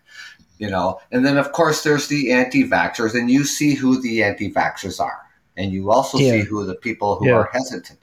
You 0.57 0.71
know, 0.71 0.99
and 1.13 1.27
then 1.27 1.37
of 1.37 1.53
course 1.53 1.83
there's 1.83 2.09
the 2.09 2.33
anti-vaxxers, 2.33 3.15
and 3.15 3.31
you 3.31 3.45
see 3.45 3.75
who 3.75 4.01
the 4.01 4.23
anti-vaxxers 4.23 4.99
are, 4.99 5.21
and 5.59 5.71
you 5.73 5.91
also 5.91 6.17
Yeah. 6.17 6.31
see 6.33 6.41
who 6.41 6.65
the 6.65 6.77
people 6.77 7.17
who 7.17 7.27
Yeah. 7.27 7.35
are 7.35 7.51
hesitant, 7.53 7.99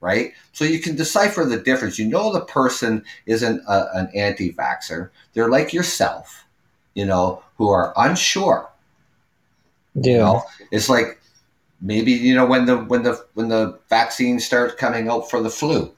right? 0.00 0.32
So 0.52 0.64
you 0.64 0.80
can 0.80 0.96
decipher 0.96 1.44
the 1.44 1.58
difference. 1.58 1.98
You 1.98 2.08
know, 2.08 2.32
the 2.32 2.40
person 2.44 3.04
isn't 3.26 3.62
a, 3.68 3.88
an 3.94 4.08
anti-vaxxer; 4.14 5.10
they're 5.34 5.50
like 5.50 5.72
yourself, 5.72 6.46
you 6.94 7.06
know, 7.06 7.42
who 7.56 7.68
are 7.70 7.92
unsure. 7.96 8.70
yeah, 9.94 10.12
You 10.12 10.18
know, 10.18 10.42
it's 10.70 10.88
like 10.88 11.20
maybe 11.80 12.12
you 12.12 12.34
know 12.34 12.46
when 12.46 12.66
the 12.66 12.76
when 12.76 13.02
the 13.02 13.24
when 13.34 13.48
the 13.48 13.78
vaccines 13.88 14.44
start 14.44 14.78
coming 14.78 15.08
out 15.08 15.30
for 15.30 15.42
the 15.42 15.50
flu 15.50 15.92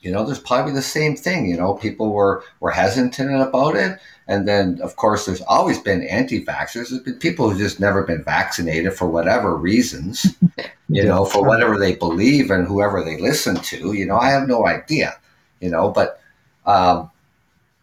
you 0.00 0.10
know 0.10 0.24
there's 0.24 0.40
probably 0.40 0.72
the 0.72 0.82
same 0.82 1.16
thing 1.16 1.46
you 1.48 1.56
know 1.56 1.74
people 1.74 2.12
were 2.12 2.42
were 2.60 2.70
hesitant 2.70 3.42
about 3.42 3.76
it 3.76 3.98
and 4.28 4.46
then 4.46 4.80
of 4.82 4.96
course 4.96 5.26
there's 5.26 5.40
always 5.42 5.78
been 5.80 6.02
anti-vaxxers 6.04 6.90
there's 6.90 7.00
been 7.00 7.14
people 7.14 7.48
who've 7.48 7.58
just 7.58 7.80
never 7.80 8.02
been 8.02 8.22
vaccinated 8.22 8.92
for 8.92 9.08
whatever 9.08 9.56
reasons 9.56 10.26
you 10.88 11.02
know 11.02 11.24
for 11.24 11.44
whatever 11.44 11.78
they 11.78 11.94
believe 11.94 12.50
and 12.50 12.66
whoever 12.66 13.02
they 13.02 13.18
listen 13.20 13.56
to 13.56 13.92
you 13.92 14.06
know 14.06 14.16
i 14.16 14.30
have 14.30 14.46
no 14.46 14.66
idea 14.66 15.14
you 15.60 15.70
know 15.70 15.90
but 15.90 16.20
um, 16.66 17.10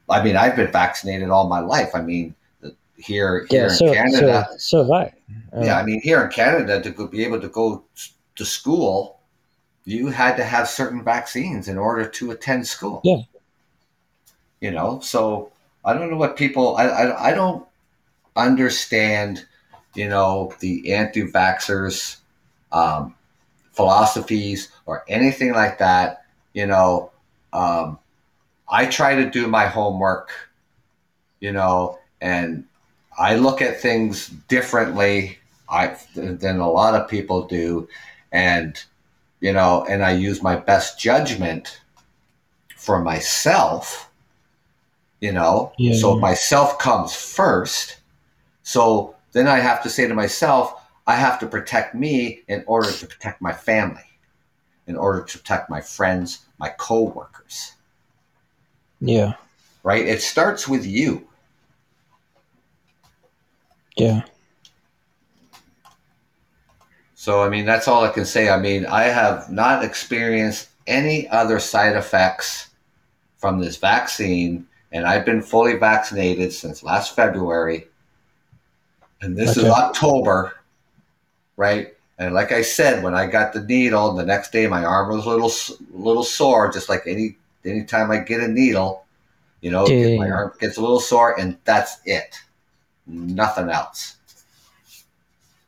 i 0.09 0.23
mean 0.23 0.37
i've 0.37 0.55
been 0.55 0.71
vaccinated 0.71 1.29
all 1.29 1.49
my 1.49 1.59
life 1.59 1.89
i 1.93 2.01
mean 2.01 2.33
here 2.97 3.45
here 3.49 3.63
yeah, 3.63 3.69
so, 3.69 3.87
in 3.87 3.93
canada 3.93 4.47
so, 4.51 4.57
so 4.57 4.83
have 4.83 4.91
I. 4.91 5.13
Uh, 5.55 5.63
yeah, 5.63 5.79
I 5.79 5.83
mean, 5.83 6.01
here 6.01 6.21
in 6.23 6.29
Canada, 6.29 6.81
to 6.81 7.07
be 7.07 7.23
able 7.23 7.41
to 7.41 7.47
go 7.47 7.83
to 8.35 8.45
school, 8.45 9.19
you 9.85 10.07
had 10.07 10.35
to 10.37 10.43
have 10.43 10.67
certain 10.67 11.03
vaccines 11.03 11.67
in 11.67 11.77
order 11.77 12.05
to 12.07 12.31
attend 12.31 12.67
school. 12.67 13.01
Yeah. 13.03 13.21
You 14.59 14.71
know, 14.71 14.99
so 14.99 15.51
I 15.85 15.93
don't 15.93 16.09
know 16.09 16.17
what 16.17 16.35
people, 16.35 16.75
I, 16.75 16.87
I, 16.87 17.29
I 17.29 17.33
don't 17.33 17.65
understand, 18.35 19.45
you 19.93 20.09
know, 20.09 20.53
the 20.59 20.93
anti 20.93 21.23
vaxxers' 21.23 22.17
um, 22.71 23.15
philosophies 23.71 24.71
or 24.85 25.05
anything 25.07 25.53
like 25.53 25.77
that. 25.77 26.25
You 26.53 26.65
know, 26.65 27.11
um, 27.53 27.99
I 28.67 28.87
try 28.87 29.15
to 29.15 29.29
do 29.29 29.47
my 29.47 29.67
homework, 29.67 30.31
you 31.39 31.51
know, 31.51 31.99
and 32.19 32.65
I 33.17 33.35
look 33.35 33.61
at 33.61 33.79
things 33.79 34.29
differently 34.47 35.37
I, 35.69 35.97
than 36.15 36.59
a 36.59 36.69
lot 36.69 36.95
of 36.95 37.09
people 37.09 37.47
do, 37.47 37.87
and 38.31 38.81
you 39.39 39.53
know, 39.53 39.85
and 39.87 40.03
I 40.03 40.13
use 40.13 40.41
my 40.41 40.55
best 40.55 40.99
judgment 40.99 41.79
for 42.75 42.99
myself. 43.01 44.09
You 45.21 45.31
know, 45.31 45.71
Yeah. 45.77 45.95
so 45.95 46.17
myself 46.17 46.77
comes 46.77 47.15
first. 47.15 47.97
So 48.63 49.15
then 49.31 49.47
I 49.47 49.59
have 49.59 49.81
to 49.83 49.89
say 49.89 50.07
to 50.07 50.13
myself, 50.13 50.81
I 51.07 51.15
have 51.15 51.39
to 51.39 51.47
protect 51.47 51.95
me 51.95 52.41
in 52.47 52.63
order 52.67 52.91
to 52.91 53.07
protect 53.07 53.41
my 53.41 53.53
family, 53.53 54.05
in 54.87 54.97
order 54.97 55.23
to 55.23 55.37
protect 55.37 55.69
my 55.69 55.81
friends, 55.81 56.45
my 56.57 56.69
coworkers. 56.69 57.73
yeah, 58.99 59.33
Right? 59.83 60.05
It 60.05 60.21
starts 60.21 60.67
with 60.67 60.85
you. 60.85 61.27
yeah, 63.97 64.23
So, 67.13 67.41
I 67.41 67.49
mean, 67.49 67.65
that's 67.65 67.87
all 67.87 68.03
I 68.03 68.09
can 68.11 68.25
say. 68.25 68.49
I 68.49 68.59
mean, 68.59 68.85
I 68.85 69.03
have 69.03 69.49
not 69.49 69.83
experienced 69.83 70.69
any 70.85 71.27
other 71.29 71.59
side 71.59 71.95
effects 71.95 72.69
from 73.37 73.59
this 73.59 73.77
vaccine, 73.77 74.67
and 74.95 75.05
I've 75.05 75.25
been 75.25 75.41
fully 75.41 75.75
vaccinated 75.75 76.53
since 76.53 76.81
last 76.81 77.17
February. 77.17 77.87
And 79.19 79.35
this 79.35 79.57
is 79.57 79.65
October, 79.65 80.53
right? 81.57 81.93
And 82.17 82.33
like 82.33 82.53
I 82.53 82.61
said, 82.61 83.03
when 83.03 83.13
I 83.13 83.27
got 83.27 83.51
the 83.51 83.61
needle, 83.61 84.13
the 84.13 84.25
next 84.25 84.53
day 84.53 84.67
my 84.67 84.85
arm 84.85 85.13
was 85.13 85.25
a 85.25 85.29
little, 85.29 85.51
little 85.91 86.23
sore, 86.23 86.71
just 86.71 86.87
like 86.87 87.03
any 87.07 87.35
anytime 87.65 88.09
I 88.09 88.19
get 88.19 88.39
a 88.39 88.47
needle, 88.47 89.03
you 89.59 89.69
know, 89.69 89.85
my 89.85 90.29
arm 90.29 90.53
gets 90.61 90.77
a 90.77 90.81
little 90.81 91.01
sore, 91.01 91.37
and 91.37 91.57
that's 91.65 91.97
it. 92.05 92.37
Nothing 93.05 93.69
else. 93.69 94.15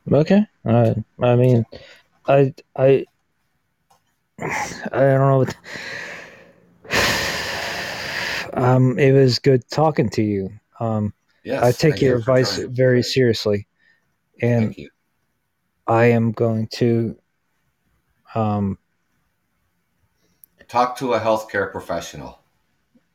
Okay. 0.10 0.48
Uh, 0.64 0.94
I 1.22 1.36
mean, 1.36 1.66
I 2.28 2.54
I 2.78 3.06
I 4.40 5.00
don't 5.00 5.20
know. 5.20 5.38
What, 5.40 5.58
um, 8.58 8.98
it 9.00 9.12
was 9.12 9.40
good 9.40 9.68
talking 9.70 10.10
to 10.12 10.24
you. 10.24 10.50
Um, 10.80 11.14
Yes, 11.44 11.64
I 11.64 11.72
take 11.72 12.02
your 12.02 12.16
you 12.16 12.20
advice 12.20 12.58
very 12.58 13.04
seriously, 13.04 13.68
and. 14.42 14.76
I 15.88 16.06
am 16.08 16.34
going 16.34 16.68
to 16.74 17.18
um 18.36 18.78
Talk 20.68 20.98
to 20.98 21.14
a 21.14 21.20
healthcare 21.20 21.72
professional. 21.72 22.42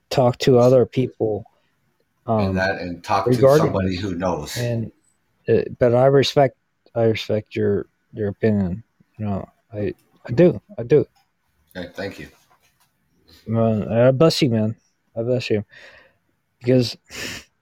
talk 0.08 0.38
to 0.38 0.58
other 0.58 0.86
people. 0.86 1.44
Um, 2.26 2.40
and 2.40 2.56
that 2.56 2.80
and 2.80 3.04
talk 3.04 3.26
to 3.26 3.56
somebody 3.58 3.96
who 3.96 4.14
knows. 4.14 4.56
and 4.56 4.90
uh, 5.48 5.62
but 5.78 5.94
I 5.94 6.06
respect 6.06 6.56
I 6.94 7.02
respect 7.04 7.54
your 7.54 7.86
your 8.14 8.28
opinion. 8.28 8.82
You 9.18 9.26
know, 9.26 9.48
I 9.72 9.92
I 10.26 10.32
do 10.32 10.60
I 10.78 10.82
do. 10.82 11.04
Okay, 11.76 11.90
thank 11.92 12.18
you. 12.18 12.28
Man, 13.46 13.88
I 13.92 14.12
bless 14.12 14.40
you, 14.40 14.48
man. 14.48 14.76
I 15.16 15.22
bless 15.22 15.50
you. 15.50 15.64
Because, 16.58 16.96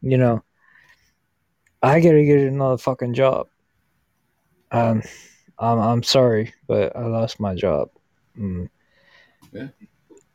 you 0.03 0.18
know, 0.18 0.42
I 1.82 2.01
gotta 2.01 2.24
get 2.24 2.38
another 2.40 2.78
fucking 2.78 3.14
job. 3.14 3.48
Um, 4.70 5.03
I'm 5.59 5.78
I'm 5.78 6.03
sorry, 6.03 6.55
but 6.66 6.94
I 6.94 7.07
lost 7.07 7.40
my 7.40 7.55
job. 7.55 7.90
Mm. 8.38 8.68
Yeah. 9.53 9.68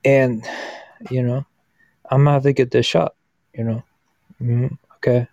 And, 0.04 0.44
you 1.10 1.24
know, 1.24 1.46
I'm 2.10 2.20
gonna 2.20 2.34
have 2.34 2.44
to 2.44 2.54
get 2.54 2.72
this 2.72 2.86
shot. 2.86 3.16
You 3.54 3.64
know, 3.64 3.84
mm, 4.42 4.78
okay, 4.98 5.28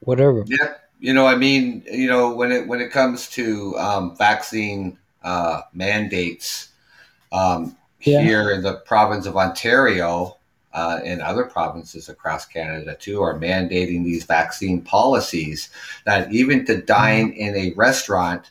whatever. 0.00 0.44
Yeah, 0.46 0.74
you 1.00 1.12
know, 1.12 1.26
I 1.26 1.34
mean, 1.36 1.82
you 1.90 2.08
know, 2.08 2.34
when 2.34 2.52
it 2.52 2.68
when 2.68 2.80
it 2.80 2.90
comes 2.90 3.28
to 3.30 3.76
um, 3.78 4.16
vaccine 4.16 4.98
uh, 5.22 5.62
mandates 5.72 6.68
um, 7.32 7.76
Yeah. 8.00 8.20
here 8.20 8.50
in 8.50 8.62
the 8.62 8.76
province 8.86 9.26
of 9.26 9.36
Ontario 9.36 10.36
uh, 10.72 11.00
and 11.04 11.20
other 11.20 11.44
provinces 11.44 12.08
across 12.08 12.46
Canada 12.46 12.94
too 12.94 13.20
are 13.22 13.38
mandating 13.38 14.04
these 14.04 14.24
vaccine 14.24 14.80
policies 14.80 15.70
that 16.06 16.32
even 16.32 16.64
to 16.66 16.80
dine 16.80 17.30
in 17.30 17.54
a 17.56 17.72
restaurant, 17.74 18.50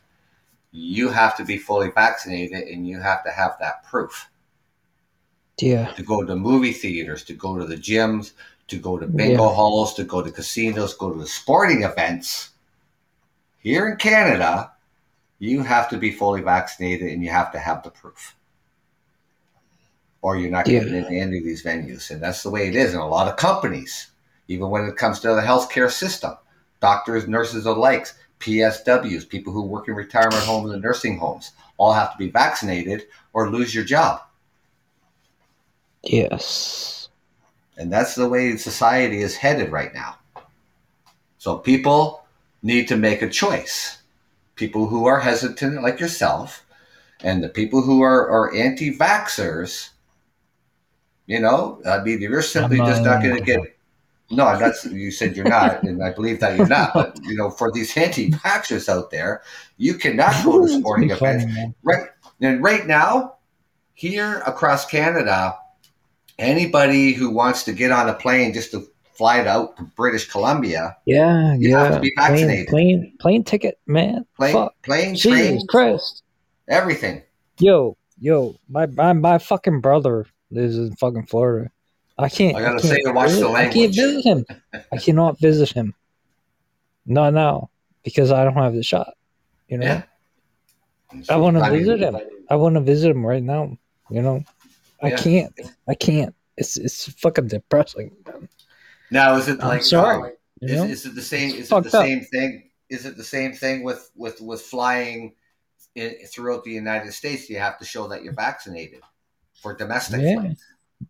you 0.72 1.10
have 1.10 1.36
to 1.38 1.46
be 1.46 1.58
fully 1.58 1.90
vaccinated 1.92 2.68
and 2.68 2.88
you 2.88 3.00
have 3.00 3.24
to 3.24 3.32
have 3.32 3.56
that 3.60 3.84
proof. 3.84 4.30
Yeah, 5.60 5.92
to 5.94 6.04
go 6.04 6.24
to 6.24 6.36
movie 6.36 6.72
theaters, 6.72 7.24
to 7.26 7.34
go 7.34 7.58
to 7.58 7.66
the 7.66 7.76
gyms, 7.76 8.32
to 8.70 8.78
go 8.78 8.98
to 8.98 9.08
bingo 9.08 9.50
Yeah. 9.50 9.56
halls, 9.56 9.94
to 9.96 10.04
go 10.04 10.22
to 10.22 10.32
casinos, 10.32 10.94
go 10.94 11.12
to 11.12 11.20
the 11.20 11.28
sporting 11.28 11.84
events. 11.84 12.52
Here 13.58 13.90
in 13.90 13.98
Canada, 13.98 14.72
you 15.40 15.64
have 15.64 15.90
to 15.90 15.98
be 15.98 16.12
fully 16.12 16.42
vaccinated 16.42 17.12
and 17.12 17.24
you 17.24 17.30
have 17.30 17.52
to 17.52 17.60
have 17.60 17.84
the 17.84 17.90
proof. 17.90 18.36
Or 20.22 20.38
you're 20.38 20.52
not 20.52 20.66
Yeah. 20.66 20.80
getting 20.80 20.94
into 20.96 21.14
any 21.14 21.38
of 21.38 21.44
these 21.44 21.64
venues. 21.64 22.12
And 22.12 22.22
that's 22.22 22.44
the 22.44 22.50
way 22.50 22.68
it 22.68 22.76
is 22.76 22.94
in 22.94 23.00
a 23.00 23.08
lot 23.08 23.28
of 23.28 23.38
companies, 23.38 24.08
even 24.48 24.70
when 24.70 24.86
it 24.86 24.98
comes 24.98 25.20
to 25.22 25.30
the 25.30 25.42
healthcare 25.42 25.92
system. 25.92 26.36
Doctors, 26.82 27.28
nurses 27.28 27.66
alike, 27.66 28.08
PSWs, 28.40 29.28
people 29.28 29.54
who 29.54 29.64
work 29.64 29.88
in 29.88 29.96
retirement 29.96 30.46
homes 30.46 30.72
and 30.72 30.82
nursing 30.82 31.18
homes, 31.18 31.52
all 31.78 31.94
have 31.94 32.12
to 32.12 32.18
be 32.18 32.30
vaccinated 32.30 33.08
or 33.34 33.50
lose 33.52 33.74
your 33.76 33.84
job. 33.86 34.22
yes, 36.04 37.10
And 37.78 37.92
that's 37.92 38.16
the 38.16 38.30
way 38.30 38.56
society 38.58 39.22
is 39.22 39.38
headed 39.38 39.72
right 39.72 39.94
now. 39.94 40.18
So 41.38 41.58
people 41.58 42.26
need 42.62 42.88
to 42.90 42.98
make 42.98 43.22
a 43.22 43.30
choice. 43.30 44.02
People 44.56 44.88
who 44.88 45.06
are 45.06 45.20
hesitant, 45.22 45.82
like 45.82 46.00
yourself, 46.00 46.66
and 47.24 47.44
the 47.44 47.50
people 47.50 47.82
who 47.82 48.02
are, 48.02 48.30
are 48.30 48.54
anti 48.56 48.96
vaxxers, 48.96 49.90
you 51.30 51.40
know, 51.40 51.80
I 51.86 52.02
mean, 52.02 52.20
you're 52.22 52.42
simply 52.42 52.80
I'm 52.82 52.88
just 52.90 53.04
not- 53.04 53.12
uh, 53.12 53.14
not 53.20 53.24
going 53.24 53.38
to 53.38 53.44
get. 53.46 53.60
No, 54.32 54.46
I'm 54.46 54.60
not. 54.62 54.74
You 54.92 55.10
said 55.12 55.36
you're 55.38 55.50
not, 55.50 55.82
and 55.84 56.04
I 56.04 56.12
believe 56.14 56.40
that 56.42 56.56
you're 56.58 56.68
not. 56.78 56.94
But 56.94 57.18
you 57.24 57.36
know, 57.40 57.50
for 57.50 57.72
these 57.72 57.96
anti-vaxxers 57.98 58.88
out 58.90 59.10
there, 59.10 59.42
you 59.78 59.94
cannot 59.96 60.34
go 60.46 60.66
to 60.66 60.70
sporting 60.80 61.10
events. 61.10 61.46
Right. 61.84 62.08
And 62.42 62.62
right 62.64 62.86
now, 62.86 63.38
here 63.96 64.42
across 64.46 64.86
Canada, 64.86 65.58
anybody 66.38 67.14
who 67.14 67.30
wants 67.32 67.64
to 67.64 67.74
get 67.74 67.92
on 67.92 68.08
a 68.10 68.14
plane 68.14 68.54
just 68.54 68.72
to 68.72 68.88
fly 69.14 69.40
out 69.46 69.76
to 69.78 69.84
British 69.96 70.30
Columbia, 70.30 70.96
Yeah, 71.06 71.56
You 71.56 71.72
yeah. 71.72 71.84
have 71.86 71.96
to 71.96 72.00
be 72.00 72.12
plane, 72.16 72.28
vaccinated. 72.38 72.68
plane, 72.68 73.14
plane 73.20 73.44
ticket, 73.44 73.80
man. 73.88 74.26
plane, 74.38 74.54
Fuck. 74.54 74.74
plane, 74.84 75.16
Jesus 75.16 75.32
train, 75.32 75.68
Christ. 75.68 76.24
everything. 76.70 77.24
Yo, 77.60 77.98
yo, 78.20 78.56
my, 78.70 78.86
my 78.86 79.12
my 79.14 79.38
fucking 79.38 79.82
brother 79.82 80.26
lives 80.52 80.78
in 80.78 80.96
fucking 80.96 81.26
Florida. 81.28 81.72
I 82.18 82.28
can't. 82.30 82.56
I 82.58 82.62
gotta 82.62 82.82
can't 82.82 82.94
say 82.96 83.02
to 83.04 83.12
watch 83.12 83.30
visit- 83.30 83.42
the 83.44 83.50
I 83.52 83.68
can't 83.70 83.96
visit 83.96 84.24
him. 84.26 84.46
I 84.92 84.98
cannot 85.06 85.40
visit 85.40 85.72
him. 85.72 85.94
Not 87.06 87.34
now 87.34 87.70
because 88.04 88.32
I 88.32 88.44
don't 88.44 88.54
have 88.56 88.74
the 88.74 88.84
shot. 88.84 89.14
You 89.68 89.78
know, 89.78 89.86
Yeah. 89.86 90.04
I 91.30 91.38
want 91.38 91.58
to 91.58 91.70
visit 91.72 92.00
him. 92.02 92.18
I 92.50 92.56
want 92.56 92.76
to 92.76 92.82
visit 92.82 93.10
him 93.12 93.26
right 93.26 93.42
now. 93.42 93.78
You 94.10 94.22
know, 94.22 94.44
I 95.02 95.10
Yeah. 95.10 95.18
can't. 95.18 95.60
I 95.88 95.96
can't. 95.96 96.36
It's 96.58 96.78
it's 96.78 97.12
fucking 97.14 97.48
depressing. 97.48 98.12
Now, 99.12 99.36
is 99.38 99.48
it 99.48 99.62
I'm 99.62 99.68
like? 99.70 99.84
sorry, 99.84 100.32
um, 100.32 100.36
You 100.62 100.84
is, 100.84 100.92
is 100.92 101.06
it 101.08 101.16
the 101.16 101.22
same? 101.22 101.56
Is 101.56 101.68
it 101.68 101.70
the 101.70 101.76
up. 101.78 101.86
same 102.06 102.22
thing? 102.22 102.70
Is 102.90 103.06
it 103.06 103.16
the 103.18 103.24
same 103.24 103.54
thing 103.54 103.84
with 103.84 104.12
with 104.16 104.42
with 104.42 104.62
flying 104.62 105.36
in, 105.96 106.16
throughout 106.28 106.64
the 106.64 106.72
United 106.72 107.14
States, 107.14 107.50
you 107.50 107.58
have 107.60 107.78
to 107.80 107.86
show 107.86 108.08
that 108.10 108.24
you're 108.24 108.34
vaccinated 108.34 109.02
for 109.62 109.74
domestic 109.76 110.22
Yeah. 110.22 110.36
flights 110.42 110.64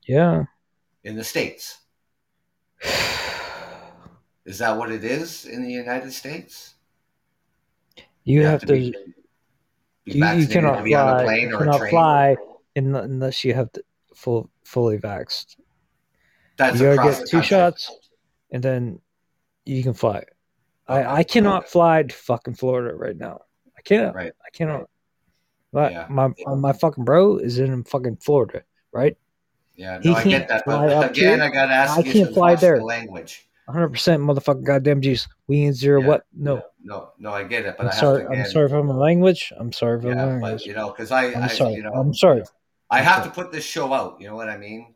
Yeah. 0.08 0.43
in 1.04 1.16
the 1.16 1.24
states. 1.24 1.80
Is 4.45 4.58
that 4.60 4.78
what 4.78 4.91
it 4.91 5.04
is 5.04 5.45
in 5.45 5.64
the 5.64 5.72
United 5.72 6.12
States? 6.12 6.74
You, 8.24 8.45
have, 8.45 8.62
to. 8.62 8.68
be, 8.74 8.91
be 10.06 10.14
you, 10.18 10.26
you 10.26 10.47
cannot 10.47 10.78
to 10.78 10.84
be 10.84 10.95
on 10.95 11.08
a 11.08 11.12
fly. 11.20 11.24
plane 11.26 11.50
You 11.50 11.56
or 11.56 11.58
a 11.58 11.60
cannot 11.60 11.78
train. 11.80 11.89
fly 11.91 12.36
in, 12.76 12.95
unless 12.95 13.43
you 13.43 13.54
have 13.54 13.72
to 13.74 13.84
full 14.16 14.50
fully 14.64 14.97
vaxxed. 14.97 15.56
That's 16.58 16.80
you 16.80 16.93
gotta 16.95 17.12
get 17.12 17.28
two 17.28 17.41
shots, 17.41 17.95
and 18.52 18.62
then 18.64 19.00
you 19.66 19.84
can 19.84 19.93
fly. 19.93 20.24
I, 20.88 21.00
Okay. 21.02 21.08
I 21.10 21.24
cannot 21.24 21.70
fly 21.70 22.04
to 22.04 22.16
fucking 22.16 22.56
Florida 22.56 22.95
right 22.95 23.16
now. 23.18 23.41
I 23.78 23.82
cannot. 23.82 24.16
Right. 24.16 24.34
I 24.45 24.50
cannot. 24.52 24.89
My, 25.72 25.91
Yeah. 25.91 26.07
my 26.09 26.30
my 26.55 26.74
fucking 26.74 27.03
bro 27.05 27.38
is 27.38 27.59
in 27.59 27.84
fucking 27.84 28.17
Florida, 28.17 28.63
right? 28.91 29.15
Yeah, 29.76 29.99
no, 30.03 30.13
I 30.15 30.24
get 30.24 30.47
that. 30.49 30.63
But 30.65 31.11
again, 31.11 31.39
here. 31.39 31.43
I 31.43 31.49
got 31.49 31.67
to 31.67 31.74
ask 31.74 31.97
I 31.97 32.01
you 32.01 32.11
can't 32.11 32.34
fly 32.34 32.55
there. 32.55 32.80
the 32.80 32.86
language. 32.86 33.47
100 33.65 33.89
percent 33.89 34.24
motherfucking 34.24 34.63
goddamn 34.63 34.99
juice. 34.99 35.28
We 35.47 35.61
ain't 35.61 35.76
zero 35.76 36.01
Yeah. 36.01 36.07
what? 36.07 36.26
No. 36.36 36.63
No, 36.84 37.11
no, 37.20 37.32
I 37.32 37.43
get 37.43 37.65
it, 37.65 37.76
but 37.78 37.86
I'm 37.86 37.91
I 37.91 37.93
have 37.93 37.99
sorry. 37.99 38.22
to 38.24 38.30
again. 38.30 38.45
I'm 38.45 38.51
sorry 38.51 38.70
for 38.70 38.84
my 38.84 38.95
language. 38.95 39.53
I'm 39.55 39.72
sorry 39.72 40.01
for 40.01 40.07
my 40.07 40.13
Yeah, 40.15 40.26
but 40.26 40.41
language. 40.41 40.65
you 40.65 40.74
know, 40.74 40.89
because 40.89 41.11
I, 41.11 41.26
I'm 41.34 41.43
I, 41.43 41.47
sorry. 41.47 41.74
you 41.76 41.84
know, 41.84 41.93
I'm 41.93 42.13
sorry. 42.13 42.43
I 42.89 43.01
have 43.01 43.17
sorry. 43.24 43.30
to 43.30 43.36
put 43.36 43.51
this 43.51 43.63
show 43.63 43.93
out. 43.93 44.20
You 44.20 44.28
know 44.28 44.36
what 44.36 44.49
I 44.49 44.57
mean? 44.57 44.95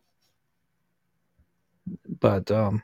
But 2.20 2.50
um, 2.52 2.84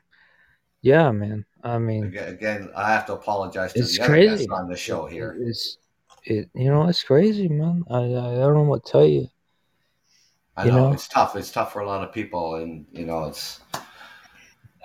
yeah, 0.82 1.10
man. 1.10 1.44
I 1.62 1.78
mean, 1.78 2.16
Again, 2.16 2.70
I 2.74 2.92
have 2.92 3.04
to 3.06 3.14
apologize 3.14 3.72
to 3.74 3.80
It's 3.80 3.96
the 3.98 4.04
other 4.04 4.12
crazy. 4.12 4.46
guests 4.46 4.52
on 4.52 4.68
the 4.68 4.76
show 4.76 5.06
here. 5.06 5.36
It's 5.40 5.78
it. 6.24 6.50
You 6.54 6.70
know, 6.70 6.88
it's 6.88 7.02
crazy, 7.02 7.48
man. 7.48 7.84
I 7.90 7.98
I, 7.98 8.34
don't 8.36 8.54
know 8.54 8.62
what 8.64 8.84
to 8.84 8.92
tell 8.92 9.06
you. 9.06 9.28
I 10.56 10.64
you 10.66 10.72
know, 10.72 10.88
know? 10.88 10.92
it's 10.92 11.08
tough. 11.08 11.36
It's 11.36 11.50
tough 11.50 11.72
for 11.72 11.80
a 11.80 11.86
lot 11.86 12.02
of 12.06 12.12
people, 12.12 12.56
and 12.56 12.86
you 12.92 13.06
know, 13.06 13.24
it's 13.24 13.60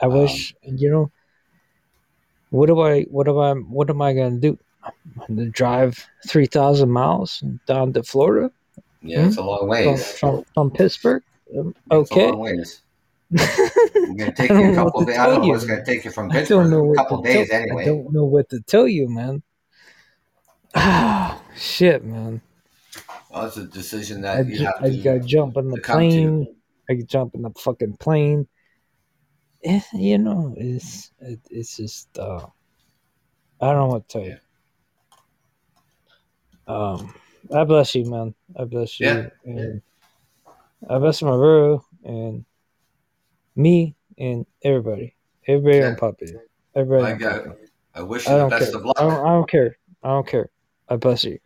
I 0.01 0.05
Um, 0.05 0.21
wish 0.21 0.55
you 0.63 0.89
know. 0.89 1.11
What 2.49 2.67
do 2.67 2.79
I? 2.81 3.03
What 3.03 3.27
am 3.27 3.37
I? 3.39 3.53
What 3.53 3.89
am 3.89 4.01
I 4.01 4.13
gonna 4.13 4.39
do? 4.39 4.57
I'm 5.27 5.35
gonna 5.35 5.49
drive 5.49 5.97
three 6.27 6.45
thousand 6.47 6.89
miles 6.91 7.43
down 7.67 7.93
to 7.93 8.03
Florida 8.03 8.51
yeah, 9.01 9.27
it's 9.27 9.37
a 9.37 9.41
long 9.41 9.59
from, 9.59 9.69
ways. 9.69 10.17
from, 10.19 10.43
from 10.53 10.71
Pittsburgh? 10.71 11.23
It's 11.47 12.11
a 12.11 12.15
Okay. 12.15 12.27
long 12.27 12.39
ways. 12.39 12.81
It's 13.31 14.17
gonna 14.17 14.33
take 14.33 14.51
you 14.59 14.71
a 14.71 14.75
couple 14.75 15.01
of 15.01 15.07
days. 15.07 15.17
I 15.17 15.27
don't 15.27 15.41
know 15.41 15.47
what's 15.47 15.65
gonna 15.65 15.85
take 15.85 16.05
you 16.05 16.11
from 16.11 16.29
I 16.29 16.33
don't 16.43 16.69
Pittsburgh. 16.69 16.71
know 16.71 16.93
A 16.93 16.95
couple 16.95 17.21
days 17.21 17.49
tell, 17.49 17.61
anyway. 17.61 17.83
I 17.83 17.87
don't 17.87 18.13
know 18.13 18.25
what 18.25 18.49
to 18.49 18.61
tell 18.61 18.87
you, 18.87 19.09
man. 19.09 19.43
Ah, 20.75 21.41
shit, 21.55 22.03
man. 22.03 22.41
Well, 23.31 23.45
it's 23.45 23.57
a 23.57 23.65
decision 23.65 24.23
I, 24.25 24.37
that 24.43 24.47
you 24.47 24.57
ju- 24.59 24.65
have 24.65 24.75
I 24.83 24.89
to. 24.89 24.97
gotta 24.97 25.19
jump 25.21 25.57
in 25.57 25.69
the 25.69 25.77
to 25.77 25.81
come 25.81 25.99
to. 25.99 26.07
plane. 26.07 26.55
I 26.89 26.95
could 26.95 27.07
jump 27.09 27.35
in 27.35 27.41
the 27.41 27.51
fucking 27.57 27.97
plane. 27.97 28.47
Eh, 29.63 29.81
you 29.93 30.17
know, 30.19 30.53
it's 30.57 31.11
it, 31.19 31.39
it's 31.49 31.77
just 31.77 32.17
uh, 32.19 32.45
I 33.59 33.71
don't 33.71 33.75
know 33.77 33.87
what 33.87 34.07
to 34.09 34.19
tell 34.19 34.27
you. 34.27 34.37
Um, 36.67 37.13
I 37.53 37.63
bless 37.63 37.95
you, 37.95 38.05
man. 38.05 38.35
I 38.57 38.65
bless 38.65 38.99
you, 38.99 39.07
Yeah. 39.07 39.29
and 39.43 39.81
I 40.89 40.97
bless 40.99 41.21
my 41.21 41.31
bro 41.31 41.83
and 42.03 42.45
me 43.55 43.95
and 44.17 44.45
everybody, 44.63 45.15
everybody 45.47 45.77
Yeah. 45.79 45.87
on 45.89 45.95
Puppy, 45.95 46.33
everybody 46.75 47.05
I 47.05 47.11
on 47.13 47.17
got. 47.17 47.57
I 47.95 48.01
wish 48.03 48.27
I 48.27 48.33
the 48.33 48.37
don't 48.39 48.49
best 48.49 48.71
care. 48.71 48.79
of 48.79 48.85
luck. 48.85 48.95
I 48.99 49.03
don't, 49.03 49.25
I 49.25 49.29
don't 49.29 49.49
care. 49.49 49.77
I 50.03 50.07
don't 50.09 50.27
care. 50.27 50.49
I 50.89 50.95
bless 50.95 51.23
you. 51.23 51.39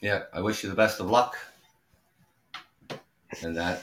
Yeah, 0.00 0.24
I 0.32 0.40
wish 0.40 0.62
you 0.62 0.70
the 0.70 0.76
best 0.76 1.00
of 1.00 1.10
luck. 1.10 1.36
And 3.42 3.56
that. 3.56 3.82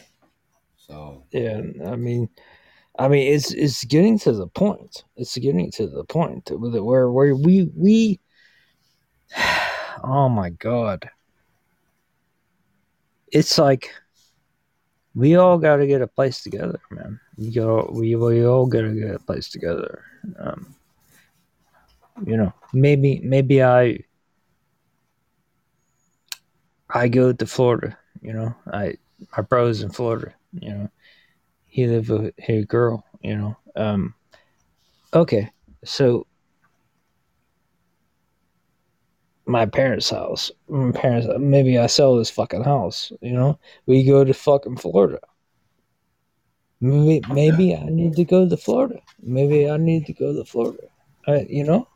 So 0.78 1.24
Yeah, 1.32 1.62
I 1.86 1.96
mean, 1.96 2.30
I 3.00 3.08
mean, 3.08 3.34
it's 3.34 3.52
it's 3.54 3.84
getting 3.86 4.20
to 4.20 4.32
the 4.32 4.48
point. 4.48 5.04
It's 5.16 5.38
getting 5.38 5.72
to 5.72 5.88
the 5.88 6.04
point 6.04 6.52
where 6.52 7.12
where 7.12 7.36
we 7.36 7.72
we. 7.76 8.20
Oh 10.06 10.28
my 10.28 10.50
god! 10.50 11.10
It's 13.32 13.58
like 13.58 13.94
we 15.16 15.38
all 15.38 15.58
got 15.58 15.78
to 15.78 15.88
get 15.88 16.02
a 16.02 16.08
place 16.08 16.44
together, 16.44 16.82
man. 16.92 17.22
We 17.38 17.52
go, 17.52 17.90
we 17.94 18.16
we 18.16 18.46
all 18.46 18.66
got 18.66 18.82
to 18.82 18.94
get 18.94 19.16
a 19.16 19.20
place 19.20 19.50
together. 19.50 20.04
Um, 20.40 20.76
you 22.26 22.36
know, 22.36 22.52
maybe 22.74 23.22
maybe 23.24 23.64
I 23.64 24.00
I 26.94 27.08
go 27.08 27.34
to 27.34 27.46
Florida. 27.46 27.98
You 28.22 28.34
know, 28.34 28.56
I 28.72 28.96
my 29.36 29.44
bro's 29.44 29.82
in 29.82 29.90
Florida. 29.90 30.34
You 30.54 30.70
know, 30.70 30.92
he 31.66 31.88
live 31.88 32.10
with 32.10 32.34
a 32.48 32.64
girl. 32.66 33.04
You 33.22 33.36
know, 33.36 33.58
um, 33.76 34.14
okay, 35.14 35.50
so 35.84 36.28
my 39.46 39.66
parents' 39.66 40.10
house. 40.10 40.52
My 40.68 40.92
parents. 40.92 41.28
Maybe 41.40 41.78
I 41.78 41.88
sell 41.88 42.16
this 42.16 42.30
fucking 42.30 42.64
house. 42.64 43.12
You 43.22 43.34
know, 43.34 43.60
we 43.88 44.04
go 44.04 44.24
to 44.24 44.34
fucking 44.34 44.78
Florida. 44.78 45.20
Maybe 46.80 47.22
maybe 47.30 47.76
I 47.76 47.86
need 47.86 48.16
to 48.18 48.26
go 48.26 48.48
to 48.48 48.58
Florida. 48.58 49.00
Maybe 49.22 49.70
I 49.70 49.78
need 49.78 50.06
to 50.08 50.14
go 50.14 50.34
to 50.34 50.44
Florida. 50.44 50.84
I, 51.26 51.48
you 51.50 51.64
know, 51.64 51.88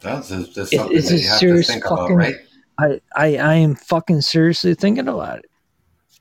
that's, 0.00 0.28
that's 0.28 0.72
something 0.76 0.96
it's 0.96 1.08
that 1.08 1.14
a 1.14 1.18
you 1.18 1.28
have 1.28 1.38
to 1.38 1.46
serious 1.46 1.66
think 1.68 1.84
about, 1.84 1.98
fucking- 2.00 2.16
right? 2.16 2.34
I, 2.78 3.00
I 3.14 3.36
I 3.36 3.54
am 3.54 3.74
fucking 3.74 4.22
seriously 4.22 4.74
thinking 4.74 5.08
about 5.08 5.38
it. 5.38 5.50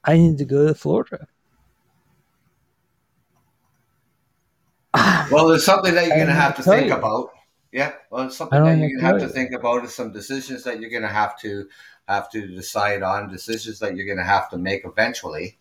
I 0.03 0.17
need 0.17 0.37
to 0.39 0.45
go 0.45 0.67
to 0.67 0.75
Florida. 0.75 1.27
Well, 5.31 5.49
it's 5.51 5.63
something 5.63 5.95
that 5.95 6.07
you're 6.07 6.17
going 6.17 6.27
to 6.27 6.33
have 6.33 6.57
to 6.57 6.63
think 6.63 6.87
you. 6.87 6.93
about. 6.93 7.29
Yeah, 7.71 7.93
well, 8.09 8.25
it's 8.25 8.35
something 8.35 8.61
that 8.61 8.77
you're 8.77 8.89
going 8.89 8.99
to 8.99 9.05
have 9.05 9.19
to 9.21 9.29
think 9.29 9.53
about. 9.53 9.85
Is 9.85 9.93
some 9.93 10.11
decisions 10.11 10.65
that 10.65 10.81
you're 10.81 10.89
going 10.89 11.03
to 11.03 11.07
have 11.07 11.39
to 11.39 11.69
have 12.09 12.29
to 12.31 12.47
decide 12.47 13.01
on. 13.01 13.31
Decisions 13.31 13.79
that 13.79 13.95
you're 13.95 14.05
going 14.05 14.17
to 14.17 14.25
have 14.25 14.49
to 14.49 14.57
make 14.57 14.83
eventually. 14.83 15.57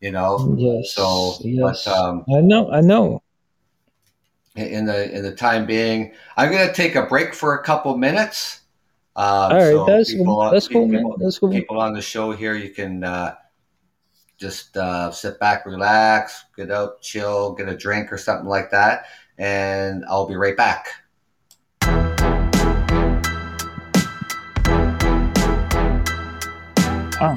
You 0.00 0.12
know. 0.12 0.54
Yes. 0.56 0.94
So, 0.94 1.34
yes. 1.40 1.84
but 1.84 1.94
um, 1.94 2.24
I 2.34 2.40
know. 2.40 2.70
I 2.70 2.80
know. 2.80 3.22
in 4.56 4.86
the 4.86 5.14
in 5.14 5.22
the 5.22 5.34
time 5.34 5.66
being, 5.66 6.14
I'm 6.38 6.50
going 6.50 6.66
to 6.66 6.72
take 6.72 6.94
a 6.94 7.02
break 7.04 7.34
for 7.34 7.56
a 7.56 7.62
couple 7.62 7.94
minutes. 7.98 8.59
Um, 9.20 9.26
All 9.26 9.50
right. 9.50 9.60
so 9.72 9.84
that's 9.84 10.12
people, 10.12 10.24
cool. 10.24 10.50
That's 10.50 10.66
cool, 10.68 10.86
man. 10.88 11.00
people- 11.00 11.18
That's 11.18 11.38
cool. 11.38 11.50
people 11.50 11.78
on 11.78 11.92
the 11.92 12.00
show 12.00 12.32
here, 12.32 12.54
you 12.54 12.70
can 12.70 13.04
uh, 13.04 13.34
just 14.38 14.74
uh, 14.78 15.10
sit 15.10 15.38
back, 15.38 15.66
relax, 15.66 16.42
get 16.56 16.70
up, 16.70 17.02
chill, 17.02 17.52
get 17.52 17.68
a 17.68 17.76
drink 17.76 18.10
or 18.10 18.16
something 18.16 18.48
like 18.48 18.70
that, 18.70 19.04
and 19.36 20.06
I'll 20.08 20.26
be 20.26 20.36
right 20.36 20.56
back. 20.56 20.86
Oh, 27.22 27.36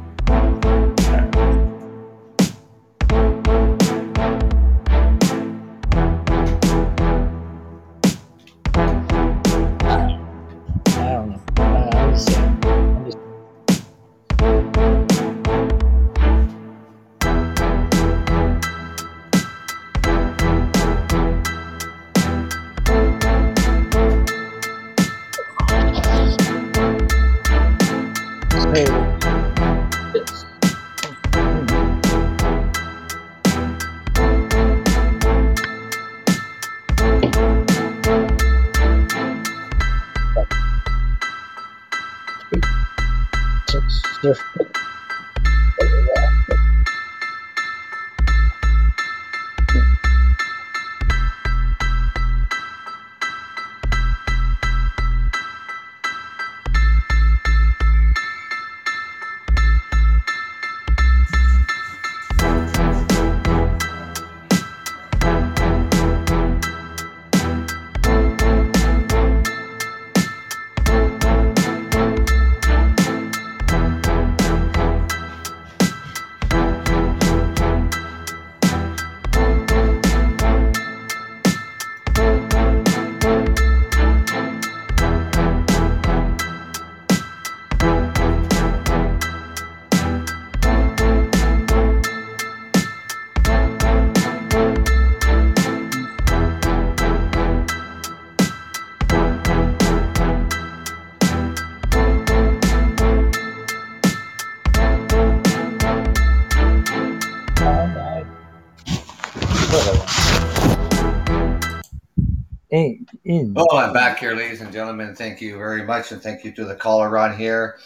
in. 113.31 113.53
Oh, 113.55 113.77
I'm 113.77 113.93
back 113.93 114.19
here, 114.19 114.35
ladies 114.35 114.61
and 114.61 114.71
gentlemen. 114.71 115.15
Thank 115.15 115.41
you 115.41 115.57
very 115.57 115.83
much, 115.83 116.11
and 116.11 116.21
thank 116.21 116.43
you 116.43 116.51
to 116.53 116.65
the 116.65 116.75
caller 116.75 117.17
on 117.17 117.37
here. 117.37 117.77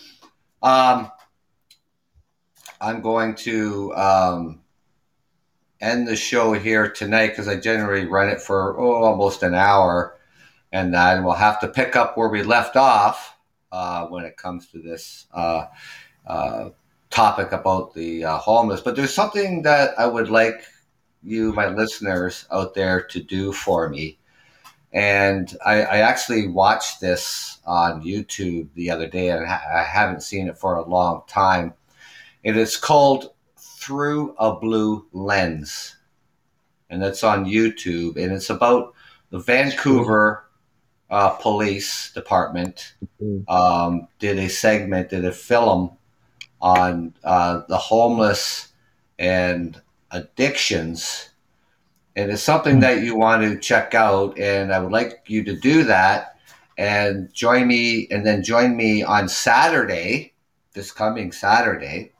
Um, 0.62 1.12
I'm 2.82 3.02
going 3.02 3.36
to 3.36 3.96
um, 3.96 4.62
end 5.82 6.08
the 6.08 6.16
show 6.16 6.54
here 6.54 6.90
tonight 6.90 7.28
because 7.28 7.48
I 7.48 7.58
generally 7.58 8.06
run 8.06 8.30
it 8.30 8.42
for 8.42 8.80
oh, 8.80 9.04
almost 9.04 9.44
an 9.44 9.54
hour, 9.54 10.18
and 10.72 10.94
then 10.94 11.24
we'll 11.24 11.34
have 11.34 11.60
to 11.62 11.68
pick 11.68 11.96
up 11.96 12.18
where 12.18 12.30
we 12.30 12.44
left 12.44 12.76
off 12.76 13.38
uh, 13.72 14.08
when 14.08 14.26
it 14.26 14.38
comes 14.38 14.68
to 14.68 14.82
this 14.82 15.28
uh, 15.34 15.66
uh, 16.28 16.70
topic 17.12 17.52
about 17.52 17.94
the 17.94 18.26
uh, 18.26 18.38
homeless. 18.38 18.82
But 18.82 18.96
there's 18.96 19.14
something 19.14 19.62
that 19.62 19.98
I 20.00 20.08
would 20.08 20.30
like 20.30 20.64
you, 21.22 21.54
my 21.54 21.68
listeners 21.68 22.46
out 22.52 22.74
there, 22.74 23.02
to 23.02 23.22
do 23.22 23.52
for 23.52 23.90
me. 23.90 24.18
And 24.96 25.54
I, 25.66 25.82
I 25.82 25.98
actually 25.98 26.48
watched 26.48 27.02
this 27.02 27.60
on 27.66 28.02
YouTube 28.02 28.70
the 28.76 28.90
other 28.90 29.08
day, 29.08 29.30
and 29.30 29.46
I 29.46 29.84
haven't 29.84 30.24
seen 30.24 30.48
it 30.48 30.58
for 30.58 30.76
a 30.76 30.88
long 30.88 31.24
time. 31.28 31.74
It 32.44 32.56
is 32.56 32.78
called 32.78 33.34
Through 33.58 34.36
a 34.40 34.56
Blue 34.56 35.06
Lens, 35.12 35.98
and 36.90 37.04
it's 37.04 37.26
on 37.26 37.44
YouTube, 37.44 38.16
and 38.16 38.32
it's 38.32 38.50
about 38.50 38.94
the 39.32 39.40
Vancouver 39.40 40.46
uh, 41.10 41.32
Police 41.32 42.14
Department 42.14 42.96
um, 43.50 44.08
did 44.20 44.40
a 44.40 44.48
segment, 44.48 45.10
did 45.10 45.26
a 45.26 45.32
film 45.34 45.98
on 46.62 47.14
uh, 47.26 47.64
the 47.68 47.78
homeless 47.78 48.72
and 49.20 49.82
addictions. 50.12 51.32
And 52.16 52.32
it's 52.32 52.42
something 52.42 52.80
that 52.80 53.04
you 53.04 53.16
want 53.16 53.44
to 53.44 53.60
check 53.60 53.94
out, 53.94 54.40
and 54.40 54.72
I 54.74 54.80
would 54.80 54.92
like 54.92 55.24
you 55.28 55.44
to 55.44 55.56
do 55.56 55.84
that 55.84 56.38
and 56.78 57.34
join 57.34 57.68
me, 57.68 58.08
and 58.10 58.26
then 58.26 58.44
join 58.44 58.76
me 58.76 59.04
on 59.04 59.28
Saturday, 59.28 60.34
this 60.74 60.92
coming 60.92 61.32
Saturday, 61.32 62.14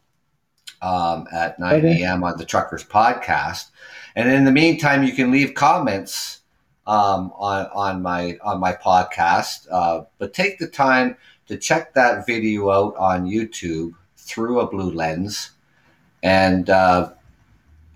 um, 0.82 1.28
at 1.32 1.60
9 1.60 1.74
Okay. 1.76 2.04
a.m. 2.04 2.24
on 2.24 2.38
the 2.38 2.46
Truckers 2.46 2.84
Podcast. 2.84 3.68
And 4.16 4.30
in 4.30 4.46
the 4.46 4.52
meantime, 4.52 5.04
you 5.04 5.14
can 5.14 5.32
leave 5.32 5.54
comments 5.54 6.42
um, 6.88 7.32
on 7.36 7.68
on 7.74 8.02
my 8.02 8.38
on 8.44 8.60
my 8.60 8.74
podcast. 8.74 9.68
Uh, 9.72 10.04
but 10.18 10.34
take 10.34 10.60
the 10.60 10.68
time 10.68 11.18
to 11.48 11.58
check 11.58 11.94
that 11.94 12.26
video 12.26 12.70
out 12.72 12.96
on 12.98 13.26
YouTube 13.26 13.94
through 14.18 14.60
a 14.60 14.68
blue 14.68 14.92
lens, 14.92 15.52
and 16.24 16.70
uh, 16.70 17.12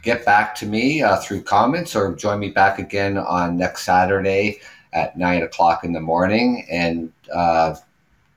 get 0.02 0.26
back 0.26 0.56
to 0.56 0.66
me 0.66 1.02
uh, 1.02 1.18
through 1.18 1.42
comments 1.42 1.96
or 1.96 2.16
join 2.16 2.40
me 2.40 2.50
back 2.50 2.80
again 2.80 3.18
on 3.18 3.58
next 3.58 3.84
Saturday 3.84 4.60
at 4.94 5.18
nine 5.18 5.44
o'clock 5.44 5.84
in 5.84 5.94
the 5.94 6.00
morning 6.00 6.66
and 6.70 7.12
uh, 7.34 7.76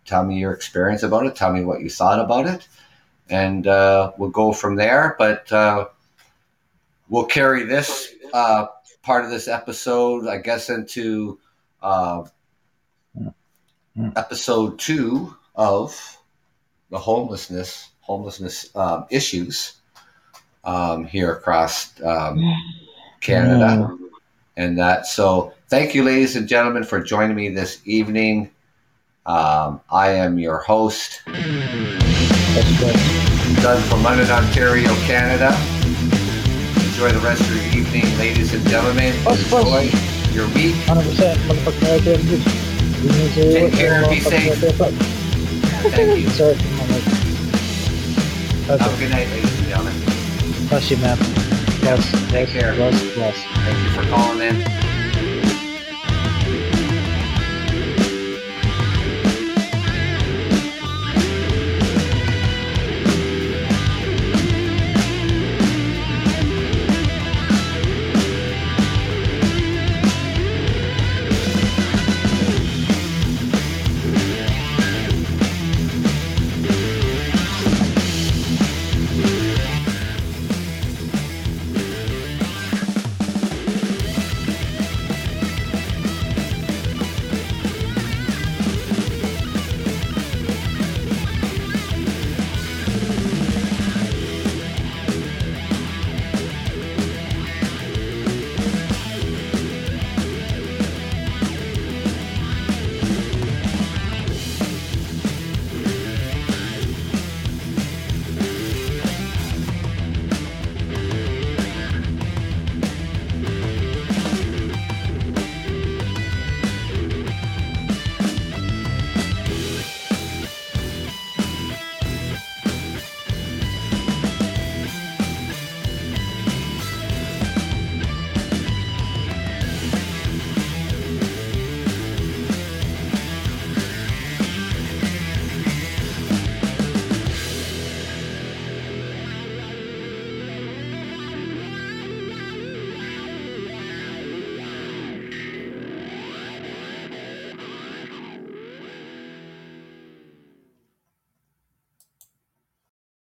tell 0.04 0.24
me 0.24 0.38
your 0.38 0.52
experience 0.52 1.02
about 1.02 1.26
it. 1.26 1.36
Tell 1.36 1.52
me 1.52 1.64
what 1.64 1.80
you 1.80 1.88
thought 1.88 2.20
about 2.20 2.46
it, 2.46 2.68
and 3.30 3.66
uh, 3.66 4.12
we'll 4.18 4.30
go 4.30 4.52
from 4.52 4.76
there. 4.76 5.14
But 5.18 5.50
uh, 5.52 5.88
we'll 7.08 7.26
carry 7.26 7.64
this 7.64 8.14
uh, 8.32 8.66
part 9.02 9.24
of 9.24 9.30
this 9.30 9.48
episode, 9.48 10.26
I 10.26 10.38
guess, 10.38 10.68
into 10.68 11.38
uh, 11.80 12.24
episode 14.16 14.78
two 14.78 15.36
of 15.54 16.18
the 16.90 16.98
homelessness 16.98 17.88
homelessness 18.00 18.74
um, 18.74 19.06
issues 19.10 19.78
um, 20.64 21.04
here 21.04 21.32
across 21.32 22.00
um, 22.02 22.38
Canada, 23.20 23.96
and 24.56 24.78
that. 24.78 25.06
So, 25.06 25.52
thank 25.68 25.94
you, 25.94 26.02
ladies 26.04 26.36
and 26.36 26.46
gentlemen, 26.48 26.84
for 26.84 27.00
joining 27.00 27.36
me 27.36 27.48
this 27.48 27.80
evening. 27.84 28.50
Um, 29.26 29.80
I 29.90 30.10
am 30.10 30.38
your 30.38 30.58
host. 30.58 31.20
Doug 33.62 33.80
from 33.84 34.02
London, 34.02 34.28
Ontario, 34.30 34.92
Canada. 35.06 35.56
Enjoy 36.88 37.10
the 37.12 37.20
rest 37.24 37.40
of 37.42 37.54
your 37.56 37.64
evening, 37.82 38.18
ladies 38.18 38.52
and 38.54 38.66
gentlemen. 38.68 39.14
Enjoy 39.26 39.88
your 40.32 40.48
week. 40.48 40.74
100% 40.86 41.34
motherfucking 41.46 41.90
right 41.90 42.02
there. 42.02 42.16
Dude. 42.18 42.44
You 43.02 43.08
need 43.10 43.32
to- 43.34 43.52
Take 43.52 43.72
care, 43.74 44.08
be 44.08 44.20
safe. 44.20 44.50
right 44.50 44.58
there, 44.60 44.72
fuck. 44.72 44.92
Thank 45.92 46.20
you. 46.20 46.28
Sorry 46.30 46.54
for 46.54 46.68
my 46.70 46.86
mic. 46.88 47.02
Have 48.80 48.94
a 48.94 48.98
good 48.98 49.10
night, 49.10 49.28
ladies 49.28 49.58
and 49.58 49.68
gentlemen. 49.68 50.11
Bless 50.72 50.90
you, 50.90 50.96
man. 50.96 51.18
Bless, 51.80 52.10
bless, 52.30 52.50
care. 52.50 52.74
bless, 52.74 53.14
bless. 53.14 53.36
Thank 53.56 53.78
you 53.84 53.90
for 53.90 54.08
calling 54.08 54.40
in. 54.40 54.81